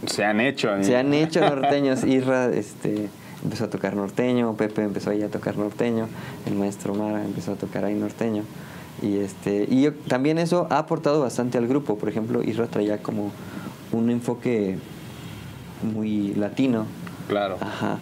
Se 0.06 0.24
han 0.24 0.40
hecho. 0.40 0.76
¿eh? 0.76 0.84
Se 0.84 0.96
han 0.96 1.12
hecho 1.12 1.40
norteños. 1.48 2.04
Irra 2.04 2.46
este, 2.54 3.08
empezó 3.42 3.64
a 3.64 3.70
tocar 3.70 3.96
norteño, 3.96 4.54
Pepe 4.54 4.82
empezó 4.84 5.10
ahí 5.10 5.22
a 5.22 5.28
tocar 5.28 5.56
norteño, 5.56 6.06
el 6.46 6.54
maestro 6.54 6.94
Mara 6.94 7.24
empezó 7.24 7.52
a 7.52 7.56
tocar 7.56 7.84
ahí 7.84 7.94
norteño. 7.94 8.44
Y, 9.02 9.16
este, 9.16 9.66
y 9.68 9.82
yo- 9.82 9.92
también 10.06 10.38
eso 10.38 10.68
ha 10.70 10.78
aportado 10.78 11.20
bastante 11.20 11.58
al 11.58 11.66
grupo. 11.66 11.98
Por 11.98 12.08
ejemplo, 12.08 12.44
Isra 12.44 12.68
traía 12.68 12.98
como 13.02 13.32
un 13.90 14.08
enfoque 14.08 14.78
muy 15.82 16.32
latino. 16.34 16.86
Claro. 17.28 17.56
Ajá. 17.60 17.98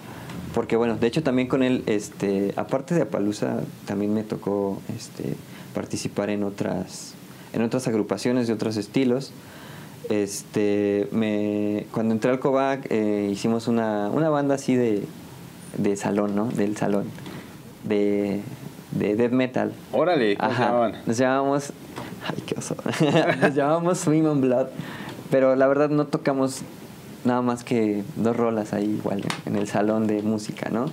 Porque 0.54 0.76
bueno, 0.76 0.96
de 0.96 1.06
hecho 1.06 1.22
también 1.22 1.48
con 1.48 1.62
él, 1.62 1.82
este, 1.86 2.52
aparte 2.56 2.94
de 2.94 3.02
Apalusa, 3.02 3.60
también 3.86 4.12
me 4.12 4.22
tocó 4.22 4.80
este, 4.94 5.34
participar 5.74 6.30
en 6.30 6.42
otras, 6.44 7.14
en 7.52 7.62
otras 7.62 7.88
agrupaciones 7.88 8.46
de 8.46 8.52
otros 8.52 8.76
estilos. 8.76 9.32
Este, 10.10 11.08
me, 11.10 11.86
cuando 11.92 12.12
entré 12.12 12.30
al 12.30 12.40
Covac 12.40 12.86
eh, 12.90 13.30
hicimos 13.32 13.68
una, 13.68 14.10
una 14.10 14.28
banda 14.28 14.56
así 14.56 14.74
de, 14.74 15.06
de 15.78 15.96
salón, 15.96 16.34
¿no? 16.34 16.46
Del 16.48 16.76
salón. 16.76 17.04
De, 17.84 18.42
de 18.90 19.16
death 19.16 19.32
metal. 19.32 19.72
Órale, 19.92 20.36
¿cómo 20.36 20.50
Ajá. 20.50 20.64
llamaban? 20.66 20.96
Nos 21.06 21.16
llamábamos. 21.16 21.72
Ay, 22.26 22.42
qué 22.46 22.54
oso. 22.58 22.76
Nos 23.40 23.54
llamábamos 23.54 23.98
Swim 23.98 24.26
on 24.26 24.40
Blood. 24.40 24.66
Pero 25.30 25.56
la 25.56 25.66
verdad 25.66 25.88
no 25.88 26.06
tocamos 26.06 26.62
nada 27.24 27.42
más 27.42 27.64
que 27.64 28.04
dos 28.16 28.36
rolas 28.36 28.72
ahí 28.72 28.98
igual 28.98 29.22
en 29.46 29.56
el 29.56 29.68
salón 29.68 30.06
de 30.06 30.22
música, 30.22 30.70
¿no? 30.70 30.86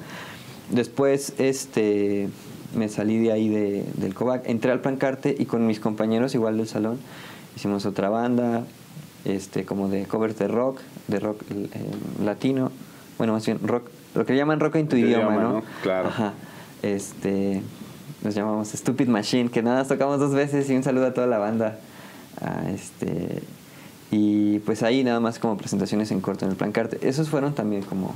Después, 0.69 1.33
este. 1.37 2.29
Me 2.75 2.87
salí 2.87 3.17
de 3.17 3.31
ahí 3.31 3.49
de, 3.49 3.83
del 3.95 4.13
Covac, 4.13 4.47
entré 4.47 4.71
al 4.71 4.79
Plancarte 4.79 5.35
y 5.37 5.45
con 5.45 5.65
mis 5.65 5.79
compañeros 5.79 6.35
igual 6.35 6.57
del 6.57 6.67
salón 6.67 6.99
hicimos 7.55 7.85
otra 7.85 8.09
banda, 8.09 8.63
este, 9.25 9.65
como 9.65 9.89
de 9.89 10.05
covers 10.05 10.37
de 10.37 10.47
rock, 10.47 10.79
de 11.07 11.19
rock 11.19 11.41
eh, 11.49 11.67
latino, 12.23 12.71
bueno, 13.17 13.33
más 13.33 13.45
bien 13.45 13.59
rock, 13.61 13.89
lo 14.15 14.25
que 14.25 14.35
llaman 14.35 14.59
rock 14.59 14.75
en 14.75 14.87
tu 14.87 14.95
idioma, 14.95 15.23
idioma, 15.23 15.43
¿no? 15.43 15.53
¿no? 15.53 15.63
Claro. 15.83 16.07
Ajá. 16.07 16.33
Este, 16.83 17.61
nos 18.23 18.33
llamamos 18.33 18.69
Stupid 18.69 19.09
Machine, 19.09 19.49
que 19.49 19.61
nada 19.61 19.79
más 19.79 19.89
tocamos 19.89 20.19
dos 20.19 20.33
veces 20.33 20.69
y 20.69 20.75
un 20.75 20.83
saludo 20.83 21.07
a 21.07 21.13
toda 21.13 21.27
la 21.27 21.37
banda. 21.37 21.79
Este, 22.73 23.41
y 24.11 24.59
pues 24.59 24.83
ahí 24.83 25.03
nada 25.03 25.19
más 25.19 25.39
como 25.39 25.57
presentaciones 25.57 26.11
en 26.11 26.21
corto 26.21 26.45
en 26.45 26.51
el 26.51 26.57
Plancarte. 26.57 27.07
Esos 27.07 27.29
fueron 27.29 27.53
también 27.53 27.83
como 27.83 28.15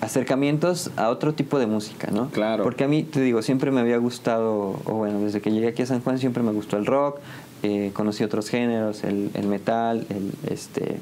acercamientos 0.00 0.90
a 0.96 1.08
otro 1.08 1.34
tipo 1.34 1.58
de 1.58 1.66
música, 1.66 2.10
¿no? 2.12 2.28
Claro. 2.30 2.62
Porque 2.62 2.84
a 2.84 2.88
mí, 2.88 3.02
te 3.02 3.20
digo, 3.20 3.42
siempre 3.42 3.70
me 3.70 3.80
había 3.80 3.96
gustado, 3.96 4.80
o 4.84 4.92
bueno, 4.94 5.20
desde 5.20 5.40
que 5.40 5.50
llegué 5.50 5.68
aquí 5.68 5.82
a 5.82 5.86
San 5.86 6.00
Juan 6.02 6.18
siempre 6.18 6.42
me 6.42 6.52
gustó 6.52 6.76
el 6.76 6.86
rock, 6.86 7.18
eh, 7.62 7.90
conocí 7.94 8.22
otros 8.22 8.48
géneros, 8.48 9.02
el, 9.02 9.30
el 9.34 9.46
metal, 9.48 10.06
el, 10.10 10.32
este, 10.48 11.00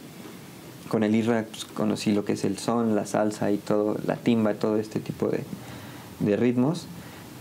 con 0.89 1.03
el 1.03 1.15
IRA 1.15 1.45
pues, 1.51 1.67
conocí 1.67 2.13
lo 2.13 2.25
que 2.25 2.33
es 2.33 2.45
el 2.45 2.59
son, 2.59 2.95
la 2.95 3.05
salsa 3.05 3.51
y 3.51 3.59
todo, 3.59 3.99
la 4.07 4.17
timba, 4.17 4.55
todo 4.55 4.79
este 4.79 5.01
tipo 5.01 5.29
de, 5.29 5.41
de 6.21 6.37
ritmos. 6.37 6.87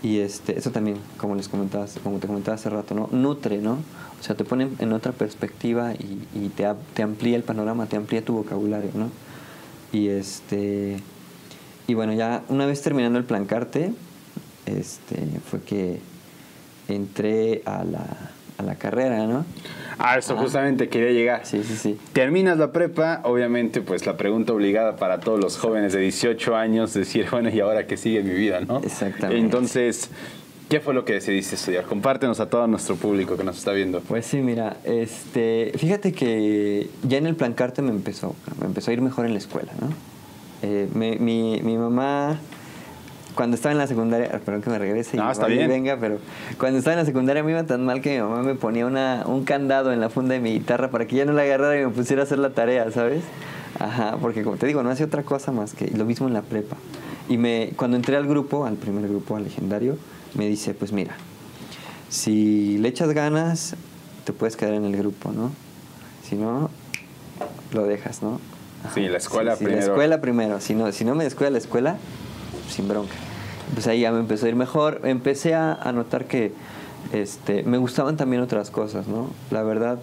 Y 0.05 0.19
este, 0.19 0.55
eso 0.55 0.69
también, 0.69 0.97
como 1.17 1.33
les 1.33 1.49
comentaba, 1.49 1.87
como 2.03 2.19
te 2.19 2.27
comentaba 2.27 2.53
hace 2.53 2.69
rato, 2.69 2.93
¿no? 2.93 3.09
Nutre, 3.11 3.57
¿no? 3.57 3.79
O 4.19 4.23
sea, 4.23 4.35
te 4.35 4.43
pone 4.43 4.69
en 4.77 4.93
otra 4.93 5.13
perspectiva 5.13 5.95
y, 5.95 6.27
y 6.35 6.49
te, 6.49 6.67
te 6.93 7.01
amplía 7.01 7.35
el 7.35 7.41
panorama, 7.41 7.87
te 7.87 7.95
amplía 7.95 8.23
tu 8.23 8.33
vocabulario, 8.33 8.91
¿no? 8.93 9.09
Y 9.91 10.09
este. 10.09 10.99
Y 11.87 11.95
bueno, 11.95 12.13
ya 12.13 12.43
una 12.49 12.67
vez 12.67 12.83
terminando 12.83 13.17
el 13.17 13.25
plancarte, 13.25 13.93
este, 14.67 15.25
fue 15.49 15.61
que 15.61 15.99
entré 16.87 17.63
a 17.65 17.83
la, 17.83 18.05
a 18.57 18.63
la 18.63 18.75
carrera, 18.75 19.25
¿no? 19.27 19.45
Ah, 19.97 20.17
eso 20.17 20.33
Ajá. 20.33 20.43
justamente 20.43 20.89
quería 20.89 21.11
llegar. 21.11 21.41
Sí, 21.45 21.63
sí, 21.63 21.75
sí. 21.77 21.97
Terminas 22.13 22.57
la 22.57 22.71
prepa, 22.71 23.21
obviamente, 23.23 23.81
pues 23.81 24.05
la 24.05 24.17
pregunta 24.17 24.53
obligada 24.53 24.97
para 24.97 25.19
todos 25.19 25.39
los 25.39 25.57
jóvenes 25.57 25.93
de 25.93 25.99
18 26.01 26.55
años, 26.55 26.93
decir, 26.93 27.27
bueno, 27.31 27.49
¿y 27.49 27.59
ahora 27.61 27.87
qué 27.87 27.95
sigue 27.97 28.21
mi 28.23 28.33
vida, 28.33 28.59
no? 28.61 28.79
Exactamente. 28.79 29.39
Entonces, 29.41 30.09
¿qué 30.69 30.79
fue 30.81 30.93
lo 30.93 31.05
que 31.05 31.13
decidiste 31.13 31.55
estudiar? 31.55 31.85
Compártenos 31.85 32.39
a 32.41 32.49
todo 32.49 32.67
nuestro 32.67 32.95
público 32.97 33.37
que 33.37 33.43
nos 33.45 33.57
está 33.57 33.71
viendo. 33.71 34.01
Pues 34.01 34.25
sí, 34.25 34.37
mira, 34.37 34.77
este, 34.83 35.71
fíjate 35.77 36.11
que 36.11 36.89
ya 37.07 37.17
en 37.17 37.27
el 37.27 37.35
plancarte 37.35 37.81
me 37.81 37.91
empezó, 37.91 38.35
me 38.59 38.65
empezó 38.67 38.91
a 38.91 38.93
ir 38.93 39.01
mejor 39.01 39.25
en 39.25 39.31
la 39.33 39.39
escuela, 39.39 39.71
¿no? 39.79 39.89
Eh, 40.61 40.87
me- 40.93 41.17
mi, 41.17 41.61
mi 41.63 41.77
mamá, 41.77 42.39
cuando 43.35 43.55
estaba 43.55 43.73
en 43.73 43.77
la 43.77 43.87
secundaria, 43.87 44.29
perdón 44.45 44.61
que 44.61 44.69
me 44.69 44.79
regrese 44.79 45.17
y 45.17 45.19
No, 45.19 45.29
está 45.31 45.49
y 45.49 45.53
bien. 45.57 45.67
venga, 45.69 45.97
pero 45.99 46.19
cuando 46.57 46.79
estaba 46.79 46.93
en 46.93 46.99
la 46.99 47.05
secundaria 47.05 47.43
me 47.43 47.51
iba 47.51 47.63
tan 47.65 47.85
mal 47.85 48.01
que 48.01 48.15
mi 48.15 48.21
mamá 48.21 48.41
me 48.43 48.55
ponía 48.55 48.85
una, 48.85 49.23
un 49.27 49.43
candado 49.43 49.91
en 49.93 49.99
la 49.99 50.09
funda 50.09 50.33
de 50.33 50.39
mi 50.39 50.51
guitarra 50.53 50.89
para 50.89 51.05
que 51.05 51.15
ya 51.17 51.25
no 51.25 51.33
la 51.33 51.43
agarrara 51.43 51.79
y 51.79 51.85
me 51.85 51.91
pusiera 51.91 52.21
a 52.23 52.25
hacer 52.25 52.39
la 52.39 52.51
tarea, 52.51 52.89
¿sabes? 52.91 53.23
Ajá, 53.79 54.17
porque 54.21 54.43
como 54.43 54.55
te 54.55 54.65
digo, 54.67 54.81
no 54.83 54.89
hacía 54.89 55.05
otra 55.05 55.23
cosa 55.23 55.51
más 55.51 55.73
que 55.73 55.87
lo 55.91 56.05
mismo 56.05 56.27
en 56.27 56.33
la 56.33 56.41
prepa. 56.41 56.77
Y 57.27 57.37
me, 57.37 57.71
cuando 57.75 57.97
entré 57.97 58.15
al 58.15 58.25
grupo, 58.27 58.65
al 58.65 58.75
primer 58.75 59.07
grupo, 59.09 59.35
al 59.35 59.43
legendario, 59.43 59.97
me 60.33 60.47
dice, 60.47 60.73
pues 60.73 60.91
mira, 60.93 61.15
si 62.09 62.77
le 62.77 62.87
echas 62.89 63.09
ganas, 63.11 63.75
te 64.23 64.31
puedes 64.33 64.55
quedar 64.55 64.73
en 64.75 64.85
el 64.85 64.95
grupo, 64.95 65.31
¿no? 65.31 65.51
Si 66.23 66.35
no, 66.35 66.69
lo 67.73 67.83
dejas, 67.85 68.21
¿no? 68.23 68.39
Sí, 68.93 69.01
la 69.07 69.17
escuela 69.17 69.55
sí, 69.55 69.65
primero. 69.65 69.85
La 69.87 69.91
escuela 69.91 70.21
primero. 70.21 70.61
Si 70.61 70.75
no, 70.75 70.91
si 70.91 71.03
no 71.05 71.15
me 71.15 71.23
descuida 71.23 71.49
la 71.49 71.57
escuela, 71.57 71.97
sin 72.69 72.87
bronca. 72.87 73.13
Pues 73.73 73.87
ahí 73.87 74.01
ya 74.01 74.11
me 74.11 74.19
empezó 74.19 74.45
a 74.45 74.49
ir 74.49 74.55
mejor. 74.55 75.01
Empecé 75.03 75.55
a, 75.55 75.91
notar 75.93 76.25
que 76.25 76.53
este, 77.13 77.63
me 77.63 77.77
gustaban 77.77 78.17
también 78.17 78.41
otras 78.41 78.69
cosas, 78.69 79.07
¿no? 79.07 79.29
La 79.51 79.63
verdad, 79.63 79.99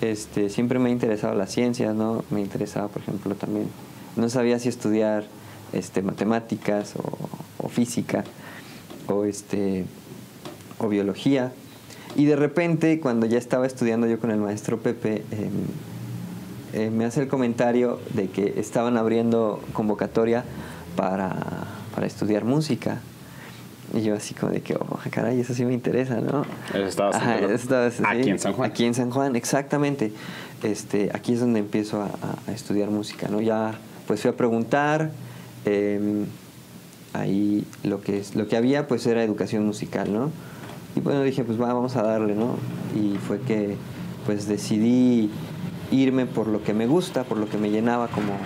este, 0.00 0.50
siempre 0.50 0.78
me 0.78 0.90
ha 0.90 0.92
interesado 0.92 1.34
las 1.34 1.50
ciencias, 1.50 1.94
¿no? 1.94 2.24
Me 2.30 2.40
interesaba, 2.40 2.88
por 2.88 3.02
ejemplo, 3.02 3.34
también. 3.34 3.68
No 4.16 4.28
sabía 4.28 4.58
si 4.58 4.68
estudiar 4.68 5.24
este, 5.72 6.02
matemáticas 6.02 6.94
o, 6.96 7.64
o 7.64 7.68
física 7.68 8.24
o, 9.06 9.24
este, 9.24 9.84
o 10.78 10.88
biología. 10.88 11.52
Y 12.16 12.24
de 12.24 12.36
repente, 12.36 13.00
cuando 13.00 13.26
ya 13.26 13.38
estaba 13.38 13.66
estudiando 13.66 14.06
yo 14.06 14.18
con 14.18 14.30
el 14.30 14.38
maestro 14.38 14.78
Pepe, 14.78 15.24
em, 15.30 15.50
eh, 16.72 16.90
me 16.90 17.04
hace 17.04 17.22
el 17.22 17.28
comentario 17.28 18.00
de 18.14 18.28
que 18.28 18.54
estaban 18.58 18.96
abriendo 18.96 19.60
convocatoria 19.72 20.44
para, 20.96 21.66
para 22.00 22.06
estudiar 22.06 22.46
música. 22.46 22.96
Y 23.92 24.00
yo 24.00 24.14
así 24.14 24.32
como 24.32 24.52
de 24.52 24.62
que, 24.62 24.74
oh, 24.74 24.98
caray, 25.10 25.38
eso 25.38 25.52
sí 25.52 25.66
me 25.66 25.74
interesa, 25.74 26.18
¿no? 26.22 26.46
Estabas 26.72 27.16
Ajá, 27.16 27.36
sí, 27.90 28.02
Aquí 28.06 28.30
en 28.30 28.38
San 28.38 28.54
Juan. 28.54 28.70
Aquí 28.70 28.84
en 28.86 28.94
San 28.94 29.10
Juan, 29.10 29.36
exactamente. 29.36 30.10
Este, 30.62 31.10
aquí 31.12 31.34
es 31.34 31.40
donde 31.40 31.58
empiezo 31.58 32.00
a, 32.00 32.06
a- 32.06 32.52
estudiar 32.52 32.88
música, 32.90 33.28
¿no? 33.28 33.42
Ya, 33.42 33.74
pues 34.06 34.22
fui 34.22 34.30
a 34.30 34.34
preguntar, 34.34 35.10
em, 35.66 36.24
ahí 37.12 37.66
lo 37.82 38.00
que, 38.00 38.20
es, 38.20 38.34
lo 38.34 38.48
que 38.48 38.56
había 38.56 38.88
pues 38.88 39.06
era 39.06 39.22
educación 39.22 39.66
musical, 39.66 40.10
¿no? 40.10 40.30
Y 40.96 41.00
bueno, 41.00 41.22
dije, 41.22 41.44
pues 41.44 41.60
va, 41.60 41.70
vamos 41.74 41.96
a 41.96 42.02
darle, 42.02 42.34
¿no? 42.34 42.56
Y 42.96 43.18
fue 43.18 43.40
que 43.42 43.76
pues 44.24 44.48
decidí 44.48 45.30
irme 45.90 46.24
por 46.24 46.46
lo 46.46 46.62
que 46.64 46.72
me 46.72 46.86
gusta, 46.86 47.24
por 47.24 47.36
lo 47.36 47.46
que 47.46 47.58
me 47.58 47.68
llenaba 47.70 48.08
como, 48.08 48.38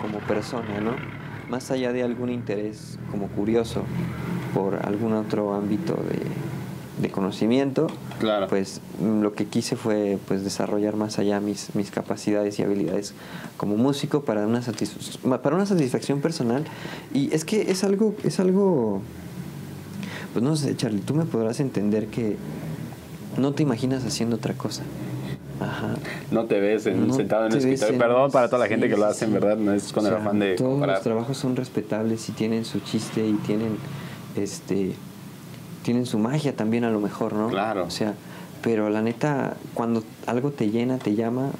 como 0.00 0.18
persona, 0.26 0.80
¿no? 0.80 1.21
Más 1.52 1.70
allá 1.70 1.92
de 1.92 2.02
algún 2.02 2.30
interés 2.30 2.98
como 3.10 3.28
curioso 3.28 3.82
por 4.54 4.86
algún 4.86 5.12
otro 5.12 5.52
ámbito 5.52 5.92
de, 5.92 7.02
de 7.02 7.10
conocimiento, 7.10 7.88
Claro. 8.18 8.46
pues 8.46 8.80
mm, 9.02 9.20
lo 9.20 9.34
que 9.34 9.44
quise 9.44 9.76
fue 9.76 10.18
pues 10.26 10.44
desarrollar 10.44 10.96
más 10.96 11.18
allá 11.18 11.40
mis, 11.40 11.74
mis 11.74 11.90
capacidades 11.90 12.58
y 12.58 12.62
habilidades 12.62 13.12
como 13.58 13.76
músico 13.76 14.22
para 14.22 14.46
una, 14.46 14.62
para 15.42 15.54
una 15.54 15.66
satisfacción 15.66 16.22
personal. 16.22 16.64
Y 17.12 17.34
es 17.34 17.44
que 17.44 17.70
es 17.70 17.84
algo, 17.84 18.14
es 18.24 18.40
algo, 18.40 19.02
pues 20.32 20.42
no 20.42 20.56
sé, 20.56 20.74
Charlie, 20.74 21.02
tú 21.02 21.12
me 21.14 21.26
podrás 21.26 21.60
entender 21.60 22.06
que 22.06 22.38
no 23.36 23.52
te 23.52 23.62
imaginas 23.62 24.06
haciendo 24.06 24.36
otra 24.36 24.54
cosa. 24.54 24.84
Ajá. 25.62 25.94
No 26.30 26.44
te 26.46 26.60
ves 26.60 26.86
en- 26.86 27.06
No 27.08 27.14
sentado 27.14 27.46
en 27.46 27.52
ves 27.52 27.64
escritorio. 27.64 27.98
Perdón 27.98 28.30
para 28.30 28.48
toda 28.48 28.58
la 28.60 28.68
gente 28.68 28.86
sí, 28.86 28.92
que 28.92 28.98
lo 28.98 29.06
hace, 29.06 29.24
en 29.24 29.32
verdad, 29.34 29.56
no 29.56 29.72
es 29.72 29.92
con 29.92 30.04
O 30.04 30.08
el 30.08 30.14
afán 30.14 30.38
de 30.38 30.54
Todos 30.56 30.70
comparar. 30.72 30.96
los 30.96 31.04
trabajos 31.04 31.36
son 31.36 31.56
respetables 31.56 32.28
y 32.28 32.32
tienen 32.32 32.64
su 32.64 32.80
chiste 32.80 33.26
y 33.26 33.32
tienen 33.46 33.76
este 34.36 34.94
tienen 35.82 36.06
su 36.06 36.18
magia 36.18 36.54
también 36.54 36.84
a 36.84 36.90
lo 36.90 37.00
mejor, 37.00 37.32
¿no? 37.32 37.48
Claro. 37.48 37.84
O 37.84 37.90
sea, 37.90 38.14
pero 38.62 38.88
la 38.88 39.02
neta, 39.02 39.56
cuando 39.74 40.04
algo 40.26 40.52
te 40.52 40.70
llena, 40.70 40.98
te 40.98 41.16
llama, 41.16 41.50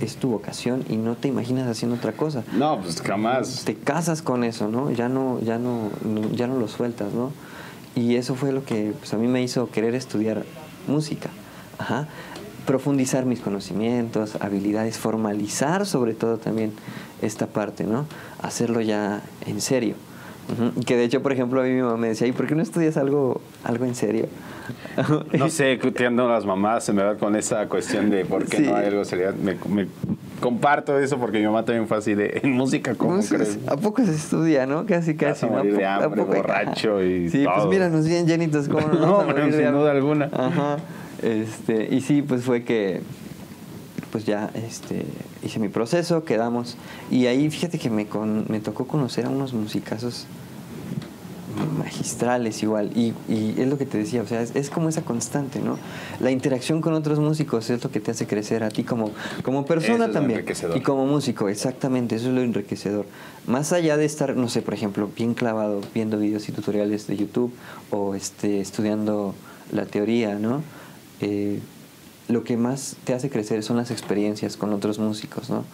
es 0.00 0.16
tu 0.16 0.28
vocación 0.30 0.84
y 0.88 0.96
no 0.96 1.16
te 1.16 1.26
imaginas 1.26 1.66
haciendo 1.68 1.96
otra 1.96 2.12
cosa. 2.12 2.44
No, 2.52 2.80
pues 2.80 3.00
jamás. 3.02 3.62
Te 3.64 3.74
casas 3.74 4.22
con 4.22 4.44
eso, 4.44 4.68
¿no? 4.68 4.92
Ya 4.92 5.08
no, 5.08 5.40
ya 5.40 5.58
no, 5.58 5.90
no- 6.04 6.30
ya 6.30 6.46
no 6.46 6.58
lo 6.60 6.68
sueltas, 6.68 7.12
¿no? 7.12 7.32
Y 7.96 8.14
eso 8.14 8.36
fue 8.36 8.52
lo 8.52 8.64
que 8.64 8.92
pues, 8.98 9.12
a 9.14 9.16
mí 9.16 9.26
me 9.26 9.42
hizo 9.42 9.68
querer 9.70 9.96
estudiar 9.96 10.44
música. 10.86 11.30
Ajá. 11.78 12.06
Profundizar 12.66 13.26
mis 13.26 13.40
conocimientos, 13.40 14.36
habilidades, 14.40 14.96
formalizar 14.98 15.84
sobre 15.86 16.14
todo 16.14 16.36
también 16.38 16.72
esta 17.20 17.46
parte, 17.46 17.84
¿no? 17.84 18.06
Hacerlo 18.40 18.80
ya 18.80 19.20
en 19.46 19.60
serio. 19.60 19.94
Ujú. 20.52 20.80
Y 20.80 20.84
Que 20.84 20.96
de 20.96 21.04
hecho, 21.04 21.22
por 21.22 21.32
ejemplo, 21.32 21.60
a 21.60 21.64
mí 21.64 21.70
mi 21.70 21.82
mamá 21.82 21.96
me 21.96 22.08
decía, 22.08 22.26
¿y 22.26 22.32
por 22.32 22.46
qué 22.46 22.54
no 22.54 22.62
estudias 22.62 22.96
algo, 22.96 23.40
algo 23.64 23.84
en 23.84 23.94
serio? 23.94 24.26
No 25.38 25.48
sé 25.48 25.78
andan 26.06 26.28
las 26.28 26.44
mamás, 26.46 26.88
en 26.88 26.96
verdad, 26.96 27.18
con 27.18 27.34
esa 27.36 27.66
cuestión 27.68 28.10
de 28.10 28.24
por 28.24 28.44
qué 28.46 28.58
Sí. 28.58 28.62
no 28.64 28.76
hay 28.76 28.86
algo 28.86 29.04
seriedad. 29.04 29.34
Me, 29.34 29.56
me 29.68 29.88
comparto 30.40 30.98
eso 30.98 31.18
porque 31.18 31.38
mi 31.38 31.46
mamá 31.46 31.64
también 31.64 31.86
fue 31.88 31.96
así 31.96 32.14
de 32.14 32.40
en 32.42 32.52
música, 32.52 32.94
¿cómo 32.94 33.14
Pues, 33.16 33.28
crees? 33.28 33.58
¿A 33.66 33.76
poco 33.76 34.04
se 34.04 34.12
estudia, 34.14 34.66
no? 34.66 34.86
Casi, 34.86 35.14
casi. 35.16 35.46
a 35.46 35.48
¿no? 35.50 35.62
de 35.64 35.84
¿A 35.84 35.96
hambre, 35.96 36.22
poco 36.22 36.32
hay- 36.34 36.40
borracho 36.42 37.02
y 37.02 37.28
Sí, 37.28 37.42
pues 37.44 37.56
todo. 37.56 37.68
míranos 37.70 38.06
bien 38.06 38.26
llenitos, 38.26 38.68
¿cómo 38.68 38.86
no? 38.88 38.94
No, 39.00 39.20
a 39.20 39.34
de 39.34 39.52
sin 39.52 39.72
duda 39.72 39.90
alguna. 39.92 40.28
Ajá. 40.32 40.76
Este, 41.22 41.94
y 41.94 42.00
sí, 42.00 42.22
pues 42.22 42.42
fue 42.42 42.64
que 42.64 43.00
pues 44.10 44.26
ya 44.26 44.50
este, 44.54 45.04
hice 45.42 45.58
mi 45.58 45.68
proceso, 45.68 46.24
quedamos. 46.24 46.76
Y 47.10 47.26
ahí 47.26 47.48
fíjate 47.48 47.78
que 47.78 47.88
me, 47.88 48.06
con- 48.06 48.44
me 48.48 48.60
tocó 48.60 48.86
conocer 48.86 49.24
a 49.24 49.30
unos 49.30 49.54
musicazos 49.54 50.26
magistrales 51.78 52.62
igual. 52.62 52.90
Y, 52.96 53.12
y 53.28 53.54
es 53.58 53.68
lo 53.68 53.78
que 53.78 53.86
te 53.86 53.98
decía, 53.98 54.22
o 54.22 54.26
sea, 54.26 54.42
es, 54.42 54.54
es 54.56 54.70
como 54.70 54.88
esa 54.88 55.02
constante, 55.02 55.60
¿no? 55.60 55.78
La 56.20 56.30
interacción 56.30 56.80
con 56.80 56.94
otros 56.94 57.18
músicos 57.20 57.70
es 57.70 57.82
lo 57.82 57.90
que 57.90 58.00
te 58.00 58.10
hace 58.10 58.26
crecer 58.26 58.64
a 58.64 58.68
ti 58.70 58.84
como, 58.84 59.10
como 59.42 59.64
persona 59.64 60.06
es 60.06 60.12
también. 60.12 60.40
Y 60.76 60.80
como 60.82 61.06
músico, 61.06 61.48
exactamente, 61.48 62.16
eso 62.16 62.28
es 62.28 62.34
lo 62.34 62.42
enriquecedor. 62.42 63.06
Más 63.46 63.72
allá 63.72 63.96
de 63.96 64.04
estar, 64.04 64.36
no 64.36 64.48
sé, 64.48 64.62
por 64.62 64.74
ejemplo, 64.74 65.08
bien 65.14 65.34
clavado 65.34 65.80
viendo 65.94 66.18
videos 66.18 66.48
y 66.48 66.52
tutoriales 66.52 67.06
de 67.06 67.16
YouTube 67.16 67.52
o 67.90 68.14
este, 68.14 68.60
estudiando 68.60 69.34
la 69.72 69.86
teoría, 69.86 70.34
¿no? 70.34 70.62
Eh, 71.22 71.60
lo 72.28 72.44
que 72.44 72.56
más 72.56 72.96
te 73.04 73.14
hace 73.14 73.30
crecer 73.30 73.62
son 73.62 73.76
las 73.76 73.90
experiencias 73.90 74.56
con 74.56 74.72
otros 74.72 74.98
músicos, 74.98 75.50
¿no? 75.50 75.64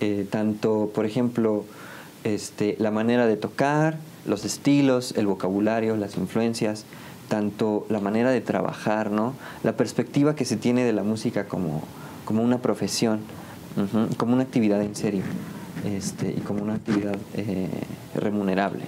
Eh, 0.00 0.26
tanto, 0.30 0.90
por 0.94 1.06
ejemplo, 1.06 1.64
este, 2.24 2.76
la 2.78 2.90
manera 2.90 3.26
de 3.26 3.36
tocar, 3.36 3.98
los 4.26 4.44
estilos, 4.44 5.14
el 5.16 5.26
vocabulario, 5.26 5.96
las 5.96 6.16
influencias, 6.16 6.84
tanto 7.28 7.86
la 7.88 8.00
manera 8.00 8.30
de 8.30 8.40
trabajar, 8.40 9.10
¿no? 9.10 9.34
La 9.62 9.76
perspectiva 9.76 10.34
que 10.34 10.44
se 10.44 10.56
tiene 10.56 10.84
de 10.84 10.92
la 10.92 11.02
música 11.02 11.46
como, 11.46 11.82
como 12.24 12.42
una 12.42 12.58
profesión, 12.58 13.20
como 14.16 14.34
una 14.34 14.42
actividad 14.42 14.82
en 14.82 14.94
serio, 14.94 15.22
este, 15.84 16.30
y 16.30 16.40
como 16.40 16.62
una 16.62 16.74
actividad 16.74 17.16
eh, 17.34 17.68
remunerable. 18.14 18.84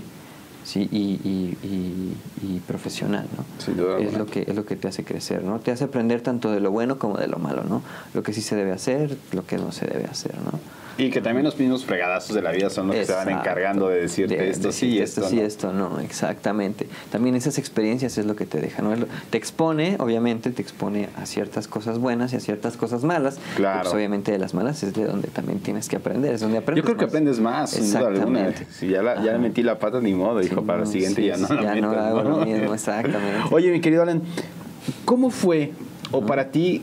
Sí, 0.67 0.89
y, 0.91 0.97
y- 1.23 1.57
y- 1.63 2.17
y 2.57 2.61
profesional, 2.67 3.27
¿no? 3.37 3.45
Sin 3.65 3.77
duda 3.77 3.99
es 4.01 4.13
lo 4.19 4.27
que 4.27 4.45
es 4.49 4.57
lo 4.57 4.67
que 4.67 4.75
te 4.75 4.89
hace 4.89 5.05
crecer, 5.05 5.45
¿no? 5.45 5.61
Te 5.61 5.71
hace 5.71 5.85
aprender 5.85 6.23
tanto 6.23 6.51
de 6.51 6.59
lo 6.59 6.73
bueno 6.73 6.99
como 6.99 7.17
de 7.19 7.29
lo 7.29 7.39
malo, 7.39 7.63
¿no? 7.63 7.83
Lo 8.15 8.25
que 8.25 8.33
sí 8.33 8.43
se 8.43 8.57
debe 8.57 8.73
hacer, 8.73 9.17
lo 9.33 9.47
que 9.47 9.59
no 9.59 9.71
se 9.71 9.87
debe 9.87 10.07
hacer, 10.07 10.35
¿no? 10.45 10.59
Y 10.99 11.11
que 11.11 11.21
también 11.21 11.45
los 11.45 11.59
mismos 11.59 11.85
fregadazos 11.85 12.35
de 12.35 12.41
la 12.41 12.53
vida 12.53 12.71
son 12.71 12.87
los 12.87 12.97
que 12.97 13.05
se 13.05 13.13
van 13.13 13.29
encargando 13.29 13.89
de 13.89 14.01
decirte 14.01 14.37
De- 14.37 14.49
esto 14.49 14.73
sí 14.73 14.87
y 14.87 14.99
decirte 14.99 15.21
esto, 15.27 15.29
sí, 15.29 15.37
no. 15.37 15.43
esto 15.43 15.73
no, 15.73 16.01
exactamente. 16.01 16.87
También 17.13 17.35
esas 17.35 17.59
experiencias 17.59 18.17
es 18.17 18.25
lo 18.25 18.35
que 18.35 18.47
te 18.47 18.61
deja, 18.61 18.81
¿no? 18.83 18.95
Te 19.29 19.37
expone, 19.37 19.97
obviamente, 19.99 20.51
te 20.51 20.63
expone 20.63 21.11
a 21.17 21.27
ciertas 21.27 21.69
cosas 21.69 21.99
buenas 21.99 22.33
y 22.33 22.37
a 22.37 22.41
ciertas 22.41 22.79
cosas 22.79 23.05
malas. 23.05 23.39
Claro. 23.57 23.83
Pues 23.83 23.95
obviamente 23.95 24.33
de 24.33 24.39
las 24.39 24.55
malas 24.55 24.83
es 24.83 24.95
de 24.95 25.05
donde 25.05 25.29
también 25.29 25.59
tienes 25.61 25.89
que 25.91 25.97
aprender, 25.97 26.33
es 26.35 26.41
donde 26.41 26.59
aprendes 26.59 26.83
Yo 26.83 26.87
creo 26.87 26.97
que 26.99 27.05
aprendes 27.05 27.41
más, 27.41 27.71
sin 27.71 27.91
duda 27.93 28.07
alguna. 28.09 28.55
Si 28.71 28.89
ya, 28.89 29.03
la, 29.03 29.23
ya 29.23 29.33
Ajá. 29.33 29.39
metí 29.39 29.63
la 29.63 29.79
pata, 29.79 30.01
ni 30.01 30.15
modo, 30.15 30.41
hijo, 30.41 30.61
Sí, 30.61 30.67
para 30.67 30.79
el 30.79 30.85
no, 30.87 30.91
siguiente 30.91 31.21
sí, 31.21 31.27
ya 31.29 31.37
no 31.37 31.47
sí, 31.47 31.55
la 31.55 31.63
ya 31.63 31.75
no 31.77 31.91
metas, 31.91 32.05
hago 32.07 32.23
lo 32.23 32.37
mismo, 32.47 32.73
exactamente. 32.75 33.41
Oye, 33.51 33.71
mi 33.71 33.81
querido 33.83 34.03
Alan, 34.03 34.23
¿cómo 35.05 35.29
fue, 35.29 35.73
o 36.11 36.25
para 36.25 36.51
ti, 36.51 36.83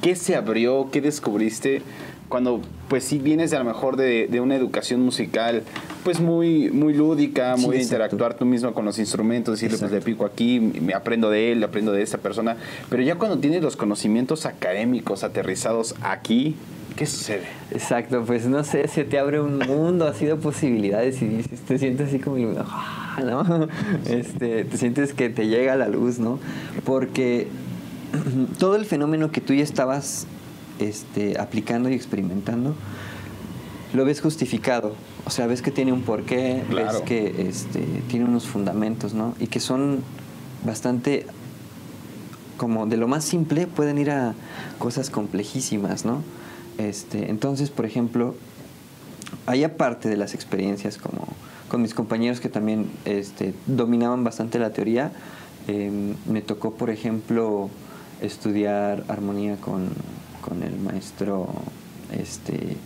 qué 0.00 0.16
se 0.16 0.34
abrió, 0.34 0.88
qué 0.90 1.00
descubriste 1.00 1.82
cuando, 2.28 2.60
pues 2.92 3.04
sí, 3.04 3.16
vienes 3.16 3.54
a 3.54 3.58
lo 3.58 3.64
mejor 3.64 3.96
de, 3.96 4.28
de 4.28 4.38
una 4.42 4.54
educación 4.54 5.00
musical, 5.00 5.62
pues 6.04 6.20
muy, 6.20 6.70
muy 6.70 6.92
lúdica, 6.92 7.56
Sí, 7.56 7.64
muy 7.64 7.78
de 7.78 7.82
interactuar 7.84 8.34
tú 8.34 8.44
mismo 8.44 8.74
con 8.74 8.84
los 8.84 8.98
instrumentos, 8.98 9.54
decirle, 9.54 9.78
pues 9.78 9.90
le 9.90 10.02
pico 10.02 10.26
aquí, 10.26 10.60
me 10.60 10.92
aprendo 10.92 11.30
de 11.30 11.52
él, 11.52 11.60
le 11.60 11.64
aprendo 11.64 11.92
de 11.92 12.02
esta 12.02 12.18
persona, 12.18 12.58
pero 12.90 13.02
ya 13.02 13.14
cuando 13.14 13.38
tienes 13.38 13.62
los 13.62 13.76
conocimientos 13.76 14.44
académicos 14.44 15.24
aterrizados 15.24 15.94
aquí, 16.02 16.54
¿qué 16.94 17.06
sucede? 17.06 17.44
Exacto, 17.70 18.24
pues 18.26 18.44
no 18.44 18.62
sé, 18.62 18.86
se 18.88 19.04
te 19.04 19.18
abre 19.18 19.40
un 19.40 19.60
mundo 19.60 20.06
así 20.06 20.26
de 20.26 20.36
posibilidades 20.36 21.22
y 21.22 21.28
dices, 21.28 21.60
te 21.60 21.78
sientes 21.78 22.08
así 22.08 22.18
como, 22.18 22.36
ah, 22.58 23.22
¿no? 23.24 23.68
Este, 24.04 24.66
te 24.66 24.76
sientes 24.76 25.14
que 25.14 25.30
te 25.30 25.46
llega 25.46 25.76
la 25.76 25.88
luz, 25.88 26.18
¿no? 26.18 26.38
Porque 26.84 27.46
todo 28.58 28.76
el 28.76 28.84
fenómeno 28.84 29.32
que 29.32 29.40
tú 29.40 29.54
ya 29.54 29.64
estabas 29.64 30.26
este, 30.78 31.38
aplicando 31.38 31.88
y 31.88 31.94
experimentando, 31.94 32.74
lo 33.92 34.04
ves 34.04 34.20
justificado. 34.20 34.94
O 35.24 35.30
sea, 35.30 35.46
ves 35.46 35.62
que 35.62 35.70
tiene 35.70 35.92
un 35.92 36.02
porqué, 36.02 36.62
Claro. 36.68 36.92
ves 36.92 37.02
que 37.02 37.48
este, 37.48 37.80
tiene 38.08 38.24
unos 38.24 38.46
fundamentos, 38.46 39.14
¿no? 39.14 39.34
Y 39.38 39.46
que 39.46 39.60
son 39.60 40.00
bastante 40.64 41.26
como 42.56 42.86
de 42.86 42.96
lo 42.96 43.08
más 43.08 43.24
simple 43.24 43.66
pueden 43.66 43.98
ir 43.98 44.10
a 44.10 44.34
cosas 44.78 45.10
complejísimas, 45.10 46.04
¿no? 46.04 46.22
Este, 46.78 47.28
entonces, 47.30 47.70
por 47.70 47.86
ejemplo, 47.86 48.34
hay 49.46 49.64
aparte 49.64 50.08
de 50.08 50.16
las 50.16 50.34
experiencias 50.34 50.98
como 50.98 51.26
con 51.68 51.82
mis 51.82 51.94
compañeros 51.94 52.40
que 52.40 52.48
también 52.48 52.90
este, 53.04 53.54
dominaban 53.66 54.24
bastante 54.24 54.58
la 54.58 54.72
teoría, 54.72 55.10
eh, 55.68 56.14
me 56.26 56.42
tocó, 56.42 56.74
por 56.74 56.90
ejemplo, 56.90 57.70
estudiar 58.20 59.04
armonía 59.08 59.56
con, 59.56 59.88
con 60.42 60.62
el 60.62 60.78
maestro 60.78 61.48
este, 62.12 62.76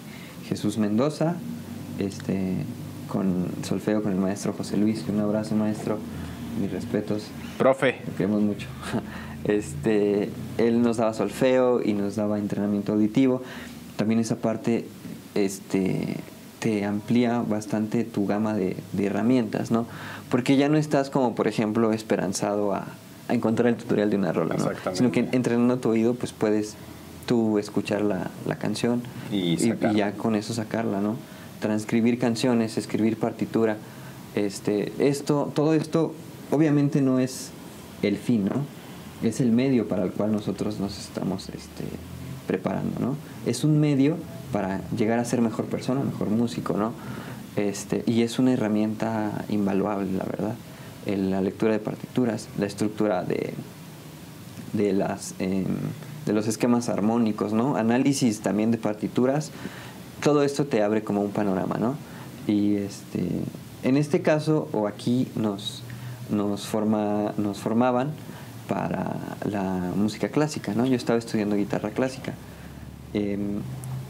Jesús 0.48 0.78
Mendoza, 0.78 1.34
este, 1.98 2.54
con 3.08 3.48
solfeo 3.62 4.02
con 4.02 4.12
el 4.12 4.18
maestro 4.18 4.52
José 4.52 4.76
Luis, 4.76 5.04
un 5.08 5.18
abrazo 5.18 5.56
maestro, 5.56 5.98
mis 6.60 6.70
respetos. 6.70 7.24
Profe, 7.58 7.96
Lo 8.06 8.16
queremos 8.16 8.42
mucho. 8.42 8.68
Este, 9.44 10.28
él 10.58 10.82
nos 10.82 10.96
daba 10.96 11.14
solfeo 11.14 11.80
y 11.80 11.92
nos 11.92 12.16
daba 12.16 12.40
entrenamiento 12.40 12.94
auditivo. 12.94 13.42
También 13.96 14.18
esa 14.18 14.36
parte 14.36 14.88
este, 15.36 16.16
te 16.58 16.84
amplía 16.84 17.44
bastante 17.46 18.02
tu 18.02 18.26
gama 18.26 18.54
de, 18.54 18.76
de 18.92 19.06
herramientas, 19.06 19.70
¿no? 19.70 19.86
Porque 20.30 20.56
ya 20.56 20.68
no 20.68 20.76
estás 20.78 21.10
como, 21.10 21.36
por 21.36 21.46
ejemplo, 21.46 21.92
esperanzado 21.92 22.74
a, 22.74 22.86
a 23.28 23.34
encontrar 23.34 23.68
el 23.68 23.76
tutorial 23.76 24.10
de 24.10 24.16
una 24.16 24.32
rola, 24.32 24.56
¿no? 24.56 24.64
Exactamente. 24.64 24.98
Sino 24.98 25.12
que 25.12 25.36
entrenando 25.36 25.78
tu 25.78 25.90
oído, 25.90 26.14
pues 26.14 26.32
puedes 26.32 26.74
tú 27.26 27.58
escuchar 27.58 28.02
la, 28.02 28.30
la 28.46 28.56
canción 28.56 29.02
Y 29.30 29.56
sacarla. 29.58 29.92
ya 29.98 30.12
con 30.12 30.34
eso 30.34 30.54
sacarla, 30.54 31.00
¿no? 31.00 31.16
Transcribir 31.60 32.18
canciones, 32.18 32.78
escribir 32.78 33.18
partitura. 33.18 33.76
Este, 34.34 34.92
esto, 34.98 35.50
todo 35.54 35.74
esto, 35.74 36.14
obviamente 36.50 37.00
no 37.02 37.18
es 37.18 37.50
el 38.02 38.16
fin, 38.16 38.44
¿no? 38.44 38.64
Es 39.26 39.40
el 39.40 39.50
medio 39.52 39.88
para 39.88 40.04
el 40.04 40.12
cual 40.12 40.32
nosotros 40.32 40.78
nos 40.78 40.98
estamos 40.98 41.48
este, 41.48 41.84
preparando, 42.46 43.00
¿no? 43.00 43.16
Es 43.46 43.64
un 43.64 43.80
medio 43.80 44.16
para 44.52 44.80
llegar 44.96 45.18
a 45.18 45.24
ser 45.24 45.40
mejor 45.40 45.64
persona, 45.66 46.02
mejor 46.02 46.28
músico, 46.30 46.76
¿no? 46.76 46.92
Este, 47.56 48.04
y 48.06 48.20
es 48.22 48.38
una 48.38 48.52
herramienta 48.52 49.44
invaluable, 49.48 50.12
la 50.12 50.24
verdad. 50.24 50.54
La 51.06 51.40
lectura 51.40 51.72
de 51.72 51.78
partituras, 51.78 52.48
la 52.58 52.66
estructura 52.66 53.22
de, 53.22 53.54
de 54.72 54.92
las 54.92 55.34
em, 55.38 55.64
de 56.26 56.32
los 56.32 56.46
esquemas 56.48 56.88
armónicos, 56.88 57.52
¿no? 57.52 57.76
Análisis 57.76 58.40
también 58.40 58.70
de 58.70 58.78
partituras. 58.78 59.50
Todo 60.22 60.42
esto 60.42 60.66
te 60.66 60.82
abre 60.82 61.02
como 61.02 61.22
un 61.22 61.30
panorama, 61.30 61.76
¿no? 61.78 61.94
Y 62.46 62.76
este 62.76 63.28
en 63.82 63.96
este 63.96 64.20
caso 64.20 64.68
o 64.72 64.86
aquí 64.86 65.28
nos 65.36 65.82
nos 66.30 66.66
forma 66.66 67.32
nos 67.38 67.58
formaban 67.58 68.10
para 68.68 69.36
la 69.48 69.92
música 69.96 70.28
clásica, 70.28 70.74
¿no? 70.74 70.86
Yo 70.86 70.96
estaba 70.96 71.18
estudiando 71.18 71.56
guitarra 71.56 71.90
clásica. 71.90 72.34
Em, 73.14 73.60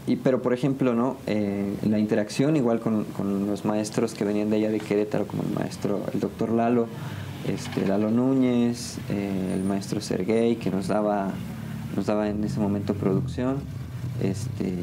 y, 0.07 0.15
pero, 0.15 0.41
por 0.41 0.53
ejemplo, 0.53 0.93
¿no? 0.93 1.17
Eh, 1.27 1.75
la 1.83 1.99
interacción 1.99 2.55
igual 2.55 2.79
con, 2.79 3.03
con 3.03 3.45
los 3.45 3.65
maestros 3.65 4.13
que 4.13 4.23
venían 4.23 4.49
de 4.49 4.55
allá 4.55 4.69
de 4.69 4.79
Querétaro, 4.79 5.27
como 5.27 5.43
el 5.43 5.49
maestro, 5.49 6.01
el 6.13 6.19
doctor 6.19 6.49
Lalo, 6.51 6.87
este, 7.47 7.85
Lalo 7.85 8.09
Núñez, 8.09 8.97
eh, 9.09 9.53
el 9.53 9.63
maestro 9.63 9.99
Sergey, 9.99 10.55
que 10.55 10.71
nos 10.71 10.87
daba, 10.87 11.31
nos 11.95 12.05
daba 12.05 12.29
en 12.29 12.43
ese 12.43 12.59
momento 12.59 12.93
producción, 12.93 13.57
este, 14.21 14.73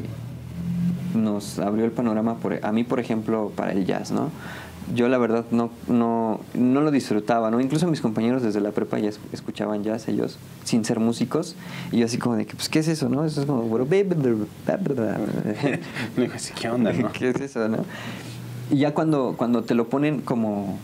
nos 1.15 1.59
abrió 1.59 1.85
el 1.85 1.91
panorama, 1.91 2.35
por, 2.35 2.63
a 2.65 2.71
mí, 2.71 2.83
por 2.83 2.99
ejemplo, 2.99 3.51
para 3.55 3.71
el 3.71 3.85
jazz, 3.85 4.11
¿no? 4.11 4.29
Yo 4.93 5.09
la 5.09 5.17
verdad 5.17 5.45
no, 5.49 5.71
no, 5.87 6.41
no 6.53 6.81
lo 6.81 6.91
disfrutaba, 6.91 7.49
¿no? 7.49 7.59
Incluso 7.59 7.87
mis 7.87 8.01
compañeros 8.01 8.43
desde 8.43 8.61
la 8.61 8.69
prepa 8.71 8.99
ya 8.99 9.09
es- 9.09 9.19
escuchaban 9.31 9.83
jazz, 9.83 10.07
ellos, 10.07 10.37
sin 10.63 10.85
ser 10.85 10.99
músicos, 10.99 11.55
y 11.91 11.97
yo 11.99 12.05
así 12.05 12.17
como 12.19 12.35
de 12.35 12.45
que, 12.45 12.55
pues, 12.55 12.69
¿qué 12.69 12.79
es 12.79 12.87
eso, 12.87 13.09
no? 13.09 13.25
Eso 13.25 13.41
es 13.41 13.47
como... 13.47 13.63
"Sí, 16.37 16.53
¿qué 16.59 16.69
onda, 16.69 16.91
no? 16.93 17.11
¿Qué 17.13 17.29
es 17.29 17.41
eso, 17.41 17.67
no? 17.67 17.79
Y 18.69 18.77
ya 18.77 18.93
cuando, 18.93 19.33
cuando 19.37 19.63
te 19.63 19.73
lo 19.73 19.89
ponen 19.89 20.21
como, 20.21 20.77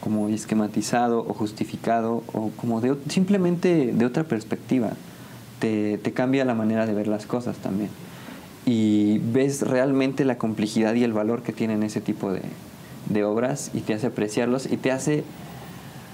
como 0.00 0.28
esquematizado 0.28 1.20
o 1.20 1.32
justificado 1.34 2.24
o 2.32 2.50
como 2.56 2.80
de, 2.80 2.96
simplemente 3.08 3.92
de 3.94 4.04
otra 4.06 4.24
perspectiva, 4.24 4.90
te, 5.58 5.98
te 5.98 6.12
cambia 6.12 6.44
la 6.44 6.54
manera 6.54 6.86
de 6.86 6.94
ver 6.94 7.08
las 7.08 7.26
cosas 7.26 7.56
también. 7.56 7.90
Y 8.66 9.18
ves 9.18 9.62
realmente 9.62 10.24
la 10.24 10.38
complejidad 10.38 10.94
y 10.94 11.04
el 11.04 11.12
valor 11.12 11.42
que 11.42 11.52
tienen 11.52 11.82
ese 11.82 12.00
tipo 12.00 12.32
de, 12.32 12.42
de 13.08 13.24
obras 13.24 13.70
y 13.74 13.80
te 13.80 13.94
hace 13.94 14.06
apreciarlos 14.06 14.66
y 14.70 14.76
te 14.76 14.90
hace 14.90 15.24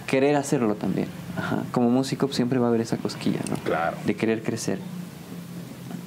querer 0.07 0.37
hacerlo 0.37 0.75
también. 0.75 1.09
Ajá. 1.37 1.63
Como 1.71 1.91
músico 1.91 2.29
siempre 2.33 2.59
va 2.59 2.67
a 2.67 2.69
haber 2.71 2.81
esa 2.81 2.97
cosquilla, 2.97 3.41
¿no? 3.49 3.57
Claro. 3.59 3.97
De 4.05 4.17
querer 4.17 4.43
crecer. 4.43 4.79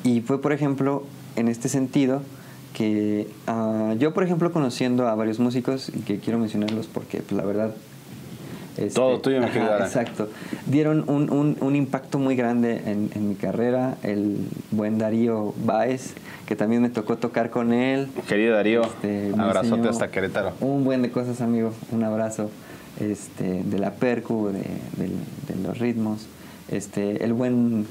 Y 0.04 0.22
fue, 0.22 0.42
por 0.42 0.52
ejemplo, 0.52 1.04
en 1.38 1.48
este 1.48 1.70
sentido 1.70 2.22
que 2.74 3.30
ah, 3.48 3.94
yo, 3.98 4.14
por 4.14 4.24
ejemplo, 4.24 4.52
conociendo 4.52 5.08
a 5.08 5.16
varios 5.16 5.40
músicos, 5.40 5.90
y 5.90 6.00
que 6.00 6.20
quiero 6.20 6.40
mencionarlos 6.40 6.88
porque, 6.88 7.20
pues, 7.20 7.32
la 7.32 7.46
verdad... 7.46 7.74
este, 8.78 8.90
Todo 8.96 9.20
tuyo, 9.20 9.40
mi 9.40 9.46
ajá. 9.46 9.80
Exacto. 9.86 10.30
Dieron 10.66 11.04
un, 11.08 11.32
un- 11.32 11.58
un 11.62 11.76
impacto 11.76 12.18
muy 12.20 12.36
grande 12.36 12.82
en, 12.86 13.10
en 13.14 13.30
mi 13.30 13.36
carrera. 13.36 13.98
El 14.04 14.38
buen 14.72 14.98
Darío 14.98 15.54
Báez, 15.64 16.14
que 16.48 16.56
también 16.56 16.82
me 16.82 16.90
tocó 16.90 17.18
tocar 17.18 17.50
con 17.50 17.72
él. 17.74 18.08
Querido 18.28 18.56
Darío, 18.56 18.82
Este, 18.84 19.32
me 19.36 19.44
abrazote 19.44 19.88
hasta 19.90 20.10
Querétaro. 20.10 20.54
Un 20.60 20.84
buen 20.84 21.02
de 21.02 21.12
cosas, 21.12 21.42
amigo. 21.42 21.72
Un 21.92 22.04
abrazo. 22.04 22.50
Este, 23.00 23.64
de 23.64 23.80
la 23.80 23.92
percu, 23.92 24.50
de, 24.50 24.64
los 25.64 25.80
ritmos. 25.80 26.28
Este, 26.70 27.24
el 27.24 27.34
buen 27.34 27.86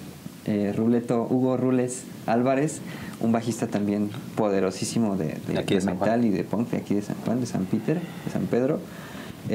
eh, 0.47 0.73
Ruleto 0.77 1.27
Hugo 1.29 1.57
Rules 1.57 2.05
Álvarez, 2.27 2.81
un 3.21 3.33
bajista 3.33 3.67
también 3.67 4.11
poderosísimo 4.37 5.17
de, 5.17 5.37
metal 5.85 6.25
y 6.25 6.31
de 6.31 6.45
punk, 6.45 6.71
de 6.71 6.77
aquí 6.79 6.95
de 6.95 7.03
San 7.03 7.17
Juan, 7.25 7.41
de 7.41 7.47
San 7.47 7.65
Peter, 7.67 7.97
de 7.97 8.31
San 8.33 8.47
Pedro. 8.47 8.79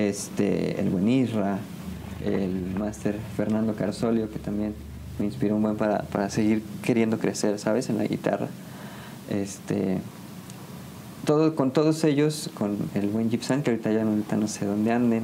Este, 0.01 0.79
el 0.79 0.91
buen 0.91 1.09
Isra, 1.09 1.57
el 2.23 2.75
máster 2.77 3.15
Fernando 3.35 3.73
Carsolio, 3.73 4.29
que 4.29 4.37
también 4.37 4.75
me 5.17 5.25
inspiró 5.25 5.55
un 5.55 5.63
buen 5.63 5.75
para, 5.75 6.03
para 6.03 6.29
seguir 6.29 6.61
queriendo 6.83 7.17
crecer, 7.17 7.57
¿sabes? 7.57 7.89
En 7.89 7.97
la 7.97 8.03
guitarra. 8.05 8.45
Este, 9.31 9.97
todo, 11.25 11.55
con 11.55 11.71
todos 11.71 12.03
ellos, 12.03 12.51
con 12.53 12.77
el 12.93 13.07
buen 13.07 13.31
Gibson, 13.31 13.63
que 13.63 13.71
ahorita 13.71 13.91
ya 13.91 14.03
no, 14.03 14.11
ahorita 14.11 14.37
no 14.37 14.47
sé 14.47 14.67
dónde 14.67 14.91
anden, 14.91 15.23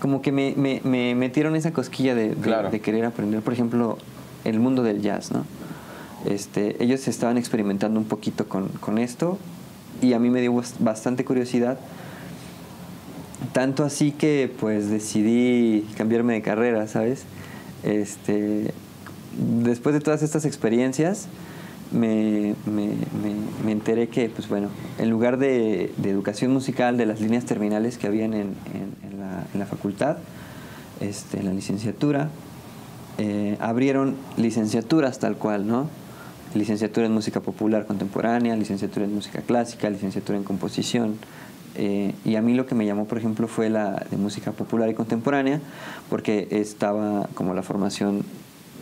como 0.00 0.22
que 0.22 0.30
me, 0.30 0.54
me- 0.56 0.80
me 0.84 1.16
metieron 1.16 1.56
esa 1.56 1.72
cosquilla 1.72 2.14
de, 2.14 2.28
de- 2.28 2.34
Claro. 2.36 2.70
de 2.70 2.80
querer 2.80 3.04
aprender, 3.04 3.40
por 3.42 3.54
ejemplo, 3.54 3.98
el 4.44 4.60
mundo 4.60 4.84
del 4.84 5.02
jazz, 5.02 5.32
¿no? 5.32 5.44
Este, 6.26 6.80
ellos 6.80 7.08
estaban 7.08 7.38
experimentando 7.38 7.98
un 7.98 8.06
poquito 8.06 8.46
con, 8.48 8.68
con 8.68 8.98
esto 8.98 9.36
y 10.00 10.12
a 10.12 10.20
mí 10.20 10.30
me 10.30 10.40
dio 10.42 10.52
bas- 10.54 10.76
bastante 10.78 11.24
curiosidad. 11.24 11.76
Tanto 13.54 13.84
así 13.84 14.10
que 14.10 14.52
pues 14.60 14.90
decidí 14.90 15.86
cambiarme 15.96 16.34
de 16.34 16.42
carrera, 16.42 16.86
¿sabes? 16.88 17.22
Este, 17.84 18.72
después 19.62 19.94
de 19.94 20.00
todas 20.00 20.22
estas 20.22 20.44
experiencias, 20.44 21.28
me, 21.92 22.54
me- 22.66 22.90
me- 23.64 23.70
enteré 23.72 24.08
que, 24.08 24.28
pues 24.28 24.48
bueno, 24.48 24.68
en 24.98 25.08
lugar 25.08 25.38
de, 25.38 25.92
educación 26.02 26.52
musical, 26.52 26.96
de 26.96 27.06
las 27.06 27.20
líneas 27.20 27.44
terminales 27.44 27.96
que 27.96 28.08
habían 28.08 28.34
en, 28.34 28.54
en 29.52 29.58
la 29.60 29.66
facultad, 29.66 30.16
este, 31.00 31.38
en 31.38 31.46
la 31.46 31.52
licenciatura, 31.52 32.30
eh, 33.18 33.56
abrieron 33.60 34.16
licenciaturas 34.36 35.20
tal 35.20 35.36
cual, 35.36 35.68
¿no? 35.68 35.88
Licenciatura 36.54 37.06
en 37.06 37.12
música 37.12 37.38
popular 37.40 37.86
contemporánea, 37.86 38.56
licenciatura 38.56 39.06
en 39.06 39.14
música 39.14 39.42
clásica, 39.42 39.88
licenciatura 39.90 40.36
en 40.38 40.44
composición. 40.44 41.16
Eh, 41.76 42.14
y 42.24 42.36
a 42.36 42.42
mí 42.42 42.54
lo 42.54 42.66
que 42.66 42.74
me 42.74 42.86
llamó, 42.86 43.06
por 43.06 43.18
ejemplo, 43.18 43.48
fue 43.48 43.68
la 43.68 44.06
de 44.10 44.16
música 44.16 44.52
popular 44.52 44.88
y 44.88 44.94
contemporánea, 44.94 45.60
porque 46.08 46.46
estaba 46.50 47.28
como 47.34 47.54
la 47.54 47.62
formación 47.62 48.24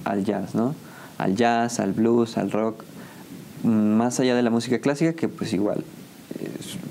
al 0.04 0.24
jazz, 0.24 0.54
¿no? 0.54 0.74
Al 1.18 1.36
jazz, 1.36 1.80
al 1.80 1.92
blues, 1.92 2.36
al 2.36 2.50
rock, 2.50 2.84
más 3.64 4.20
allá 4.20 4.34
de 4.34 4.42
la 4.42 4.50
música 4.50 4.78
clásica, 4.80 5.12
que 5.14 5.28
pues 5.28 5.52
igual, 5.52 5.84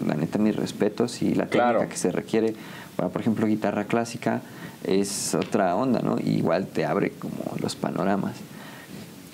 la 0.07 0.15
neta, 0.15 0.39
mis 0.39 0.55
respetos 0.55 1.21
y 1.21 1.35
la 1.35 1.45
técnica 1.45 1.71
Claro. 1.71 1.89
que 1.89 1.97
se 1.97 2.11
requiere 2.11 2.55
para, 2.95 3.09
por 3.09 3.21
ejemplo, 3.21 3.45
guitarra 3.45 3.85
clásica 3.85 4.41
es 4.85 5.35
otra 5.35 5.75
onda, 5.75 5.99
¿no? 6.01 6.17
Y 6.19 6.37
igual 6.37 6.67
te 6.67 6.85
abre 6.85 7.11
como 7.11 7.35
los 7.61 7.75
panoramas. 7.75 8.35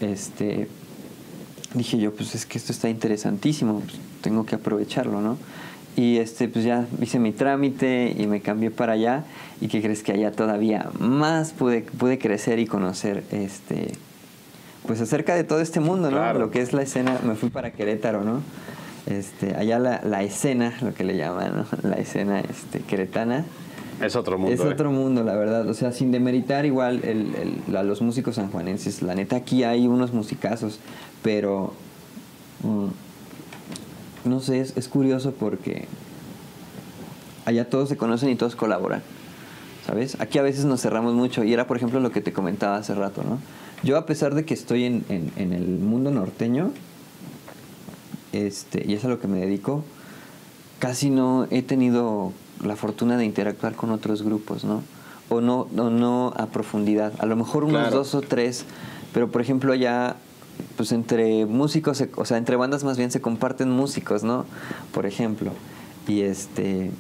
Este, 0.02 0.68
dije 1.74 1.98
yo, 1.98 2.14
pues 2.14 2.36
es 2.36 2.46
que 2.46 2.58
esto 2.58 2.72
está 2.72 2.90
interesantísimo, 2.90 3.80
pues, 3.82 3.96
tengo 4.22 4.46
que 4.46 4.56
aprovecharlo, 4.56 5.22
¿no? 5.22 5.38
Y 5.98 6.18
este, 6.20 6.48
pues 6.48 6.64
ya 6.64 6.86
hice 7.02 7.18
mi 7.18 7.32
trámite 7.32 8.16
y 8.18 8.28
me 8.28 8.40
cambié 8.40 8.70
para 8.72 8.94
allá. 8.94 9.24
¿Y 9.60 9.68
qué 9.68 9.82
crees 9.82 10.04
que 10.04 10.12
allá 10.12 10.32
todavía 10.32 10.90
más 11.00 11.52
pude, 11.54 11.82
pude 11.82 12.20
crecer 12.20 12.60
y 12.60 12.68
conocer 12.68 13.24
este, 13.32 13.94
pues 14.86 15.02
acerca 15.02 15.34
de 15.34 15.44
todo 15.44 15.60
este 15.60 15.80
mundo, 15.80 16.12
¿no? 16.12 16.18
Claro. 16.18 16.38
Lo 16.40 16.52
que 16.52 16.62
es 16.62 16.72
la 16.72 16.84
escena, 16.84 17.20
me 17.26 17.34
fui 17.34 17.50
para 17.50 17.72
Querétaro, 17.72 18.24
¿no? 18.24 18.42
Este, 19.08 19.56
allá 19.56 19.80
la, 19.80 20.02
la 20.04 20.22
escena, 20.22 20.74
lo 20.82 20.94
que 20.94 21.04
le 21.04 21.18
llaman, 21.18 21.54
¿no? 21.58 21.66
La 21.90 21.96
escena 21.96 22.42
este, 22.42 22.80
queretana. 22.82 23.46
Es 24.00 24.16
otro 24.16 24.38
mundo. 24.38 24.54
Es 24.54 24.60
eh. 24.60 24.68
otro 24.72 24.92
mundo, 24.92 25.24
la 25.24 25.34
verdad. 25.36 25.68
O 25.68 25.74
sea, 25.74 25.92
sin 25.94 26.12
demeritar 26.12 26.68
igual 26.68 27.02
el, 27.04 27.34
el- 27.68 27.76
a 27.76 27.82
los 27.82 28.02
músicos 28.04 28.36
sanjuanenses. 28.36 29.02
La 29.02 29.16
neta, 29.16 29.38
aquí 29.38 29.64
hay 29.64 29.88
unos 29.88 30.14
musicazos, 30.14 30.80
pero. 31.24 31.74
mm, 32.62 32.86
no 34.28 34.40
sé, 34.42 34.60
es, 34.62 34.76
es 34.78 34.88
curioso 34.88 35.32
porque. 35.32 35.86
Allá 37.46 37.70
todos 37.70 37.88
se 37.90 37.96
conocen 37.98 38.30
y 38.30 38.36
todos 38.36 38.56
colaboran. 38.56 39.02
¿Sabes? 39.86 40.18
Aquí 40.20 40.38
a 40.38 40.42
veces 40.42 40.66
nos 40.66 40.82
cerramos 40.82 41.14
mucho. 41.14 41.46
Y 41.46 41.54
era, 41.54 41.66
por 41.66 41.78
ejemplo, 41.78 42.00
lo 42.02 42.12
que 42.12 42.20
te 42.20 42.34
comentaba 42.34 42.76
hace 42.76 42.94
rato, 42.94 43.24
¿no? 43.24 43.40
Yo, 43.84 43.98
a 43.98 44.06
pesar 44.06 44.36
de 44.36 44.44
que 44.44 44.54
estoy 44.54 44.84
en, 44.84 45.06
en- 45.08 45.32
en 45.38 45.54
el 45.54 45.66
mundo 45.66 46.12
norteño, 46.12 46.72
este, 48.34 48.84
y 48.86 48.94
es 48.94 49.06
a 49.06 49.08
lo 49.08 49.20
que 49.20 49.28
me 49.28 49.40
dedico, 49.40 49.84
casi 50.80 51.10
no 51.10 51.48
he 51.50 51.62
tenido 51.62 52.34
la 52.64 52.76
fortuna 52.76 53.18
de 53.18 53.26
interactuar 53.26 53.76
con 53.76 53.92
otros 53.92 54.24
grupos, 54.24 54.64
¿no? 54.64 54.82
O 55.30 55.42
no, 55.42 55.68
o 55.78 55.90
no 55.90 56.34
a 56.36 56.48
profundidad. 56.48 57.14
A 57.20 57.26
lo 57.26 57.36
mejor 57.36 57.64
unos 57.64 57.82
Claro. 57.84 57.98
dos 57.98 58.16
o 58.16 58.22
tres, 58.22 58.66
pero 59.14 59.30
por 59.32 59.42
ejemplo 59.42 59.72
allá, 59.74 60.16
pues 60.76 60.92
entre 60.92 61.46
músicos, 61.46 62.04
o 62.16 62.26
sea, 62.26 62.38
entre 62.38 62.56
bandas 62.56 62.84
más 62.84 62.98
bien 62.98 63.12
se 63.12 63.22
comparten 63.22 63.70
músicos, 63.70 64.24
¿no? 64.24 64.46
Por 64.94 65.06
ejemplo. 65.06 65.52
Y 66.08 66.22
este, 66.22 66.92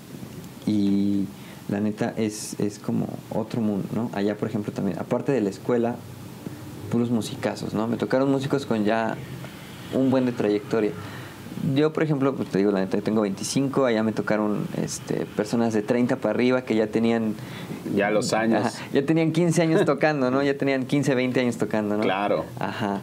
y 0.65 1.25
la 1.69 1.79
neta 1.79 2.13
es, 2.17 2.59
es 2.59 2.79
como 2.79 3.07
otro 3.29 3.61
mundo, 3.61 3.87
¿no? 3.93 4.09
Allá, 4.13 4.37
por 4.37 4.47
ejemplo, 4.47 4.73
también, 4.73 4.99
aparte 4.99 5.31
de 5.31 5.41
la 5.41 5.49
escuela, 5.49 5.95
puros 6.91 7.11
musicazos, 7.11 7.73
¿no? 7.73 7.87
Me 7.87 7.97
tocaron 7.97 8.31
músicos 8.31 8.65
con 8.65 8.85
ya 8.85 9.15
un 9.93 10.09
buen 10.09 10.25
de 10.25 10.31
trayectoria. 10.31 10.91
Yo, 11.75 11.91
por 11.91 12.03
ejemplo, 12.03 12.35
pues 12.35 12.49
te 12.49 12.59
digo, 12.59 12.71
la 12.71 12.79
neta, 12.79 12.97
yo 12.97 13.03
tengo 13.03 13.21
25, 13.21 13.85
allá 13.85 14.03
me 14.03 14.11
tocaron 14.11 14.67
este, 14.81 15.25
personas 15.25 15.73
de 15.73 15.81
30 15.81 16.17
para 16.17 16.33
arriba 16.33 16.61
que 16.61 16.75
ya 16.75 16.87
tenían... 16.87 17.35
Ya 17.95 18.11
los 18.11 18.31
años. 18.33 18.65
Ajá, 18.65 18.85
ya 18.93 19.05
tenían 19.05 19.31
15 19.31 19.61
años 19.63 19.85
tocando, 19.85 20.29
¿no? 20.29 20.43
Ya 20.43 20.57
tenían 20.57 20.85
15, 20.85 21.15
20 21.15 21.39
años 21.39 21.57
tocando, 21.57 21.97
¿no? 21.97 22.03
Claro. 22.03 22.45
Ajá. 22.59 23.01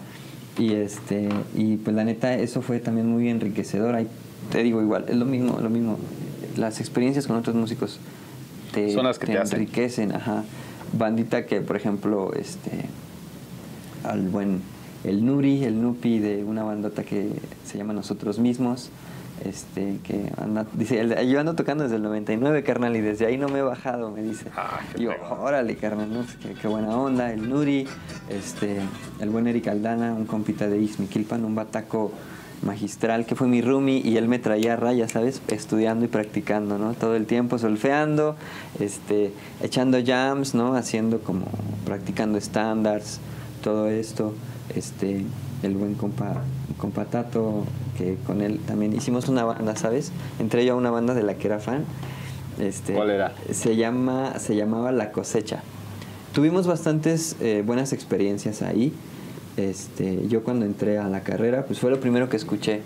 Y 0.59 0.75
este 0.75 1.29
y 1.55 1.77
pues 1.79 1.97
la 1.97 2.05
neta 2.05 2.35
eso 2.35 2.63
fue 2.63 2.81
también 2.81 3.09
muy 3.09 3.29
enriquecedor. 3.29 3.95
Ahí 3.95 4.07
te 4.53 4.63
digo 4.63 4.81
igual, 4.81 5.07
es 5.09 5.17
lo 5.17 5.25
mismo, 5.25 5.59
lo 5.61 5.71
mismo. 5.71 5.99
Las 6.57 6.81
experiencias 6.81 7.27
con 7.27 7.37
otros 7.37 7.57
músicos 7.57 7.99
te, 8.73 8.93
Son 8.93 9.05
las 9.05 9.19
que 9.19 9.27
te 9.27 9.37
enriquecen, 9.37 10.13
ajá. 10.13 10.45
Bandita 10.97 11.47
que, 11.47 11.61
por 11.61 11.77
ejemplo, 11.77 12.33
este 12.35 12.71
al 14.05 14.29
buen 14.29 14.61
el 15.05 15.25
Nuri, 15.25 15.65
el 15.65 15.83
Nupi 15.83 16.19
de 16.19 16.45
una 16.45 16.63
bandota 16.63 17.05
que 17.05 17.29
se 17.65 17.79
llama 17.79 17.93
Nosotros 17.93 18.39
Mismos. 18.39 18.91
Este, 19.45 19.99
que 20.05 20.31
anda, 20.37 20.65
dice, 20.75 21.01
"El- 21.01 21.29
yo 21.29 21.41
ando 21.41 21.55
tocando 21.55 21.83
desde 21.85 21.97
el 21.97 22.03
99, 22.03 22.63
carnal, 22.63 22.95
y 22.97 23.01
desde 23.01 23.27
ahí 23.27 23.37
no 23.37 23.49
me 23.49 23.59
he 23.59 23.63
bajado, 23.63 24.11
me 24.11 24.23
dice. 24.23 24.47
Ah, 24.57 24.81
yo, 24.99 25.11
órale, 25.41 25.77
carnal, 25.77 26.13
¿no? 26.13 26.21
Pues, 26.23 26.37
qué, 26.37 26.55
qué 26.55 26.69
buena 26.69 26.97
onda. 26.97 27.33
El 27.33 27.49
Nuri, 27.51 27.87
este, 28.31 28.79
el 29.21 29.31
buen 29.31 29.47
Eric 29.49 29.67
Aldana, 29.69 30.15
un 30.15 30.25
compita 30.27 30.69
de 30.69 30.79
Ixmiquilpan, 30.79 31.45
un 31.45 31.55
bataco 31.55 32.13
magistral 32.63 33.27
que 33.27 33.35
fue 33.35 33.47
mi 33.49 33.61
roomie 33.61 34.01
y 34.03 34.17
él 34.17 34.29
me 34.29 34.39
traía 34.39 34.75
a 34.75 34.77
raya, 34.77 35.09
¿sabes? 35.09 35.43
Estudiando 35.49 36.05
y 36.05 36.09
practicando, 36.09 36.79
¿no? 36.79 36.95
Todo 36.95 37.15
el 37.17 37.27
tiempo 37.27 37.59
solfeando, 37.59 38.37
este, 38.81 39.33
echando 39.63 39.99
jams, 40.07 40.55
¿no? 40.55 40.75
Haciendo 40.75 41.19
como, 41.21 41.47
practicando 41.85 42.39
estándares, 42.39 43.21
todo 43.63 43.89
esto. 43.89 44.33
Este, 44.75 45.25
el 45.65 45.75
buen 45.75 45.95
compa, 45.95 46.43
compa 46.79 47.05
Tato, 47.07 47.65
que 47.97 48.17
con 48.27 48.41
él 48.41 48.61
también 48.67 48.95
hicimos 48.95 49.29
una 49.29 49.45
banda, 49.45 49.77
¿sabes? 49.77 50.13
Entré 50.39 50.65
yo 50.65 50.75
a 50.75 50.77
una 50.77 50.91
banda 50.91 51.15
de 51.15 51.23
la 51.23 51.35
que 51.35 51.47
era 51.47 51.59
fan. 51.59 51.85
Este, 52.59 52.93
¿Cuál 52.95 53.11
era? 53.11 53.35
Se, 53.51 53.77
llama, 53.77 54.39
se 54.39 54.57
llamaba 54.57 54.93
La 54.93 55.13
Cosecha. 55.13 55.63
Tuvimos 56.33 56.67
bastantes 56.67 57.37
eh, 57.41 57.63
buenas 57.65 57.93
experiencias 57.93 58.63
ahí. 58.63 58.93
Este, 59.57 60.27
yo 60.29 60.43
cuando 60.43 60.67
entré 60.67 60.99
a 60.99 61.09
la 61.09 61.23
carrera, 61.23 61.65
pues 61.65 61.79
fue 61.79 61.91
lo 61.91 62.01
primero 62.01 62.29
que 62.29 62.37
escuché. 62.37 62.83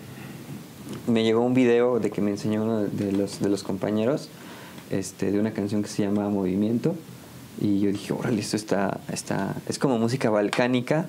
Me 1.07 1.25
llegó 1.25 1.41
un 1.41 1.55
video 1.55 1.99
de 1.99 2.11
que 2.11 2.21
me 2.21 2.31
enseñó 2.31 2.63
uno 2.63 2.81
de 2.81 3.13
los, 3.13 3.41
de 3.41 3.49
los 3.49 3.63
compañeros 3.63 4.29
este, 4.91 5.33
de 5.33 5.41
una 5.41 5.53
canción 5.53 5.83
que 5.83 5.89
se 5.89 6.03
llama 6.03 6.29
Movimiento. 6.29 6.95
Y 7.61 7.81
yo 7.81 7.91
dije, 7.91 8.13
órale, 8.13 8.41
esto 8.41 8.57
está, 8.57 9.01
está, 9.13 9.57
es 9.69 9.79
como 9.79 9.99
música 9.99 10.31
balcánica 10.31 11.07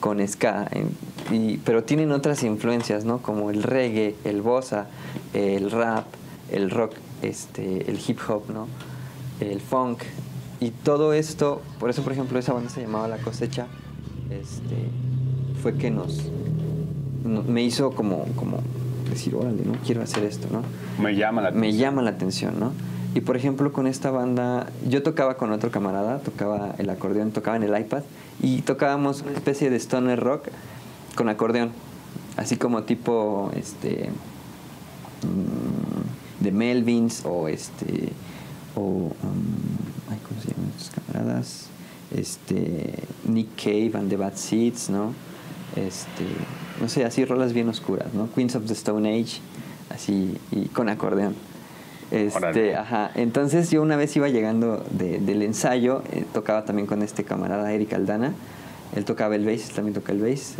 con 0.00 0.26
ska, 0.26 0.68
en- 0.72 0.90
y, 1.34 1.56
pero 1.58 1.84
tienen 1.84 2.12
otras 2.12 2.42
influencias, 2.42 3.04
¿no? 3.04 3.18
Como 3.18 3.50
el 3.50 3.62
reggae, 3.62 4.14
el 4.24 4.42
bossa, 4.42 4.86
el 5.34 5.70
rap, 5.70 6.06
el 6.50 6.70
rock, 6.70 6.92
este, 7.22 7.90
el 7.90 7.98
hip 8.06 8.18
hop, 8.28 8.50
¿no? 8.52 8.66
El 9.40 9.60
funk. 9.60 10.02
Y 10.60 10.70
todo 10.70 11.12
esto, 11.12 11.62
por 11.80 11.90
eso, 11.90 12.02
por 12.02 12.12
ejemplo, 12.12 12.38
esa 12.38 12.52
banda 12.52 12.70
se 12.70 12.82
llamaba 12.82 13.08
La 13.08 13.18
Cosecha, 13.18 13.66
este, 14.30 14.76
fue 15.62 15.74
que 15.74 15.90
nos, 15.90 16.18
no- 17.24 17.42
me 17.42 17.62
hizo 17.62 17.92
como, 17.92 18.24
como 18.36 18.58
decir, 19.10 19.34
órale, 19.34 19.62
¿no? 19.64 19.74
Quiero 19.84 20.02
hacer 20.02 20.24
esto, 20.24 20.48
¿no? 20.52 20.62
Me 21.02 21.14
llama 21.16 21.42
la 21.42 21.50
me 21.50 21.72
llama 21.72 22.02
la 22.02 22.10
atención, 22.10 22.58
¿no? 22.58 22.72
Y 23.14 23.20
por 23.20 23.36
ejemplo, 23.36 23.72
con 23.72 23.86
esta 23.86 24.10
banda, 24.10 24.70
yo 24.88 25.02
tocaba 25.02 25.36
con 25.36 25.52
otro 25.52 25.70
camarada, 25.70 26.20
tocaba 26.20 26.74
el 26.78 26.88
acordeón, 26.88 27.30
tocaba 27.30 27.56
en 27.56 27.62
el 27.64 27.78
iPad 27.78 28.02
y 28.42 28.62
tocábamos 28.62 29.22
una 29.22 29.32
especie 29.32 29.68
de 29.68 29.76
stoner 29.76 30.18
rock 30.18 30.46
con 31.14 31.28
acordeón, 31.28 31.72
así 32.36 32.56
como 32.56 32.84
tipo 32.84 33.50
este 33.54 34.08
mm, 35.22 36.44
de 36.44 36.52
Melvins 36.52 37.22
o 37.26 37.48
este 37.48 38.12
o 38.74 38.80
um, 38.80 39.12
ay, 40.10 40.18
¿cómo 40.26 40.40
se 40.40 40.50
llaman 40.50 40.72
estos 40.78 40.90
camaradas? 40.90 41.66
Este 42.10 42.94
Nick 43.24 43.48
Cave 43.56 43.92
and 43.94 44.08
the 44.08 44.16
Bad 44.16 44.36
Seeds, 44.36 44.88
¿no? 44.88 45.12
Este, 45.76 46.26
no 46.80 46.88
sé, 46.88 47.04
así 47.04 47.26
rolas 47.26 47.52
bien 47.52 47.68
oscuras, 47.68 48.12
¿no? 48.14 48.30
Queens 48.34 48.54
of 48.56 48.66
the 48.66 48.72
Stone 48.72 49.08
Age, 49.08 49.40
así 49.90 50.38
y 50.50 50.66
con 50.66 50.88
acordeón. 50.88 51.34
Este, 52.12 52.76
ajá. 52.76 53.10
Entonces 53.14 53.70
yo 53.70 53.80
una 53.82 53.96
vez 53.96 54.14
iba 54.16 54.28
llegando 54.28 54.84
de- 54.90 55.18
del 55.18 55.42
ensayo, 55.42 56.02
eh, 56.12 56.24
tocaba 56.32 56.64
también 56.64 56.86
con 56.86 57.02
este 57.02 57.24
camarada 57.24 57.72
Eric 57.72 57.92
Aldana. 57.94 58.32
Él 58.94 59.04
tocaba 59.06 59.34
el 59.34 59.46
bass, 59.46 59.70
también 59.70 59.94
toca 59.94 60.12
el 60.12 60.20
bass. 60.20 60.56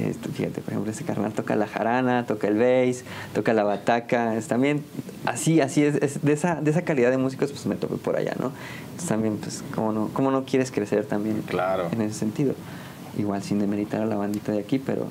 Este, 0.00 0.28
fíjate, 0.28 0.60
por 0.60 0.70
ejemplo, 0.72 0.90
este 0.90 1.04
carnal 1.04 1.32
toca 1.32 1.54
la 1.56 1.66
jarana, 1.66 2.26
toca 2.26 2.48
el 2.48 2.58
bass, 2.58 3.04
toca 3.34 3.54
la 3.54 3.62
bataca. 3.62 4.36
Es 4.36 4.48
también 4.48 4.82
así, 5.24 5.60
así 5.60 5.84
es, 5.84 5.94
es 6.02 6.22
de 6.22 6.32
esa 6.32 6.56
de 6.56 6.70
esa 6.72 6.82
calidad 6.82 7.10
de 7.12 7.18
músicos, 7.18 7.52
pues 7.52 7.64
me 7.66 7.76
topé 7.76 7.94
por 7.96 8.16
allá, 8.16 8.34
¿no? 8.38 8.50
Entonces 8.86 9.08
también, 9.08 9.36
pues, 9.38 9.62
¿cómo 9.74 9.92
no, 9.92 10.10
cómo 10.12 10.30
no 10.32 10.44
quieres 10.44 10.70
crecer 10.72 11.06
también 11.06 11.42
Claro. 11.46 11.86
en 11.92 12.00
ese 12.02 12.14
sentido? 12.18 12.54
Igual 13.16 13.42
sin 13.42 13.58
demeritar 13.60 14.02
a 14.02 14.06
la 14.06 14.16
bandita 14.16 14.52
de 14.52 14.58
aquí, 14.58 14.78
pero 14.78 15.06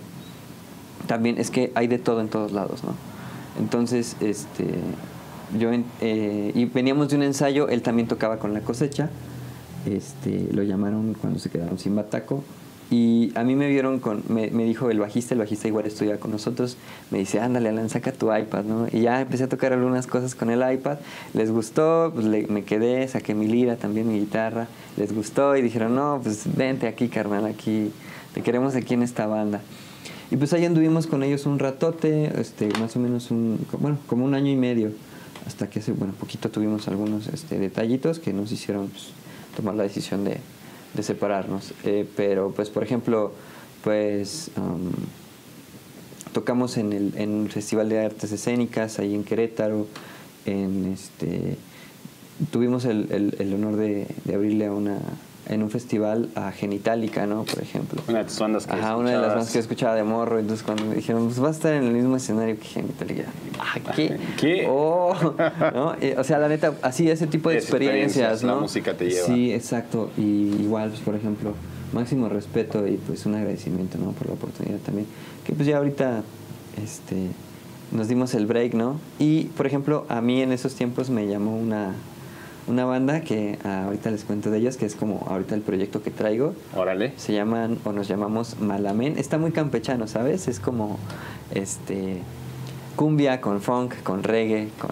también 1.08 1.40
es 1.40 1.50
que 1.52 1.72
hay 1.74 1.88
de 1.88 1.98
todo 1.98 2.20
en 2.22 2.28
todos 2.28 2.52
lados, 2.52 2.84
¿no? 2.84 2.94
Entonces, 3.60 4.18
este, 4.20 4.66
yo, 5.60 5.70
eh, 6.02 6.52
y 6.56 6.66
veníamos 6.66 7.10
de 7.10 7.16
un 7.18 7.24
ensayo, 7.24 7.70
él 7.70 7.82
también 7.82 8.08
tocaba 8.08 8.38
con 8.40 8.54
la 8.54 8.62
cosecha, 8.62 9.10
este, 9.86 10.48
lo 10.52 10.64
llamaron 10.64 11.16
cuando 11.20 11.40
se 11.40 11.50
quedaron 11.50 11.78
sin 11.78 11.96
bataco, 11.96 12.44
y 12.92 13.32
a 13.34 13.44
mí 13.44 13.56
me 13.56 13.68
vieron 13.68 14.00
con, 14.00 14.24
me, 14.30 14.52
me 14.52 14.64
dijo 14.64 14.92
el 14.92 15.00
bajista, 15.00 15.34
el 15.34 15.40
bajista 15.40 15.68
igual 15.68 15.86
estudia 15.88 16.20
con 16.20 16.30
nosotros, 16.32 16.78
me 17.10 17.18
dice, 17.18 17.40
ándale 17.40 17.70
Alan, 17.70 17.90
saca 17.90 18.12
tu 18.12 18.34
iPad, 18.36 18.64
¿no? 18.64 18.88
Y 18.92 19.02
ya 19.02 19.22
empecé 19.22 19.46
a 19.46 19.50
tocar 19.50 19.74
algunas 19.74 20.06
cosas 20.06 20.36
con 20.36 20.52
el 20.52 20.62
iPad, 20.74 20.98
les 21.34 21.50
gustó, 21.52 22.12
pues 22.14 22.26
le- 22.28 22.46
me 22.48 22.64
quedé, 22.64 23.08
saqué 23.08 23.34
mi 23.34 23.48
lira, 23.48 23.76
también 23.76 24.08
mi 24.08 24.20
guitarra, 24.20 24.68
les 24.98 25.14
gustó 25.16 25.56
y 25.58 25.64
dijeron, 25.64 25.96
no, 25.96 26.20
pues 26.22 26.44
vente 26.56 26.88
aquí, 26.88 27.08
carnal, 27.08 27.46
aquí, 27.46 27.92
te 28.36 28.42
queremos 28.42 28.76
aquí 28.76 28.94
en 28.94 29.02
esta 29.02 29.26
banda. 29.26 29.62
Y 30.32 30.38
pues 30.38 30.54
ahí 30.54 30.66
anduvimos 30.66 31.06
con 31.08 31.24
ellos 31.24 31.46
un 31.48 31.58
ratote, 31.60 32.40
este, 32.40 32.70
más 32.80 32.96
o 32.96 33.00
menos 33.00 33.30
un, 33.32 33.60
bueno, 33.80 33.98
como 34.08 34.26
un 34.26 34.34
año 34.36 34.52
y 34.52 34.56
medio, 34.56 34.92
hasta 35.46 35.70
que 35.70 35.80
hace, 35.80 35.92
bueno, 35.92 36.14
poquito 36.14 36.50
tuvimos 36.50 36.88
algunos 36.88 37.28
este, 37.28 37.60
detallitos 37.60 38.20
que 38.20 38.34
nos 38.34 38.52
hicieron 38.52 38.88
pues, 38.88 39.08
tomar 39.56 39.76
la 39.76 39.84
decisión 39.84 40.24
de, 40.24 40.40
separarnos. 41.02 41.74
Eh, 41.84 42.08
pero 42.16 42.52
pues, 42.52 42.70
por 42.70 42.84
ejemplo, 42.84 43.34
pues 43.84 44.50
tocamos 46.32 46.78
en, 46.78 46.94
el, 46.94 47.14
un 47.30 47.50
festival 47.50 47.90
de 47.90 48.00
artes 48.00 48.32
escénicas 48.32 49.00
ahí 49.00 49.14
en 49.14 49.24
Querétaro, 49.24 49.88
en 50.46 50.94
este 50.94 51.58
tuvimos 52.52 52.86
el, 52.86 53.52
honor 53.54 53.76
de 53.76 54.08
abrirle 54.34 54.66
a 54.66 54.74
una 54.74 55.00
en 55.48 55.62
un 55.64 55.70
festival 55.70 56.30
a 56.36 56.52
Genitalica, 56.52 57.28
¿no? 57.28 57.44
Por 57.44 57.62
ejemplo. 57.62 58.02
Una 58.08 58.20
de 58.20 58.26
tus 58.26 58.40
bandas 58.40 58.66
que 58.66 58.74
Ajá, 58.74 58.98
una 58.98 59.12
de 59.12 59.18
las 59.18 59.24
escuchabas. 59.24 59.36
bandas 59.36 59.48
que 59.50 59.54
yo 59.54 59.60
escuchaba 59.60 59.96
de 59.96 60.04
morro. 60.04 60.40
Entonces, 60.40 60.64
cuando 60.66 60.86
me 60.86 60.96
dijeron, 60.96 61.26
pues 61.26 61.40
vas 61.40 61.50
a 61.50 61.58
estar 61.58 61.74
en 61.74 61.84
el 61.84 61.94
mismo 61.94 62.16
escenario 62.16 62.58
que 62.58 62.66
Genitalica. 62.66 63.26
Ah, 63.60 63.80
¿qué? 63.96 64.18
¿Qué? 64.40 64.66
Oh, 64.70 65.14
¿no? 65.74 65.94
Eh, 66.02 66.16
o 66.18 66.24
sea, 66.24 66.40
la 66.40 66.48
neta, 66.48 66.74
así, 66.82 67.10
ese 67.10 67.28
tipo 67.28 67.50
de 67.50 67.58
experiencias, 67.58 68.08
experiencias, 68.08 68.44
la 68.44 68.54
¿no? 68.54 68.62
música 68.62 68.96
te 68.96 69.10
lleva. 69.10 69.28
Sí, 69.28 69.54
exacto. 69.54 70.10
Y 70.18 70.56
igual, 70.62 70.90
pues, 70.90 71.02
por 71.02 71.16
ejemplo, 71.16 71.54
máximo 71.94 72.28
respeto 72.28 72.86
y 72.88 72.98
pues 72.98 73.26
un 73.26 73.36
agradecimiento, 73.36 73.98
¿no? 73.98 74.12
Por 74.12 74.28
la 74.28 74.34
oportunidad 74.34 74.80
también. 74.80 75.08
Que 75.46 75.54
pues 75.54 75.68
ya 75.68 75.78
ahorita, 75.78 76.24
este, 76.84 77.28
nos 77.92 78.08
dimos 78.08 78.34
el 78.34 78.48
break, 78.48 78.74
¿no? 78.74 79.00
Y, 79.20 79.44
por 79.56 79.68
ejemplo, 79.68 80.06
a 80.10 80.22
mí 80.22 80.42
en 80.42 80.52
esos 80.52 80.74
tiempos 80.74 81.10
me 81.10 81.28
llamó 81.28 81.56
una, 81.56 81.94
una 82.68 82.86
banda 82.86 83.22
que 83.22 83.60
ah, 83.64 83.84
ahorita 83.86 84.10
les 84.12 84.24
cuento 84.24 84.50
de 84.50 84.58
ellos, 84.58 84.78
que 84.78 84.86
es 84.86 84.96
como 84.96 85.26
ahorita 85.30 85.56
el 85.56 85.62
proyecto 85.62 86.02
que 86.02 86.12
traigo. 86.12 86.54
Órale. 86.76 87.14
Se 87.18 87.34
llaman 87.34 87.78
o 87.84 87.92
nos 87.92 88.08
llamamos 88.08 88.60
Malamen. 88.60 89.18
Está 89.18 89.38
muy 89.38 89.52
campechano, 89.52 90.08
¿sabes? 90.08 90.48
Es 90.48 90.60
como 90.60 90.98
este 91.54 92.22
cumbia 92.96 93.42
con 93.42 93.62
funk, 93.62 93.94
con 94.04 94.24
reggae, 94.24 94.70
con, 94.80 94.92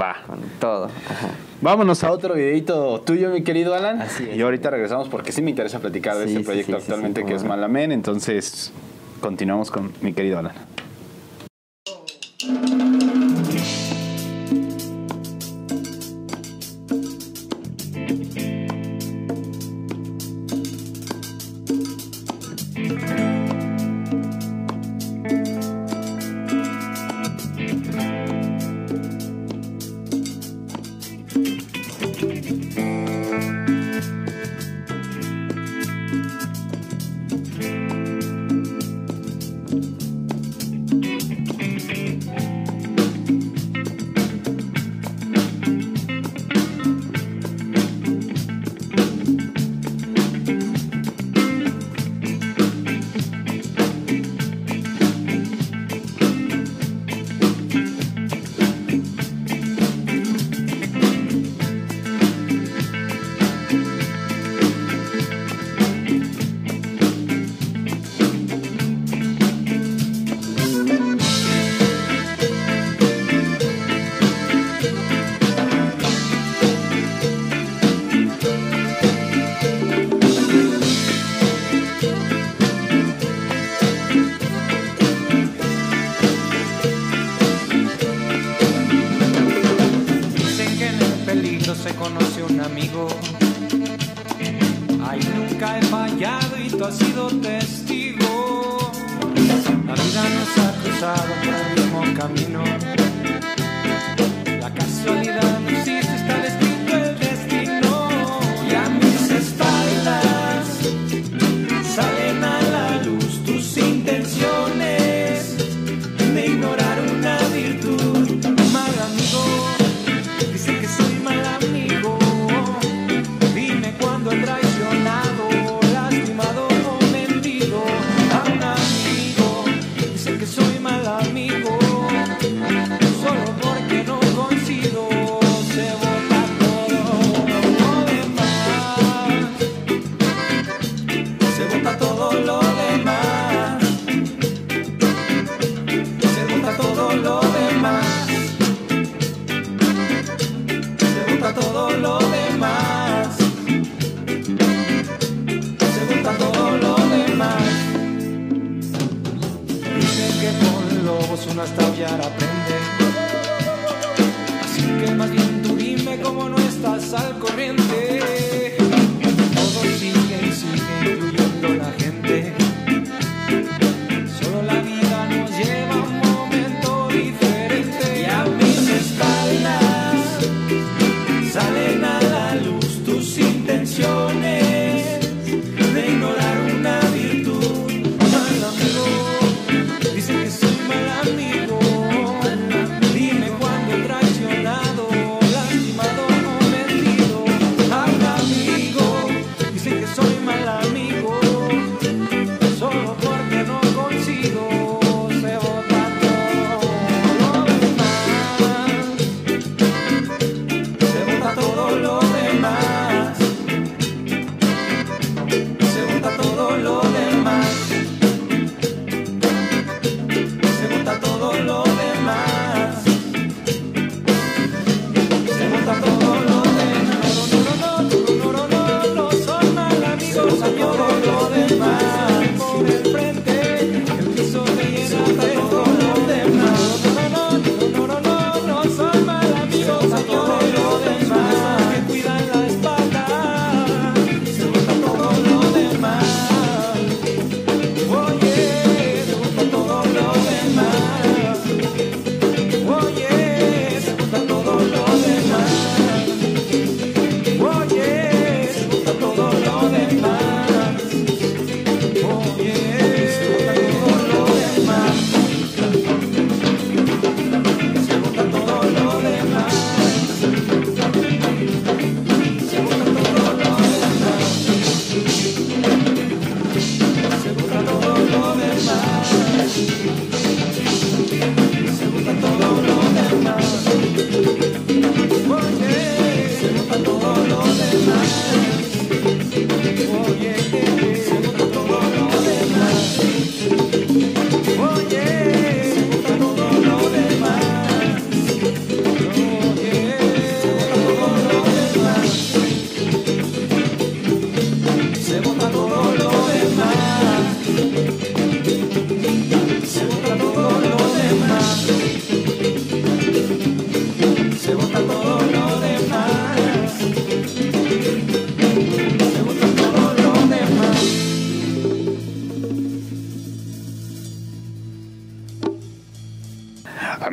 Va. 0.00 0.16
con 0.26 0.38
todo. 0.60 0.86
Ajá. 0.86 1.28
Vámonos 1.60 2.02
a 2.04 2.10
otro 2.12 2.34
videito 2.34 3.00
tuyo, 3.02 3.30
mi 3.30 3.42
querido 3.42 3.74
Alan. 3.74 4.00
Así 4.00 4.28
es. 4.30 4.36
Y 4.36 4.42
ahorita 4.42 4.70
regresamos 4.70 5.08
porque 5.08 5.32
sí 5.32 5.42
me 5.42 5.50
interesa 5.50 5.80
platicar 5.80 6.16
de 6.16 6.26
Sí, 6.26 6.32
este 6.32 6.44
proyecto 6.44 6.72
sí, 6.72 6.78
sí, 6.78 6.82
actualmente 6.82 7.20
sí, 7.20 7.26
que 7.26 7.34
es. 7.34 7.44
Malamen. 7.44 7.92
Entonces, 7.92 8.72
continuamos 9.20 9.70
con 9.70 9.92
mi 10.00 10.12
querido 10.12 10.38
Alan. 10.38 10.54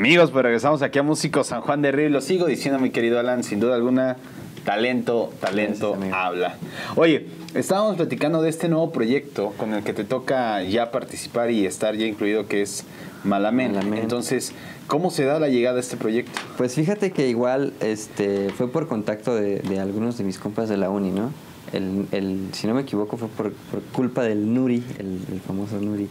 Amigos, 0.09 0.31
pues 0.31 0.41
regresamos 0.41 0.81
aquí 0.81 0.97
a 0.97 1.03
Músico 1.03 1.43
San 1.43 1.61
Juan 1.61 1.83
de 1.83 1.91
Río. 1.91 2.09
Lo 2.09 2.19
sigo 2.19 2.47
diciendo, 2.47 2.79
mi 2.79 2.89
querido 2.89 3.19
Alan, 3.19 3.43
sin 3.43 3.59
duda 3.59 3.75
alguna, 3.75 4.17
talento, 4.65 5.31
talento 5.39 5.91
Gracias, 5.91 6.15
habla. 6.15 6.55
Oye, 6.95 7.27
estábamos 7.53 7.95
platicando 7.95 8.41
de 8.41 8.49
este 8.49 8.69
nuevo 8.69 8.91
proyecto 8.91 9.53
con 9.55 9.75
el 9.75 9.83
que 9.83 9.93
te 9.93 10.05
toca 10.05 10.63
ya 10.63 10.89
participar 10.89 11.51
y 11.51 11.63
estar 11.67 11.95
ya 11.95 12.07
incluido, 12.07 12.47
que 12.47 12.63
es 12.63 12.85
Malamen. 13.23 13.73
Malamen. 13.73 13.99
Entonces, 13.99 14.53
¿cómo 14.87 15.11
se 15.11 15.25
da 15.25 15.39
la 15.39 15.47
llegada 15.47 15.77
a 15.77 15.79
este 15.79 15.95
proyecto? 15.95 16.41
Pues 16.57 16.73
fíjate 16.73 17.11
que 17.11 17.27
igual 17.27 17.73
este, 17.79 18.49
fue 18.49 18.67
por 18.67 18.87
contacto 18.87 19.35
de, 19.35 19.59
de 19.59 19.79
algunos 19.79 20.17
de 20.17 20.23
mis 20.23 20.39
compas 20.39 20.69
de 20.69 20.77
la 20.77 20.89
uni, 20.89 21.11
¿no? 21.11 21.31
El, 21.71 22.07
el, 22.11 22.49
si 22.53 22.65
no 22.65 22.73
me 22.73 22.81
equivoco, 22.81 23.15
fue 23.15 23.27
por, 23.27 23.53
por 23.53 23.83
culpa 23.93 24.23
del 24.23 24.55
Nuri, 24.55 24.83
el, 24.97 25.19
el 25.31 25.39
famoso 25.39 25.79
Nuri 25.79 26.07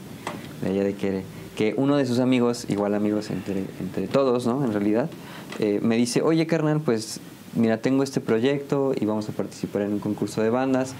de 0.63 0.71
allá 0.71 0.85
de 0.85 0.95
Quere, 0.95 1.25
que 1.59 1.75
uno 1.77 1.97
de 1.97 2.07
sus 2.07 2.21
amigos, 2.21 2.67
igual 2.69 2.95
amigos 2.95 3.31
entre, 3.31 3.65
entre 3.81 4.07
todos, 4.07 4.47
¿no? 4.47 4.65
En 4.65 4.73
realidad, 4.73 5.11
eh, 5.59 5.81
me 5.83 5.97
dice, 5.97 6.23
oye 6.23 6.47
carnal, 6.47 6.81
pues 6.81 7.19
mira, 7.57 7.79
tengo 7.79 8.05
este 8.05 8.21
proyecto 8.21 8.93
y 8.95 9.05
vamos 9.07 9.29
a 9.29 9.33
participar 9.33 9.83
en 9.83 9.95
un 9.95 9.99
concurso 9.99 10.41
de 10.41 10.51
bandas. 10.51 10.95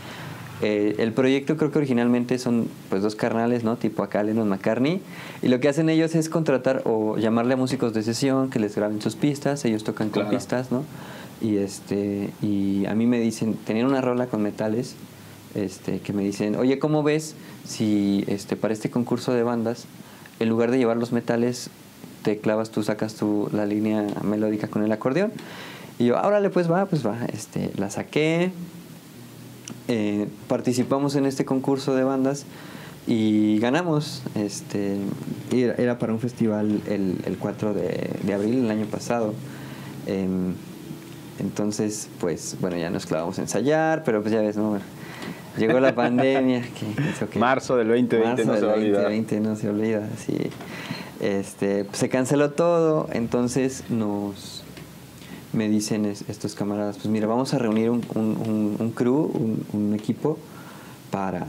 Eh, 0.61 0.97
el 0.99 1.13
proyecto 1.13 1.57
creo 1.57 1.71
que 1.71 1.79
originalmente 1.79 2.37
son 2.39 2.67
pues 2.91 3.03
dos 3.03 3.15
carnales, 3.15 3.63
¿no? 3.63 3.77
Tipo 3.77 4.03
acá 4.03 4.25
Lennon 4.25 4.49
McCartney. 4.49 5.01
Y 5.43 5.47
lo 5.47 5.61
que 5.61 5.69
hacen 5.69 5.89
ellos 5.91 6.17
es 6.17 6.29
contratar 6.29 6.83
o 6.87 7.17
llamarle 7.19 7.55
a 7.55 7.57
músicos 7.57 7.95
de 7.95 8.03
sesión 8.03 8.51
que 8.51 8.59
les 8.59 8.75
graben 8.75 9.01
sus 9.01 9.15
pistas. 9.15 9.65
Ellos 9.65 9.85
tocan 9.85 10.11
con 10.11 10.23
Claro. 10.25 10.37
pistas, 10.37 10.73
¿no? 10.73 10.83
Y 11.41 11.59
este 11.59 12.31
y 12.43 12.85
a 12.87 12.97
mí 12.97 13.07
me 13.07 13.21
dicen, 13.21 13.55
tenían 13.65 13.87
una 13.87 14.01
rola 14.01 14.27
con 14.27 14.43
metales, 14.43 14.97
este, 15.55 16.01
que 16.01 16.13
me 16.13 16.25
dicen, 16.25 16.57
oye, 16.57 16.81
¿cómo 16.81 17.05
ves 17.05 17.37
si 17.65 18.25
este 18.27 18.57
para 18.57 18.75
este 18.75 18.91
concurso 18.91 19.33
de 19.33 19.45
bandas, 19.45 19.87
en 20.41 20.49
lugar 20.49 20.71
de 20.71 20.79
llevar 20.79 20.97
los 20.97 21.13
metales, 21.13 21.71
te 22.23 22.39
clavas 22.39 22.71
tú, 22.71 22.83
sacas 22.83 23.15
tú 23.15 23.49
la 23.53 23.67
línea 23.67 24.07
melódica 24.23 24.69
con 24.69 24.83
el 24.83 24.93
acordeón? 24.93 25.33
Y 25.99 26.07
yo, 26.07 26.21
órale, 26.21 26.51
pues 26.51 26.71
va, 26.71 26.87
pues 26.87 27.07
va. 27.07 27.17
Este, 27.33 27.73
la 27.77 27.91
saqué, 27.91 28.53
eh, 29.89 30.29
participamos 30.47 31.17
en 31.17 31.27
este 31.27 31.45
concurso 31.45 31.95
de 31.95 32.05
bandas 32.05 32.45
y 33.07 33.59
ganamos. 33.59 34.23
Este, 34.35 34.99
era, 35.51 35.99
para 35.99 36.13
un 36.13 36.21
festival 36.21 36.83
el, 36.87 37.19
el 37.25 37.39
4 37.39 37.75
de, 37.75 38.11
de 38.23 38.35
abril 38.35 38.65
el 38.65 38.71
año 38.71 38.87
pasado. 38.87 39.35
Em, 40.07 40.55
entonces, 41.39 42.09
pues 42.21 42.57
bueno, 42.61 42.77
ya 42.77 42.91
nos 42.91 43.07
clavamos 43.07 43.39
a 43.39 43.43
ensayar, 43.43 44.03
pero 44.05 44.23
pues 44.23 44.33
ya 44.33 44.41
ves, 44.41 44.57
¿no? 44.57 44.79
Llegó 45.59 45.81
la 45.81 45.95
pandemia. 45.95 46.63
que 47.31 47.39
Marzo 47.39 47.77
del 47.77 47.89
2020 47.89 48.25
Marzo 48.25 48.45
no 48.47 48.53
se 48.55 48.61
del 48.61 48.69
va 48.69 48.73
a 48.73 48.77
olvidar. 48.77 49.03
2020 49.05 49.41
no 49.41 49.57
se 49.57 49.69
olvida, 49.69 50.09
sí. 50.25 50.37
Este, 51.21 51.85
pues, 51.85 51.99
se 51.99 52.09
canceló 52.09 52.51
todo, 52.51 53.09
entonces 53.13 53.85
nos 53.91 54.63
me 55.53 55.69
dicen 55.69 56.05
es- 56.05 56.25
estos 56.29 56.55
camaradas, 56.55 56.97
pues 56.97 57.09
mira, 57.09 57.27
vamos 57.27 57.55
a 57.55 57.59
reunir 57.59 57.91
un, 57.91 58.03
un, 58.15 58.25
un- 58.47 58.77
un 58.79 58.91
crew, 58.93 59.31
un, 59.35 59.65
un 59.73 59.95
equipo 59.95 60.39
para, 61.11 61.47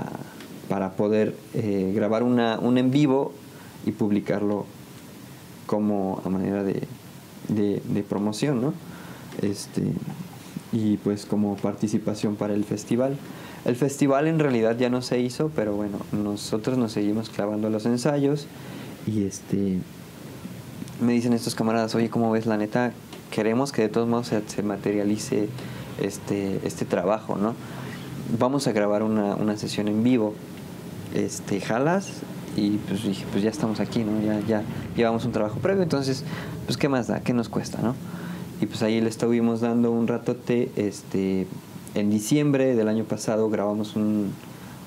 para 0.70 0.92
poder 0.94 1.36
eh, 1.54 1.92
grabar 1.94 2.24
una, 2.24 2.58
un 2.60 2.78
en 2.78 2.90
vivo 2.92 3.34
y 3.86 3.92
publicarlo 3.92 4.66
como 5.68 6.22
a 6.26 6.30
manera 6.30 6.64
de, 6.64 6.82
de, 7.50 7.82
de 7.86 8.04
promoción, 8.04 8.62
¿no? 8.62 8.74
Este, 9.42 9.84
y 10.72 10.98
pues 10.98 11.26
como 11.26 11.56
participación 11.58 12.36
para 12.36 12.54
el 12.54 12.64
festival. 12.64 13.18
El 13.66 13.76
festival 13.76 14.28
en 14.28 14.40
realidad 14.40 14.78
ya 14.78 14.90
no 14.90 15.02
se 15.02 15.20
hizo, 15.20 15.52
pero 15.56 15.74
bueno, 15.74 16.00
nosotros 16.12 16.78
nos 16.78 16.94
seguimos 16.94 17.30
clavando 17.30 17.70
los 17.70 17.86
ensayos 17.86 18.48
y 19.06 19.24
este 19.24 19.80
me 21.02 21.14
dicen 21.14 21.34
estos 21.34 21.56
camaradas, 21.56 21.96
oye, 21.96 22.10
¿cómo 22.10 22.32
ves? 22.32 22.46
La 22.46 22.58
neta, 22.58 22.92
queremos 23.32 23.72
que 23.72 23.84
de 23.84 23.90
todos 23.90 24.08
modos 24.08 24.32
se, 24.48 24.64
materialice 24.64 25.48
este, 26.02 26.60
este 26.66 26.86
trabajo, 26.86 27.38
¿no? 27.38 27.56
Vamos 28.38 28.68
a 28.68 28.74
grabar 28.74 29.04
una, 29.04 29.36
una 29.36 29.58
sesión 29.58 29.88
en 29.88 30.04
vivo. 30.04 30.36
Este, 31.14 31.60
jalas 31.60 32.22
y 32.56 32.78
pues 32.88 33.04
dije, 33.04 33.26
pues 33.32 33.44
ya 33.44 33.50
estamos 33.50 33.80
aquí, 33.80 34.04
¿no? 34.04 34.22
Ya, 34.22 34.40
ya 34.42 34.64
llevamos 34.96 35.26
un 35.26 35.32
trabajo 35.32 35.60
previo, 35.60 35.84
entonces, 35.84 36.24
pues 36.66 36.78
qué 36.78 36.90
más 36.90 37.08
da, 37.08 37.22
qué 37.22 37.34
nos 37.34 37.50
cuesta, 37.50 37.82
¿no? 37.82 37.96
Y 38.62 38.66
pues 38.66 38.84
ahí 38.84 39.00
le 39.00 39.10
estuvimos 39.10 39.62
dando 39.62 39.92
un 39.92 40.08
ratote, 40.08 40.70
este, 40.76 41.48
en 41.96 42.10
diciembre 42.10 42.76
del 42.76 42.88
año 42.88 43.04
pasado 43.04 43.50
grabamos 43.50 43.96
un, 43.96 44.32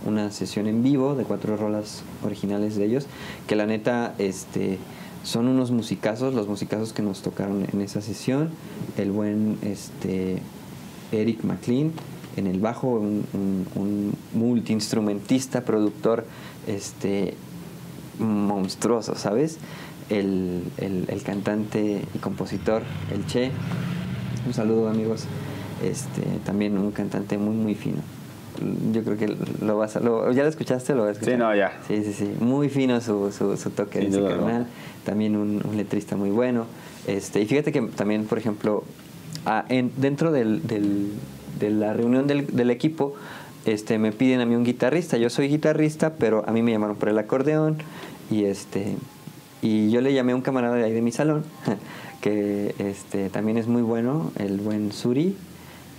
una 0.07 0.31
sesión 0.31 0.67
en 0.67 0.83
vivo 0.83 1.15
de 1.15 1.25
cuatro 1.25 1.57
rolas 1.57 2.03
originales 2.25 2.77
de 2.77 2.87
ellos, 2.87 3.07
que 3.47 3.57
la 3.57 3.67
neta, 3.67 4.15
este, 4.19 4.79
son 5.25 5.49
unos 5.49 5.71
musicazos, 5.71 6.35
los 6.35 6.49
musicazos 6.49 6.93
que 6.93 7.03
nos 7.03 7.23
tocaron 7.23 7.67
en 7.73 7.81
esa 7.81 8.01
sesión, 8.01 8.51
el 8.97 9.13
buen, 9.13 9.59
este, 9.63 10.39
Eric 11.13 11.45
McLean 11.45 11.93
en 12.37 12.47
el 12.47 12.61
bajo, 12.61 12.89
un, 12.89 14.15
multiinstrumentista, 14.35 15.65
productor, 15.65 16.25
este, 16.67 17.35
monstruoso, 18.19 19.15
¿sabes? 19.17 19.59
El, 20.09 20.63
el 20.79 21.23
cantante 21.23 22.03
y 22.15 22.19
compositor, 22.19 22.83
el 23.13 23.27
Che, 23.27 23.51
un 24.47 24.55
saludo 24.55 24.89
amigos, 24.89 25.27
este, 25.83 26.23
también 26.45 26.79
un 26.79 26.91
cantante 26.93 27.39
muy 27.39 27.55
muy 27.55 27.75
fino. 27.75 27.99
Yo 28.93 29.03
creo 29.03 29.17
que 29.17 29.35
lo 29.65 29.79
vas 29.79 29.97
a, 29.97 30.01
lo, 30.01 30.31
¿ya 30.33 30.43
lo 30.43 30.49
escuchaste? 30.49 30.95
Lo 30.95 31.01
vas 31.03 31.09
a 31.09 31.13
escuchar? 31.13 31.35
Sí, 31.35 31.39
no, 31.39 31.55
ya. 31.57 31.73
Sí, 31.89 32.03
sí, 32.05 32.13
sí, 32.13 32.31
muy 32.41 32.69
fino 32.69 33.01
su, 33.01 33.33
su, 33.33 33.57
su 33.57 33.71
toque 33.71 34.01
Sin 34.01 34.11
de 34.11 34.19
ese 34.19 34.29
carnal, 34.29 34.67
también 35.05 35.37
un, 35.37 35.63
un 35.69 35.77
letrista 35.77 36.17
muy 36.17 36.31
bueno. 36.31 36.67
Este, 37.07 37.41
y 37.41 37.47
fíjate 37.47 37.73
que 37.73 37.81
también, 37.83 38.27
por 38.27 38.39
ejemplo, 38.39 38.85
en, 39.69 39.91
dentro 39.97 40.33
del, 40.33 40.67
del- 40.67 41.13
de 41.59 41.71
la 41.71 41.93
reunión 41.95 42.27
del, 42.27 42.47
del 42.49 42.71
equipo, 42.71 43.15
este, 43.65 43.97
me 43.99 44.13
piden 44.13 44.41
a 44.41 44.47
mí 44.47 44.55
un 44.55 44.65
guitarrista. 44.65 45.17
Yo 45.17 45.31
soy 45.31 45.49
guitarrista, 45.49 46.15
pero 46.19 46.45
a 46.47 46.53
mí 46.53 46.63
me 46.63 46.73
llamaron 46.73 46.97
por 46.97 47.09
el 47.09 47.19
acordeón 47.19 47.79
y 48.31 48.45
este 48.45 48.97
y 49.63 49.91
yo 49.91 50.01
le 50.01 50.13
llamé 50.13 50.33
a 50.33 50.35
un 50.37 50.43
camarada 50.43 50.75
de 50.75 50.83
ahí 50.85 50.93
de 50.93 51.03
mi 51.03 51.13
salón 51.13 51.45
que 52.21 52.75
este 52.79 53.31
también 53.31 53.59
es 53.59 53.67
muy 53.69 53.83
bueno, 53.83 54.33
el 54.39 54.59
buen 54.59 54.91
Suri, 54.93 55.37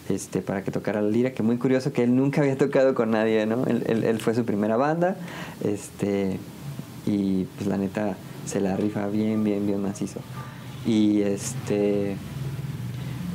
este 0.10 0.41
para 0.41 0.64
que 0.64 0.72
tocara 0.72 1.01
la 1.01 1.10
lira, 1.10 1.34
que 1.34 1.43
muy 1.43 1.58
curioso 1.58 1.93
que 1.93 2.04
él 2.04 2.16
nunca 2.16 2.41
había 2.41 2.58
tocado 2.58 2.93
con 2.93 3.12
nadie, 3.12 3.45
¿no? 3.45 3.66
Él, 3.66 4.20
fue 4.20 4.36
su 4.36 4.45
primera 4.45 4.78
banda, 4.78 5.16
este 5.64 6.39
y 7.06 7.45
pues 7.56 7.68
la 7.68 7.78
neta 7.78 8.16
se 8.45 8.62
la 8.62 8.76
rifa 8.76 9.08
bien, 9.08 9.43
bien, 9.43 9.66
bien 9.66 9.82
macizo. 9.82 10.20
Y 10.86 11.22
este 11.22 12.18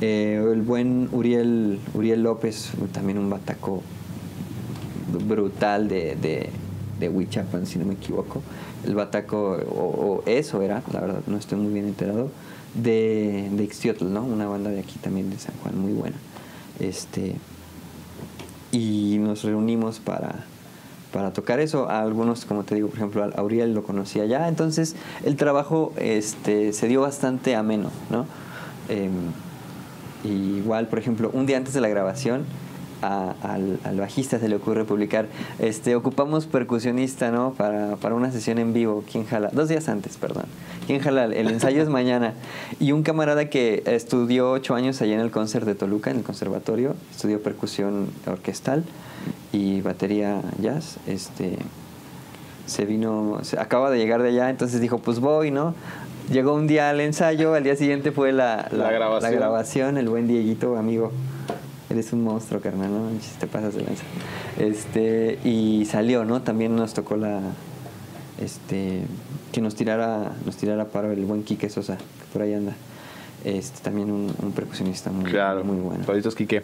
eh, 0.01 0.41
el 0.53 0.61
buen 0.61 1.09
Uriel, 1.11 1.79
Uriel 1.93 2.23
López, 2.23 2.71
también 2.93 3.17
un 3.17 3.29
bataco 3.29 3.81
brutal 5.27 5.87
de, 5.87 6.15
de, 6.99 7.09
Huichapan, 7.09 7.65
si 7.65 7.79
no 7.79 7.85
me 7.85 7.93
equivoco. 7.93 8.41
El 8.85 8.95
bataco, 8.95 9.57
o, 9.69 9.83
o 9.83 10.23
eso 10.25 10.61
era, 10.61 10.83
la 10.93 11.01
verdad, 11.01 11.21
no 11.27 11.37
estoy 11.37 11.57
muy 11.57 11.73
bien 11.73 11.85
enterado, 11.85 12.29
de, 12.75 13.49
de 13.51 13.63
Ixtiotl, 13.63 14.11
¿no? 14.11 14.23
Una 14.23 14.47
banda 14.47 14.69
de 14.69 14.79
aquí 14.79 14.99
también 14.99 15.29
de 15.29 15.39
San 15.39 15.55
Juan, 15.63 15.77
muy 15.77 15.93
buena. 15.93 16.15
Este, 16.79 17.35
y 18.71 19.17
nos 19.19 19.43
reunimos 19.43 19.99
para, 19.99 20.45
para 21.11 21.33
tocar 21.33 21.59
eso. 21.59 21.89
A 21.89 22.01
algunos, 22.01 22.45
como 22.45 22.63
te 22.63 22.75
digo, 22.75 22.87
por 22.87 22.97
ejemplo, 22.97 23.23
a 23.23 23.27
Auriel 23.39 23.73
lo 23.73 23.83
conocía 23.83 24.25
ya. 24.25 24.47
Entonces, 24.47 24.95
el 25.23 25.35
trabajo 25.35 25.93
este, 25.97 26.73
se 26.73 26.87
dio 26.87 27.01
bastante 27.01 27.55
ameno, 27.55 27.91
¿no? 28.09 28.25
Em, 28.89 29.11
y 30.23 30.57
igual, 30.57 30.87
por 30.87 30.99
ejemplo, 30.99 31.29
un 31.33 31.45
día 31.45 31.57
antes 31.57 31.73
de 31.73 31.81
la 31.81 31.87
grabación, 31.87 32.45
al, 33.01 33.79
al 33.83 33.97
bajista 33.97 34.39
se 34.39 34.49
le 34.49 34.57
ocurre 34.57 34.83
publicar, 34.83 35.27
este, 35.59 35.95
ocupamos 35.95 36.47
percusionista, 36.47 37.31
¿no? 37.31 37.53
Para, 37.53 37.95
para 37.95 38.15
una 38.15 38.31
sesión 38.31 38.57
en 38.57 38.73
vivo. 38.73 39.03
¿Quién 39.09 39.25
jala? 39.25 39.49
Dos 39.53 39.69
días 39.69 39.87
antes, 39.87 40.17
perdón. 40.17 40.45
¿Quién 40.89 41.01
jala? 41.01 41.25
El 41.25 41.51
ensayo 41.51 41.83
es 41.83 41.87
mañana. 41.87 42.33
Y 42.79 42.93
un 42.93 43.03
camarada 43.03 43.47
que 43.47 43.83
estudió 43.85 44.49
ocho 44.49 44.73
años 44.73 44.99
allá 45.03 45.13
en 45.13 45.19
el 45.19 45.29
concert 45.29 45.63
de 45.67 45.75
Toluca, 45.75 46.09
en 46.09 46.17
el 46.17 46.23
conservatorio, 46.23 46.95
estudió 47.11 47.43
percusión 47.43 48.07
orquestal 48.25 48.83
y 49.53 49.81
batería 49.81 50.41
jazz, 50.59 50.97
este, 51.05 51.59
se 52.65 52.85
vino, 52.85 53.37
se 53.43 53.59
acaba 53.59 53.91
de 53.91 53.99
llegar 53.99 54.23
de 54.23 54.29
allá, 54.29 54.49
entonces 54.49 54.81
dijo, 54.81 54.97
pues 54.97 55.19
voy, 55.19 55.51
¿no? 55.51 55.75
Llegó 56.31 56.55
un 56.55 56.65
día 56.65 56.89
al 56.89 57.01
ensayo, 57.01 57.53
al 57.53 57.63
día 57.63 57.75
siguiente 57.75 58.11
fue 58.11 58.31
la, 58.31 58.67
La 58.71 58.89
grabación. 58.89 59.31
la 59.31 59.37
grabación, 59.37 59.97
el 59.99 60.09
buen 60.09 60.27
Dieguito, 60.27 60.75
amigo. 60.75 61.11
Eres 61.91 62.13
un 62.13 62.23
monstruo, 62.23 62.61
carnal, 62.61 62.89
¿no? 62.89 63.09
Te 63.39 63.45
pasas 63.45 63.75
de 63.75 63.83
lanza. 63.83 64.05
Este, 64.57 65.37
y 65.43 65.85
salió, 65.85 66.25
¿no? 66.25 66.41
También 66.41 66.75
nos 66.75 66.95
tocó 66.95 67.15
la, 67.15 67.41
este, 68.41 69.03
que 69.51 69.61
nos 69.61 69.75
tirara, 69.75 70.31
nos 70.45 70.55
tirara 70.57 70.85
paro 70.85 71.11
el 71.11 71.25
buen 71.25 71.43
Quique 71.43 71.69
Sosa, 71.69 71.97
que 71.97 72.25
por 72.33 72.41
ahí 72.41 72.53
anda. 72.53 72.73
Este, 73.45 73.79
también 73.81 74.11
un, 74.11 74.33
un 74.43 74.51
percusionista 74.51 75.11
muy, 75.11 75.29
Claro. 75.31 75.63
muy 75.63 75.77
bueno. 75.77 76.03
Solitos 76.05 76.35
Quique. 76.35 76.63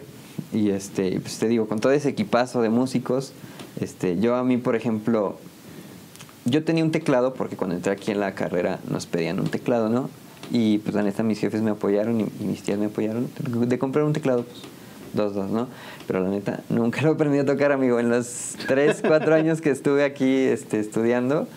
Y 0.52 0.70
este, 0.70 1.18
pues 1.20 1.38
te 1.38 1.48
digo, 1.48 1.66
con 1.66 1.80
todo 1.80 1.92
ese 1.92 2.10
equipazo 2.10 2.60
de 2.60 2.68
músicos, 2.68 3.32
este, 3.80 4.18
yo 4.20 4.36
a 4.36 4.44
mí, 4.44 4.58
por 4.58 4.76
ejemplo, 4.76 5.38
yo 6.44 6.64
tenía 6.64 6.84
un 6.84 6.90
teclado 6.90 7.32
porque 7.34 7.56
cuando 7.56 7.74
entré 7.76 7.92
aquí 7.92 8.10
en 8.10 8.20
la 8.20 8.34
carrera 8.34 8.78
nos 8.90 9.06
pedían 9.06 9.40
un 9.40 9.48
teclado, 9.48 9.88
¿no? 9.88 10.10
Y 10.52 10.78
pues 10.78 10.94
la 10.94 11.02
neta 11.02 11.22
mis 11.22 11.40
jefes 11.40 11.62
me 11.62 11.70
apoyaron 11.70 12.20
y, 12.20 12.24
y 12.40 12.44
mis 12.44 12.62
tías 12.62 12.78
me 12.78 12.86
apoyaron 12.86 13.28
de 13.66 13.78
comprar 13.78 14.04
un 14.04 14.12
teclado, 14.12 14.44
pues 14.44 14.60
dos, 15.14 15.34
dos, 15.34 15.50
¿no? 15.50 15.66
Pero 16.06 16.20
la 16.20 16.28
neta 16.28 16.60
nunca 16.68 17.00
lo 17.02 17.12
aprendí 17.12 17.38
a 17.38 17.44
tocar, 17.46 17.72
amigo. 17.72 17.98
En 17.98 18.10
los 18.10 18.54
tres, 18.68 19.02
cuatro 19.04 19.34
años 19.34 19.60
que 19.62 19.70
estuve 19.70 20.04
aquí 20.04 20.28
este, 20.30 20.78
estudiando, 20.78 21.48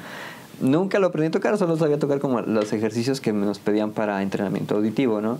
nunca 0.61 0.99
lo 0.99 1.07
aprendí 1.07 1.27
a 1.27 1.31
tocar, 1.31 1.57
solo 1.57 1.77
sabía 1.77 1.99
tocar 1.99 2.19
como 2.19 2.41
los 2.41 2.73
ejercicios 2.73 3.21
que 3.21 3.33
nos 3.33 3.59
pedían 3.59 3.91
para 3.91 4.21
entrenamiento 4.21 4.75
auditivo, 4.75 5.21
¿no? 5.21 5.39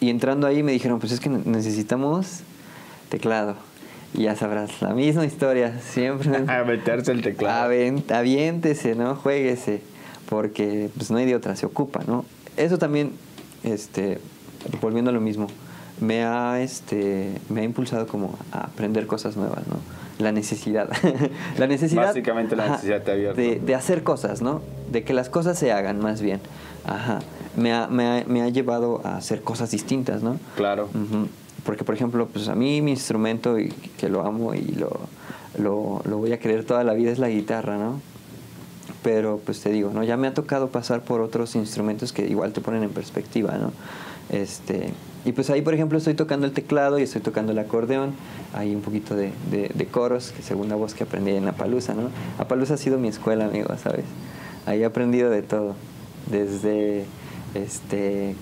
Y 0.00 0.10
entrando 0.10 0.46
ahí 0.46 0.62
me 0.62 0.72
dijeron, 0.72 0.98
pues 0.98 1.12
es 1.12 1.20
que 1.20 1.28
necesitamos 1.28 2.40
teclado. 3.08 3.56
Y 4.14 4.22
ya 4.22 4.36
sabrás, 4.36 4.82
la 4.82 4.94
misma 4.94 5.24
historia, 5.24 5.80
siempre. 5.80 6.36
A 6.48 6.64
meterse 6.64 7.12
el 7.12 7.22
teclado. 7.22 7.72
Aviéntese, 8.10 8.94
¿no? 8.94 9.14
Juéguese, 9.16 9.82
porque 10.28 10.90
pues 10.96 11.10
no 11.10 11.18
hay 11.18 11.26
de 11.26 11.34
otra, 11.34 11.56
se 11.56 11.66
ocupa, 11.66 12.02
¿no? 12.06 12.24
Eso 12.56 12.78
también, 12.78 13.12
este, 13.62 14.18
volviendo 14.80 15.10
a 15.10 15.14
lo 15.14 15.20
mismo, 15.20 15.48
me 16.00 16.24
ha, 16.24 16.60
este, 16.60 17.32
me 17.48 17.62
ha 17.62 17.64
impulsado 17.64 18.06
como 18.06 18.38
a 18.52 18.64
aprender 18.64 19.06
cosas 19.06 19.36
nuevas, 19.36 19.66
¿no? 19.66 19.76
La 20.18 20.32
necesidad. 20.32 20.88
la 21.58 21.66
necesidad. 21.66 22.06
Básicamente 22.06 22.56
la 22.56 22.68
necesidad 22.70 23.02
te 23.02 23.10
ha 23.10 23.14
abierto. 23.14 23.40
De, 23.40 23.56
de 23.60 23.74
hacer 23.74 24.02
cosas, 24.02 24.40
¿no? 24.42 24.62
De 24.90 25.04
que 25.04 25.12
las 25.12 25.28
cosas 25.28 25.58
se 25.58 25.72
hagan, 25.72 25.98
más 26.00 26.22
bien. 26.22 26.40
Ajá. 26.86 27.18
Me 27.56 27.72
ha, 27.72 27.86
me 27.88 28.06
ha- 28.06 28.24
me 28.26 28.42
ha 28.42 28.48
llevado 28.48 29.00
a 29.04 29.16
hacer 29.16 29.42
cosas 29.42 29.70
distintas, 29.70 30.22
¿no? 30.22 30.38
Claro. 30.56 30.88
Porque, 31.64 31.84
por 31.84 31.94
ejemplo, 31.94 32.28
pues 32.32 32.48
a 32.48 32.54
mí 32.54 32.80
mi 32.80 32.92
instrumento, 32.92 33.58
y 33.58 33.68
que 33.98 34.08
lo 34.08 34.24
amo 34.24 34.54
y 34.54 34.62
lo, 34.72 35.00
lo, 35.58 36.00
lo 36.08 36.18
voy 36.18 36.32
a 36.32 36.38
querer 36.38 36.64
toda 36.64 36.84
la 36.84 36.94
vida, 36.94 37.10
es 37.10 37.18
la 37.18 37.28
guitarra, 37.28 37.76
¿no? 37.76 38.00
Pero, 39.02 39.40
pues 39.44 39.60
te 39.60 39.70
digo, 39.70 39.90
¿no? 39.92 40.02
Ya 40.04 40.16
me 40.16 40.26
ha 40.28 40.34
tocado 40.34 40.68
pasar 40.68 41.02
por 41.02 41.20
otros 41.20 41.54
instrumentos 41.56 42.12
que 42.12 42.26
igual 42.26 42.52
te 42.52 42.60
ponen 42.60 42.82
en 42.82 42.90
perspectiva, 42.90 43.56
¿no? 43.58 43.72
Este, 44.30 44.90
y 45.26 45.32
pues 45.32 45.50
ahí, 45.50 45.60
por 45.60 45.74
ejemplo, 45.74 45.98
estoy 45.98 46.14
tocando 46.14 46.46
el 46.46 46.52
teclado 46.52 47.00
y 47.00 47.02
estoy 47.02 47.20
tocando 47.20 47.50
el 47.50 47.58
acordeón. 47.58 48.12
Hay 48.54 48.72
un 48.72 48.80
poquito 48.80 49.16
de, 49.16 49.32
de, 49.50 49.86
coros, 49.86 50.30
que 50.30 50.40
segunda 50.40 50.76
voz 50.76 50.94
que 50.94 51.02
aprendí 51.02 51.32
en 51.32 51.44
La 51.44 51.50
Palusa, 51.50 51.94
¿no? 51.94 52.10
La 52.38 52.46
Palusa 52.46 52.74
ha 52.74 52.76
sido 52.76 52.96
mi 52.96 53.08
escuela, 53.08 53.46
amigo, 53.46 53.76
¿sabes? 53.76 54.04
Ahí 54.66 54.82
he 54.82 54.84
aprendido 54.84 55.28
de 55.28 55.42
todo. 55.42 55.74
Desde 56.30 57.06
este, 57.56 58.34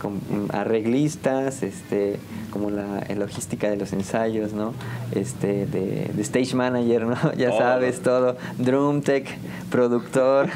arreglistas, 0.50 1.62
este, 1.62 2.18
como 2.50 2.70
la, 2.70 3.04
la 3.08 3.14
logística 3.14 3.70
de 3.70 3.76
los 3.76 3.92
ensayos, 3.92 4.52
¿no? 4.52 4.74
Este, 5.12 5.66
de, 5.66 6.10
de 6.12 6.22
stage 6.22 6.54
manager, 6.54 7.06
¿no? 7.06 7.16
Ya 7.36 7.52
sabes, 7.52 8.00
todo. 8.02 8.36
Drum 8.58 9.02
tech, 9.02 9.26
productor, 9.70 10.48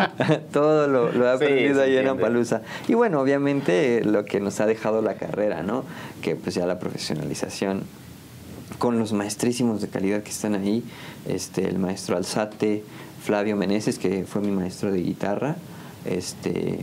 todo 0.52 0.88
lo, 0.88 1.12
lo 1.12 1.32
he 1.32 1.38
Sí, 1.38 1.44
aprendido 1.44 1.74
se 1.76 1.82
ahí 1.82 1.96
en. 1.96 2.08
Ampalusa. 2.08 2.62
Y 2.88 2.94
bueno, 2.94 3.20
obviamente 3.20 4.02
lo 4.04 4.24
que 4.24 4.40
nos 4.40 4.60
ha 4.60 4.66
dejado 4.66 5.02
la 5.02 5.14
carrera, 5.14 5.62
¿no? 5.62 5.84
Que 6.22 6.36
pues 6.36 6.54
ya 6.54 6.66
la 6.66 6.78
profesionalización 6.78 7.82
con 8.78 8.98
los 8.98 9.12
maestrísimos 9.12 9.80
de 9.80 9.88
calidad 9.88 10.22
que 10.22 10.30
están 10.30 10.54
ahí, 10.54 10.84
este, 11.26 11.66
el 11.68 11.78
maestro 11.78 12.16
Alzate, 12.16 12.84
Flavio 13.22 13.56
Meneses, 13.56 13.98
que 13.98 14.24
fue 14.24 14.42
mi 14.42 14.50
maestro 14.50 14.92
de 14.92 15.00
guitarra, 15.00 15.56
este, 16.04 16.80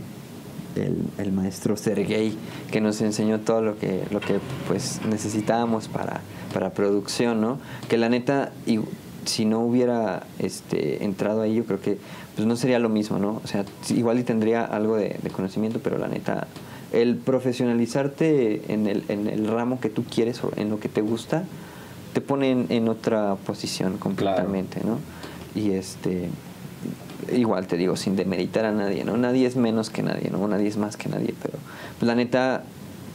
el, 0.76 0.96
el 1.18 1.32
maestro 1.32 1.76
Sergey, 1.76 2.36
que 2.70 2.80
nos 2.80 3.00
enseñó 3.00 3.40
todo 3.40 3.62
lo 3.62 3.78
que, 3.78 4.04
lo 4.10 4.20
que 4.20 4.38
pues 4.68 5.00
necesitábamos 5.08 5.88
para, 5.88 6.20
para 6.52 6.70
producción, 6.70 7.40
¿no? 7.40 7.58
Que 7.88 7.98
la 7.98 8.08
neta, 8.08 8.52
y, 8.66 8.80
si 9.26 9.44
no 9.44 9.60
hubiera 9.60 10.24
este, 10.38 11.04
entrado 11.04 11.42
ahí, 11.42 11.54
yo 11.54 11.64
creo 11.64 11.80
que 11.80 11.98
pues 12.34 12.46
no 12.46 12.56
sería 12.56 12.78
lo 12.78 12.88
mismo, 12.88 13.18
¿no? 13.18 13.40
O 13.42 13.46
sea, 13.46 13.64
igual 13.90 14.18
y 14.18 14.22
tendría 14.22 14.64
algo 14.64 14.96
de, 14.96 15.16
de 15.22 15.30
conocimiento, 15.30 15.80
pero 15.82 15.98
la 15.98 16.08
neta, 16.08 16.46
el 16.92 17.16
profesionalizarte 17.16 18.72
en 18.72 18.86
el, 18.86 19.04
en 19.08 19.28
el 19.28 19.46
ramo 19.46 19.80
que 19.80 19.88
tú 19.88 20.04
quieres 20.04 20.42
o 20.44 20.50
en 20.56 20.70
lo 20.70 20.80
que 20.80 20.88
te 20.88 21.00
gusta, 21.00 21.44
te 22.12 22.20
pone 22.20 22.50
en, 22.50 22.66
en 22.68 22.88
otra 22.88 23.36
posición 23.36 23.98
completamente, 23.98 24.80
¿no? 24.84 24.98
Y 25.54 25.72
este 25.72 26.28
igual 27.32 27.66
te 27.66 27.76
digo, 27.76 27.96
sin 27.96 28.16
demeritar 28.16 28.64
a 28.64 28.72
nadie, 28.72 29.04
¿no? 29.04 29.16
Nadie 29.16 29.46
es 29.46 29.56
menos 29.56 29.90
que 29.90 30.02
nadie, 30.02 30.30
¿no? 30.30 30.46
Nadie 30.48 30.68
es 30.68 30.76
más 30.76 30.96
que 30.96 31.08
nadie, 31.08 31.34
pero 31.42 31.58
pues, 31.98 32.06
la 32.06 32.14
neta 32.14 32.64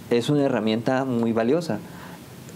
es 0.10 0.30
una 0.30 0.43
herramienta 0.43 1.05
muy 1.05 1.34
valiosa. 1.34 1.80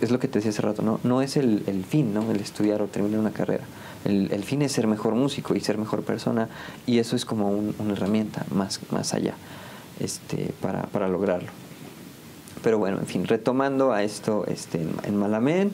Es 0.02 0.12
lo 0.12 0.20
que 0.20 0.28
te 0.28 0.40
decía 0.40 0.52
hace 0.52 0.62
rato, 0.62 0.82
¿no? 0.82 1.00
No 1.04 1.22
es 1.22 1.38
el, 1.38 1.64
fin, 1.88 2.14
¿no? 2.14 2.30
El 2.32 2.40
estudiar 2.42 2.82
o 2.82 2.88
terminar 2.88 3.20
una 3.20 3.32
carrera. 3.32 3.64
El, 4.06 4.32
el 4.34 4.44
fin 4.44 4.62
es 4.62 4.72
ser 4.74 4.86
mejor 4.88 5.16
músico 5.16 5.56
y 5.56 5.62
ser 5.62 5.78
mejor 5.78 6.04
persona 6.04 6.50
y 6.86 6.98
eso 7.00 7.16
es 7.16 7.24
como 7.24 7.50
un- 7.50 7.74
una 7.80 7.94
herramienta 7.94 8.46
más, 8.54 8.82
más 8.92 9.14
allá 9.14 9.36
este, 10.02 10.52
para, 10.62 10.84
para 10.88 11.08
lograrlo. 11.08 11.50
Pero 12.64 12.80
bueno, 12.80 12.98
en 13.00 13.06
fin, 13.06 13.26
retomando 13.28 13.94
a 13.94 14.04
esto 14.04 14.46
este, 14.48 14.82
en, 14.82 14.92
en 15.04 15.16
Malamén, 15.18 15.72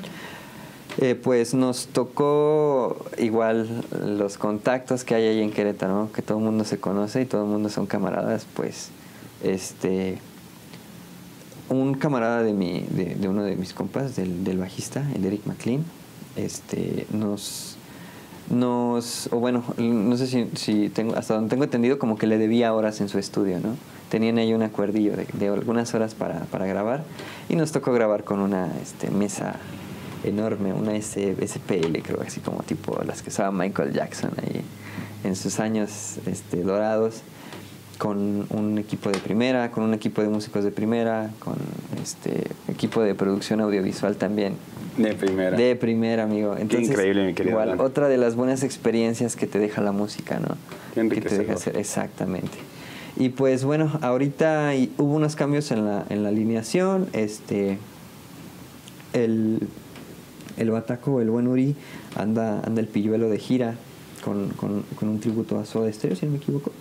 eh, 0.98 1.16
pues 1.16 1.54
nos 1.54 1.88
tocó 1.88 3.06
igual 3.18 3.84
los 4.06 4.38
contactos 4.38 5.04
que 5.04 5.16
hay 5.16 5.24
ahí 5.28 5.42
en 5.42 5.52
Querétaro, 5.52 5.94
¿no? 5.94 6.12
que 6.12 6.22
todo 6.22 6.40
el 6.40 6.44
mundo 6.44 6.64
se 6.66 6.80
conoce 6.80 7.22
y 7.22 7.26
todo 7.26 7.44
el 7.44 7.50
mundo 7.50 7.70
son 7.70 7.86
camaradas, 7.86 8.46
pues 8.56 8.90
este 9.44 10.18
un 11.70 11.94
camarada 11.94 12.44
de 12.44 12.54
mi, 12.54 12.82
de, 12.90 13.28
uno 13.30 13.44
de 13.44 13.56
mis 13.56 13.74
compas, 13.74 14.16
del, 14.16 14.44
del 14.44 14.58
bajista, 14.58 15.04
el 15.16 15.26
Eric 15.26 15.46
McLean, 15.46 15.84
este, 16.36 17.06
nos, 17.12 17.78
nos, 18.50 19.30
o 19.32 19.38
bueno, 19.38 19.64
no 19.78 20.18
sé 20.18 20.28
si, 20.28 20.50
si 20.56 20.90
tengo, 20.90 21.16
hasta 21.16 21.36
donde 21.36 21.50
tengo 21.50 21.64
entendido, 21.64 22.00
como 22.00 22.18
que 22.18 22.28
le 22.28 22.38
debía 22.38 22.74
horas 22.74 23.02
en 23.02 23.10
su 23.10 23.20
estudio, 23.20 23.60
¿no? 23.60 23.76
Tenían 24.10 24.40
ahí 24.40 24.54
un 24.54 24.64
acuerdillo 24.64 25.16
de, 25.16 25.28
de 25.34 25.48
algunas 25.50 25.94
horas 25.94 26.16
para, 26.16 26.42
para 26.46 26.66
grabar 26.66 27.04
y 27.48 27.56
nos 27.56 27.72
tocó 27.72 27.94
grabar 27.94 28.24
con 28.24 28.40
una 28.40 28.74
este, 28.82 29.12
mesa 29.12 29.56
enorme, 30.24 30.74
una 30.74 30.96
S- 30.96 31.36
SPL, 31.46 31.98
creo, 32.04 32.22
así 32.26 32.40
como 32.42 32.64
tipo 32.64 33.00
las 33.06 33.22
que 33.22 33.30
usaba 33.30 33.52
Michael 33.52 33.94
Jackson 33.94 34.32
ahí 34.42 34.62
en 35.24 35.36
sus 35.36 35.60
años 35.60 36.16
este, 36.26 36.62
dorados 36.64 37.22
con 37.98 38.46
un 38.50 38.78
equipo 38.78 39.10
de 39.10 39.18
primera, 39.20 39.72
con 39.72 39.84
un 39.84 39.94
equipo 39.94 40.22
de 40.22 40.30
músicos 40.30 40.64
de 40.64 40.72
primera, 40.72 41.32
con 41.40 41.56
este 42.02 42.44
equipo 42.70 43.02
de 43.02 43.14
producción 43.14 43.60
audiovisual 43.60 44.16
también. 44.16 44.54
De 44.98 45.14
primera. 45.16 45.58
De 45.58 45.76
primera, 45.76 46.24
amigo. 46.24 46.56
Entonces, 46.58 46.90
increíble, 46.90 47.26
mi 47.26 47.34
querido 47.34 47.56
Igual, 47.56 47.72
Alan. 47.72 47.86
otra 47.86 48.08
de 48.08 48.18
las 48.18 48.36
buenas 48.36 48.64
experiencias 48.64 49.36
que 49.36 49.48
te 49.48 49.60
deja 49.60 49.82
la 49.82 49.92
música, 49.92 50.40
¿no? 50.40 50.56
Qué 50.96 51.10
que 51.10 51.22
te 51.22 51.38
deja 51.40 51.54
hacer, 51.54 51.76
exactamente. 51.78 52.58
Y 53.18 53.30
pues 53.30 53.66
bueno, 53.66 53.92
ahorita 54.02 54.72
hubo 54.98 55.14
unos 55.16 55.36
cambios 55.36 55.72
en 55.72 55.84
la, 55.86 56.06
en 56.10 56.24
la 56.24 56.30
alineación. 56.30 57.08
Este, 57.12 57.78
el, 59.12 59.68
el 60.60 60.70
Bataco, 60.72 61.22
el 61.22 61.30
buen 61.32 61.48
Uri, 61.48 61.76
anda, 62.16 62.62
anda 62.62 62.82
el 62.82 62.88
pilluelo 62.88 63.30
de 63.30 63.40
gira 63.40 63.76
con, 64.24 64.50
con, 64.50 64.84
un 65.02 65.20
tributo 65.20 65.58
a 65.60 65.66
Soda 65.66 65.92
Stereo, 65.92 66.16
si 66.16 66.26
no 66.28 66.34
me 66.34 66.38
equivoco. 66.38 66.72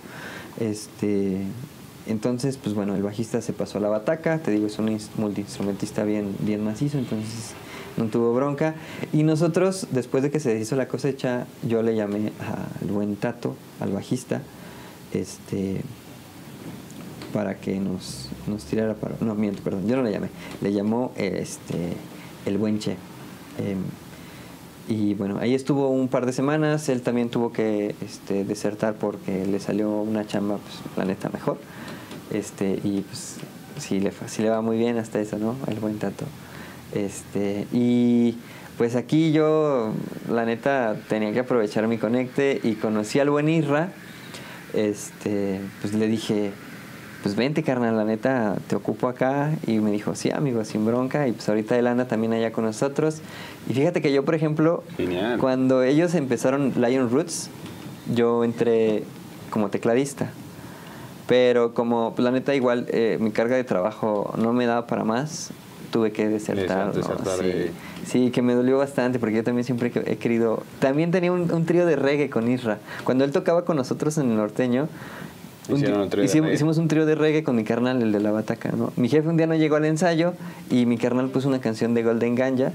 Este, 0.60 1.42
entonces, 2.06 2.56
pues 2.56 2.74
bueno, 2.74 2.94
el 2.96 3.02
bajista 3.02 3.40
se 3.40 3.52
pasó 3.52 3.78
a 3.78 3.80
la 3.80 3.88
bataca, 3.88 4.38
te 4.38 4.50
digo, 4.50 4.66
es 4.66 4.78
un 4.78 4.88
ins- 4.88 5.08
multiinstrumentista 5.16 6.04
bien, 6.04 6.34
bien 6.40 6.62
macizo, 6.64 6.98
entonces 6.98 7.52
no 7.96 8.06
tuvo 8.06 8.34
bronca. 8.34 8.74
Y 9.12 9.22
nosotros, 9.22 9.86
después 9.92 10.22
de 10.22 10.30
que 10.30 10.40
se 10.40 10.52
deshizo 10.52 10.76
la 10.76 10.88
cosecha, 10.88 11.46
yo 11.66 11.82
le 11.82 11.94
llamé 11.94 12.32
al 12.82 12.88
buen 12.90 13.16
Tato, 13.16 13.54
al 13.80 13.92
bajista, 13.92 14.42
este 15.12 15.82
para 17.32 17.56
que 17.60 17.78
nos, 17.78 18.28
nos 18.46 18.64
tirara 18.64 18.94
para... 18.94 19.14
No, 19.20 19.34
miento, 19.34 19.62
perdón, 19.62 19.86
yo 19.86 19.96
no 19.96 20.02
le 20.02 20.10
llamé. 20.10 20.30
Le 20.62 20.72
llamó 20.72 21.12
este, 21.16 21.92
el 22.46 22.56
buen 22.56 22.78
Che. 22.78 22.96
Em, 23.58 23.82
y 24.88 25.14
bueno, 25.14 25.38
ahí 25.38 25.54
estuvo 25.54 25.88
un 25.90 26.08
par 26.08 26.24
de 26.24 26.32
semanas. 26.32 26.88
Él 26.88 27.02
también 27.02 27.28
tuvo 27.28 27.52
que 27.52 27.94
este, 28.00 28.44
desertar 28.44 28.94
porque 28.94 29.46
le 29.46 29.60
salió 29.60 29.90
una 29.90 30.26
chamba, 30.26 30.56
pues, 30.56 30.96
la 30.96 31.04
neta, 31.04 31.28
mejor. 31.28 31.58
Este, 32.32 32.80
y 32.82 33.02
pues 33.02 33.36
sí 33.78 34.00
le, 34.00 34.12
sí 34.26 34.42
le 34.42 34.50
va 34.50 34.60
muy 34.62 34.78
bien 34.78 34.98
hasta 34.98 35.20
eso, 35.20 35.38
¿no? 35.38 35.56
El 35.66 35.78
buen 35.80 35.98
tato. 35.98 36.24
Este, 36.94 37.66
y 37.72 38.38
pues 38.78 38.96
aquí 38.96 39.32
yo, 39.32 39.92
la 40.30 40.44
neta, 40.44 40.96
tenía 41.08 41.32
que 41.32 41.40
aprovechar 41.40 41.86
mi 41.86 41.98
conecte 41.98 42.60
y 42.62 42.74
conocí 42.74 43.18
al 43.18 43.28
buen 43.28 43.48
Irra. 43.48 43.90
Este, 44.72 45.60
pues 45.80 45.94
le 45.94 46.06
dije, 46.06 46.52
pues 47.22 47.34
vente 47.36 47.62
carnal, 47.62 47.96
la 47.96 48.04
neta, 48.04 48.56
te 48.68 48.76
ocupo 48.76 49.08
acá. 49.08 49.50
Y 49.66 49.78
me 49.80 49.90
dijo, 49.90 50.14
sí, 50.14 50.30
amigo, 50.30 50.64
sin 50.64 50.86
bronca. 50.86 51.26
Y 51.28 51.32
pues 51.32 51.48
ahorita 51.48 51.76
él 51.78 51.86
anda 51.86 52.06
también 52.06 52.32
allá 52.32 52.52
con 52.52 52.64
nosotros. 52.64 53.20
Y 53.68 53.74
fíjate 53.74 54.00
que 54.00 54.12
yo, 54.12 54.24
por 54.24 54.34
ejemplo, 54.34 54.84
Genial. 54.96 55.38
cuando 55.38 55.82
ellos 55.82 56.14
empezaron 56.14 56.72
Lion 56.76 57.10
Roots, 57.10 57.50
yo 58.14 58.44
entré 58.44 59.02
como 59.50 59.68
tecladista. 59.68 60.30
Pero 61.26 61.74
como 61.74 62.14
pues, 62.14 62.24
la 62.24 62.30
neta 62.30 62.54
igual 62.54 62.86
eh, 62.88 63.18
mi 63.20 63.30
carga 63.32 63.56
de 63.56 63.64
trabajo 63.64 64.32
no 64.38 64.52
me 64.54 64.64
daba 64.64 64.86
para 64.86 65.04
más, 65.04 65.50
tuve 65.90 66.10
que 66.12 66.28
desertar. 66.28 66.86
¿no? 66.86 66.92
Desertar 66.92 67.38
Sí. 67.38 67.44
de- 67.46 67.72
Sí, 68.06 68.30
que 68.30 68.40
me 68.40 68.54
dolió 68.54 68.78
bastante 68.78 69.18
porque 69.18 69.34
yo 69.36 69.44
también 69.44 69.64
siempre 69.64 69.92
he 70.06 70.16
querido... 70.16 70.62
También 70.78 71.10
tenía 71.10 71.30
un, 71.30 71.52
un 71.52 71.66
trío 71.66 71.84
de 71.84 71.94
reggae 71.94 72.30
con 72.30 72.50
Isra. 72.50 72.78
Cuando 73.04 73.24
él 73.24 73.32
tocaba 73.32 73.66
con 73.66 73.76
nosotros 73.76 74.16
en 74.16 74.30
el 74.30 74.36
norteño, 74.38 74.88
un 75.68 75.82
tri- 75.82 76.02
un 76.02 76.08
trío 76.10 76.24
hicimos, 76.24 76.52
hicimos 76.52 76.78
un 76.78 76.88
trío 76.88 77.06
de 77.06 77.14
reggae 77.14 77.42
con 77.42 77.56
mi 77.56 77.64
carnal, 77.64 78.00
el 78.02 78.12
de 78.12 78.20
la 78.20 78.30
bataca, 78.32 78.72
¿no? 78.76 78.92
Mi 78.96 79.08
jefe 79.08 79.28
un 79.28 79.36
día 79.36 79.46
no 79.46 79.54
llegó 79.54 79.76
al 79.76 79.84
ensayo 79.84 80.34
y 80.70 80.86
mi 80.86 80.96
carnal 80.98 81.28
puso 81.28 81.48
una 81.48 81.60
canción 81.60 81.94
de 81.94 82.02
Golden 82.02 82.34
Ganja, 82.34 82.72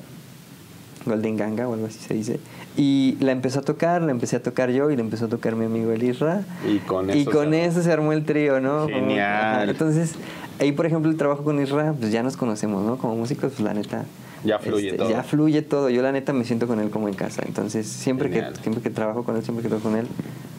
Golden 1.06 1.36
Ganga 1.36 1.68
o 1.68 1.74
algo 1.74 1.88
así 1.88 1.99
se 1.99 2.14
dice, 2.14 2.40
y 2.78 3.18
la 3.20 3.32
empezó 3.34 3.60
a 3.60 3.61
tocar, 3.64 4.02
la 4.02 4.11
empecé 4.11 4.38
a 4.38 4.41
tocar 4.41 4.72
yo 4.72 4.90
y 4.90 4.95
la 4.95 5.02
empezó 5.02 5.26
a 5.26 5.28
tocar 5.28 5.56
mi 5.56 5.65
amigo 5.65 5.91
el 5.91 6.02
Isra. 6.02 6.44
Y 6.68 6.78
con 6.80 7.10
Y 7.10 7.22
eso 7.24 7.32
con 7.32 7.49
se 7.52 7.57
armó. 7.61 7.70
eso 7.72 7.84
se 7.84 7.91
armó 7.91 8.14
el 8.14 8.24
trío, 8.26 8.60
¿no? 8.61 8.88
Genial. 8.88 9.70
Entonces, 9.70 10.14
ahí 10.60 10.72
por 10.72 10.86
ejemplo 10.86 11.11
el 11.11 11.18
trabajo 11.18 11.44
con 11.44 11.61
Isra, 11.61 11.94
pues 11.99 12.11
ya 12.11 12.24
nos 12.24 12.38
conocemos, 12.38 12.84
¿no? 12.86 12.98
Como 12.98 13.15
músicos, 13.15 13.52
pues 13.53 13.60
la 13.64 13.74
neta... 13.74 14.06
Ya 14.45 14.60
fluye 14.60 14.88
este, 14.88 14.98
todo. 14.98 15.10
Ya 15.10 15.24
fluye 15.24 15.61
todo. 15.61 15.90
Yo 15.90 16.02
la 16.02 16.11
neta 16.11 16.34
me 16.34 16.44
siento 16.44 16.68
con 16.68 16.80
él 16.82 16.90
como 16.90 17.07
en 17.07 17.14
casa. 17.14 17.44
Entonces, 17.48 17.88
siempre 17.88 18.30
que, 18.30 18.44
siempre 18.61 18.82
que 18.84 18.90
trabajo 18.90 19.24
con 19.24 19.38
él, 19.38 19.44
siempre 19.44 19.64
que 19.64 19.70
toco 19.70 19.84
con 19.84 19.95
él, 19.98 20.06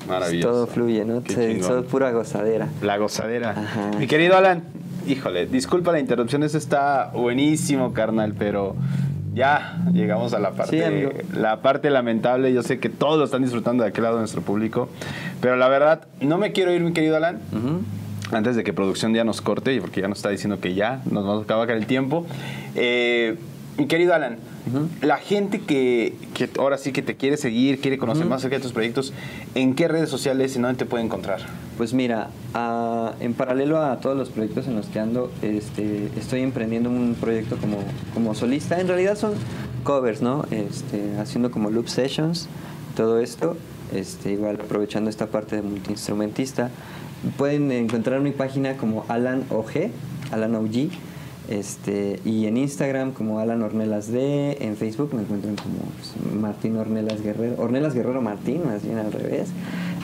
Maravilloso. 0.09 0.49
todo 0.49 0.67
fluye, 0.67 1.05
¿no? 1.05 1.23
Se-. 1.27 1.55
Todo 1.57 1.85
pura 1.85 2.11
gozadera. 2.13 2.69
La 2.83 2.97
gozadera. 2.99 3.51
Ajá. 3.51 3.91
Mi 3.99 4.07
querido 4.07 4.37
Alan, 4.37 4.65
híjole, 5.07 5.47
disculpa 5.47 5.93
la 5.93 6.01
interrupción, 6.01 6.43
eso 6.43 6.59
está 6.59 7.11
buenísimo, 7.15 7.93
carnal, 7.93 8.35
pero 8.39 8.77
ya 9.35 9.79
llegamos 9.93 10.33
a 10.35 10.39
la 10.39 10.53
parte, 10.53 11.25
la 11.35 11.61
parte 11.61 11.91
lamentable. 11.91 12.53
Yo 12.53 12.63
sé 12.63 12.79
que 12.79 12.89
todos 12.89 13.19
lo 13.19 13.25
están 13.25 13.43
disfrutando 13.43 13.83
de 13.83 13.91
aquel 13.91 14.05
lado 14.05 14.17
de 14.17 14.21
nuestro 14.21 14.43
público, 14.43 14.89
pero 15.41 15.57
la 15.57 15.69
verdad, 15.69 16.07
no 16.21 16.39
me 16.39 16.53
quiero 16.53 16.73
ir, 16.73 16.83
mi 16.83 16.93
querido 16.93 17.17
Alan. 17.17 17.41
Antes 18.33 18.57
de 18.57 18.65
que 18.65 18.73
producción 18.73 19.13
ya 19.13 19.23
nos 19.23 19.41
corte, 19.43 19.79
porque 19.81 20.01
ya 20.01 20.09
nos 20.09 20.19
está 20.19 20.31
diciendo 20.31 20.59
que 20.59 20.75
ya 20.75 21.03
nos 21.11 21.25
vamos 21.25 21.41
a 21.43 21.45
acabar 21.45 21.71
el 21.71 21.87
tiempo. 21.87 22.27
Eh, 22.75 23.37
mi 23.77 23.87
querido 23.87 24.15
Alan, 24.15 24.39
la 25.03 25.19
gente 25.19 25.61
que, 25.61 26.15
que 26.33 26.49
ahora 26.59 26.79
sí 26.79 26.93
que 26.93 27.03
te 27.03 27.17
quiere 27.17 27.37
seguir, 27.37 27.81
quiere 27.81 27.99
conocer 27.99 28.27
más 28.27 28.41
acerca 28.41 28.57
de 28.57 28.63
tus 28.63 28.73
proyectos, 28.73 29.13
¿en 29.55 29.75
qué 29.75 29.89
redes 29.89 30.09
sociales 30.09 30.57
y 30.57 30.61
dónde 30.61 30.79
te 30.79 30.87
puede 30.87 31.05
encontrar? 31.05 31.41
Pues 31.77 31.93
mira, 31.93 32.31
en 33.21 33.35
paralelo 33.35 33.83
a 33.83 34.01
todos 34.01 34.17
los 34.17 34.31
proyectos 34.31 34.67
en 34.67 34.77
los 34.77 34.87
que 34.87 35.01
ando, 35.01 35.31
este, 35.43 36.11
estoy 36.17 36.41
emprendiendo 36.41 36.89
un 36.89 37.17
proyecto 37.21 37.57
como, 37.57 37.79
como 38.15 38.35
solista. 38.35 38.81
En 38.81 38.89
realidad 38.89 39.17
son 39.17 39.35
covers, 39.83 40.23
¿no? 40.23 40.47
Este, 40.51 41.19
haciendo 41.19 41.51
como 41.51 41.71
loop 41.71 41.89
sessions, 41.89 42.49
todo 42.97 43.21
esto. 43.21 43.57
Este, 43.93 44.33
igual 44.33 44.59
aprovechando 44.61 45.11
esta 45.11 45.27
parte 45.27 45.57
de 45.57 45.63
multiinstrumentista. 45.63 46.71
Pueden 47.37 47.71
encontrar 47.71 48.21
mi 48.21 48.33
página 48.33 48.77
como 48.77 49.05
Alan 49.09 49.45
OG, 49.51 49.91
Alan 50.33 50.55
OG. 50.55 50.91
Este, 51.49 52.21
y 52.25 52.47
en 52.47 52.57
Instagram 52.57 53.13
como 53.13 53.39
Alan 53.39 53.63
Ornelas 53.63 54.11
D, 54.11 54.59
en 54.61 54.77
Facebook 54.77 55.15
me 55.15 55.23
encuentran 55.23 55.57
como 55.57 55.77
pues, 55.77 56.35
Martín 56.35 56.77
Ornelas 56.77 57.23
Guerrero, 57.23 57.57
Ornelas 57.59 57.95
Guerrero 57.95 58.23
Martín, 58.23 58.63
más 58.65 58.83
bien 58.83 58.99
al 58.99 59.13
revés, 59.13 59.49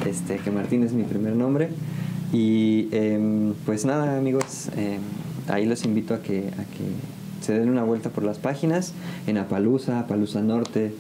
este, 0.07 0.37
que 0.37 0.51
Martín 0.51 0.85
es 0.85 0.93
mi 0.93 1.05
primer 1.05 1.35
nombre. 1.35 1.71
Y 2.33 2.89
em, 2.93 3.55
pues 3.65 3.85
nada 3.85 4.19
amigos, 4.19 4.69
em, 4.77 5.01
ahí 5.49 5.67
los 5.67 5.85
invito 5.85 6.15
a 6.15 6.23
que, 6.23 6.49
a 6.49 6.65
que 6.65 7.41
se 7.41 7.59
den 7.59 7.71
una 7.71 7.83
vuelta 7.85 8.11
por 8.11 8.23
las 8.23 8.39
páginas, 8.39 8.93
en 9.27 9.39
Apalusa, 9.39 10.01
Apalusa 10.01 10.43
Norte 10.43 10.93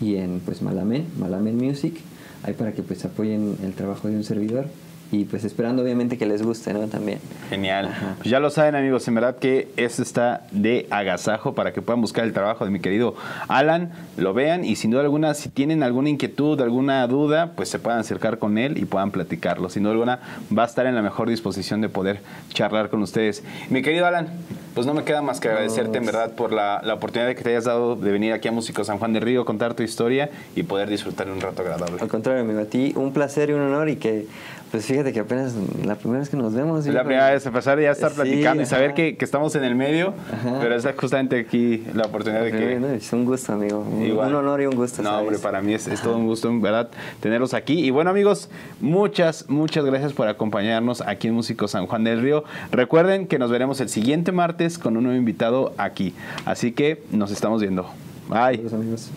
y 0.00 0.16
en 0.16 0.40
pues 0.40 0.62
Malamen, 0.62 1.06
Malamen 1.18 1.56
Music, 1.56 2.00
ahí 2.42 2.54
para 2.54 2.72
que 2.72 2.82
pues 2.82 3.04
apoyen 3.04 3.56
el 3.62 3.74
trabajo 3.74 4.08
de 4.08 4.16
un 4.16 4.24
servidor 4.24 4.66
y 5.12 5.24
pues 5.24 5.44
esperando 5.44 5.82
obviamente 5.82 6.16
que 6.16 6.26
les 6.26 6.42
guste, 6.42 6.72
¿no? 6.72 6.88
También. 6.88 7.18
Genial. 7.50 7.86
Ajá. 7.88 8.14
Pues 8.18 8.30
ya 8.30 8.40
lo 8.40 8.50
saben 8.50 8.74
amigos, 8.74 9.06
en 9.08 9.14
verdad 9.14 9.36
que 9.36 9.68
esto 9.76 10.02
está 10.02 10.42
de 10.50 10.86
agasajo 10.90 11.54
para 11.54 11.72
que 11.72 11.82
puedan 11.82 12.00
buscar 12.00 12.24
el 12.24 12.32
trabajo 12.32 12.64
de 12.64 12.70
mi 12.70 12.80
querido 12.80 13.14
Alan, 13.48 13.92
lo 14.16 14.34
vean 14.34 14.64
y 14.64 14.76
sin 14.76 14.90
duda 14.90 15.02
alguna 15.02 15.34
si 15.34 15.48
tienen 15.48 15.82
alguna 15.82 16.08
inquietud, 16.08 16.60
alguna 16.60 17.06
duda, 17.06 17.52
pues 17.54 17.68
se 17.68 17.78
puedan 17.78 18.00
acercar 18.00 18.38
con 18.38 18.58
él 18.58 18.78
y 18.78 18.84
puedan 18.84 19.10
platicarlo. 19.10 19.68
Sin 19.68 19.82
duda 19.82 19.92
alguna 19.92 20.20
va 20.56 20.62
a 20.62 20.66
estar 20.66 20.86
en 20.86 20.94
la 20.94 21.02
mejor 21.02 21.28
disposición 21.28 21.80
de 21.80 21.88
poder 21.88 22.20
charlar 22.52 22.88
con 22.88 23.02
ustedes. 23.02 23.42
Mi 23.68 23.82
querido 23.82 24.06
Alan, 24.06 24.28
pues 24.74 24.86
no 24.86 24.94
me 24.94 25.04
queda 25.04 25.22
más 25.22 25.40
que 25.40 25.48
agradecerte 25.48 25.98
en 25.98 26.06
verdad 26.06 26.32
por 26.32 26.52
la, 26.52 26.80
la 26.82 26.94
oportunidad 26.94 27.34
que 27.34 27.42
te 27.42 27.50
hayas 27.50 27.64
dado 27.64 27.96
de 27.96 28.10
venir 28.10 28.32
aquí 28.32 28.48
a 28.48 28.52
Músico 28.52 28.84
San 28.84 28.98
Juan 28.98 29.12
del 29.12 29.22
Río, 29.22 29.44
contar 29.44 29.74
tu 29.74 29.82
historia 29.82 30.30
y 30.56 30.62
poder 30.62 30.88
disfrutar 30.88 31.30
un 31.30 31.40
rato 31.40 31.62
agradable. 31.62 32.00
Al 32.00 32.08
contrario, 32.08 32.42
amigo, 32.42 32.60
a 32.60 32.64
ti 32.64 32.92
un 32.96 33.12
placer 33.12 33.50
y 33.50 33.52
un 33.52 33.60
honor 33.60 33.88
y 33.88 33.96
que, 33.96 34.26
pues 34.72 34.86
fíjate 34.86 35.12
que 35.12 35.20
apenas 35.20 35.54
la 35.84 35.94
primera 35.94 36.18
vez 36.20 36.28
que 36.30 36.36
nos 36.36 36.52
vemos. 36.54 36.84
Es 36.86 36.92
la 36.92 37.04
primera 37.04 37.30
vez 37.30 37.46
empezar 37.46 37.78
ya 37.78 37.90
a 37.90 37.92
estar 37.92 38.10
Sí, 38.10 38.16
platicando 38.16 38.62
y 38.62 38.66
saber 38.66 38.86
ajá. 38.86 38.94
que, 38.94 39.16
que 39.16 39.24
estamos 39.24 39.54
en 39.54 39.62
el 39.64 39.74
medio, 39.76 40.14
Ajá. 40.32 40.58
pero 40.60 40.74
es 40.74 40.86
justamente 40.96 41.38
aquí 41.38 41.84
la 41.94 42.06
oportunidad 42.06 42.42
de 42.42 42.50
que... 42.50 42.78
Bueno, 42.78 42.88
es 42.88 43.12
un 43.12 43.24
gusto, 43.24 43.52
amigo. 43.52 43.80
Un, 43.80 44.02
Igual. 44.02 44.30
un 44.30 44.34
honor 44.34 44.62
y 44.62 44.66
un 44.66 44.74
gusto. 44.74 45.02
No, 45.02 45.10
¿sabes? 45.10 45.22
hombre, 45.26 45.38
para 45.38 45.60
mí 45.62 45.74
es, 45.74 45.86
es 45.86 46.00
todo 46.00 46.16
un 46.16 46.26
gusto, 46.26 46.48
en 46.48 46.60
verdad, 46.62 46.88
tenerlos 47.20 47.54
aquí. 47.54 47.84
Y 47.84 47.90
bueno, 47.90 48.10
amigos, 48.10 48.48
muchas, 48.80 49.48
muchas 49.48 49.84
gracias 49.84 50.12
por 50.14 50.26
acompañarnos 50.26 51.02
aquí 51.02 51.28
en 51.28 51.34
Músico 51.34 51.68
San 51.68 51.86
Juan 51.86 52.02
del 52.04 52.22
Río. 52.22 52.42
Recuerden 52.70 53.26
que 53.26 53.38
nos 53.38 53.50
veremos 53.50 53.78
el 53.80 53.90
siguiente 53.90 54.32
martes 54.32 54.78
con 54.78 54.96
un 54.96 55.04
nuevo 55.04 55.18
invitado 55.18 55.74
aquí. 55.76 56.14
Así 56.46 56.72
que 56.72 57.02
nos 57.12 57.30
estamos 57.30 57.60
viendo. 57.60 57.84
Bye. 58.28 58.56
Saludos, 58.56 58.72
amigos. 58.72 59.10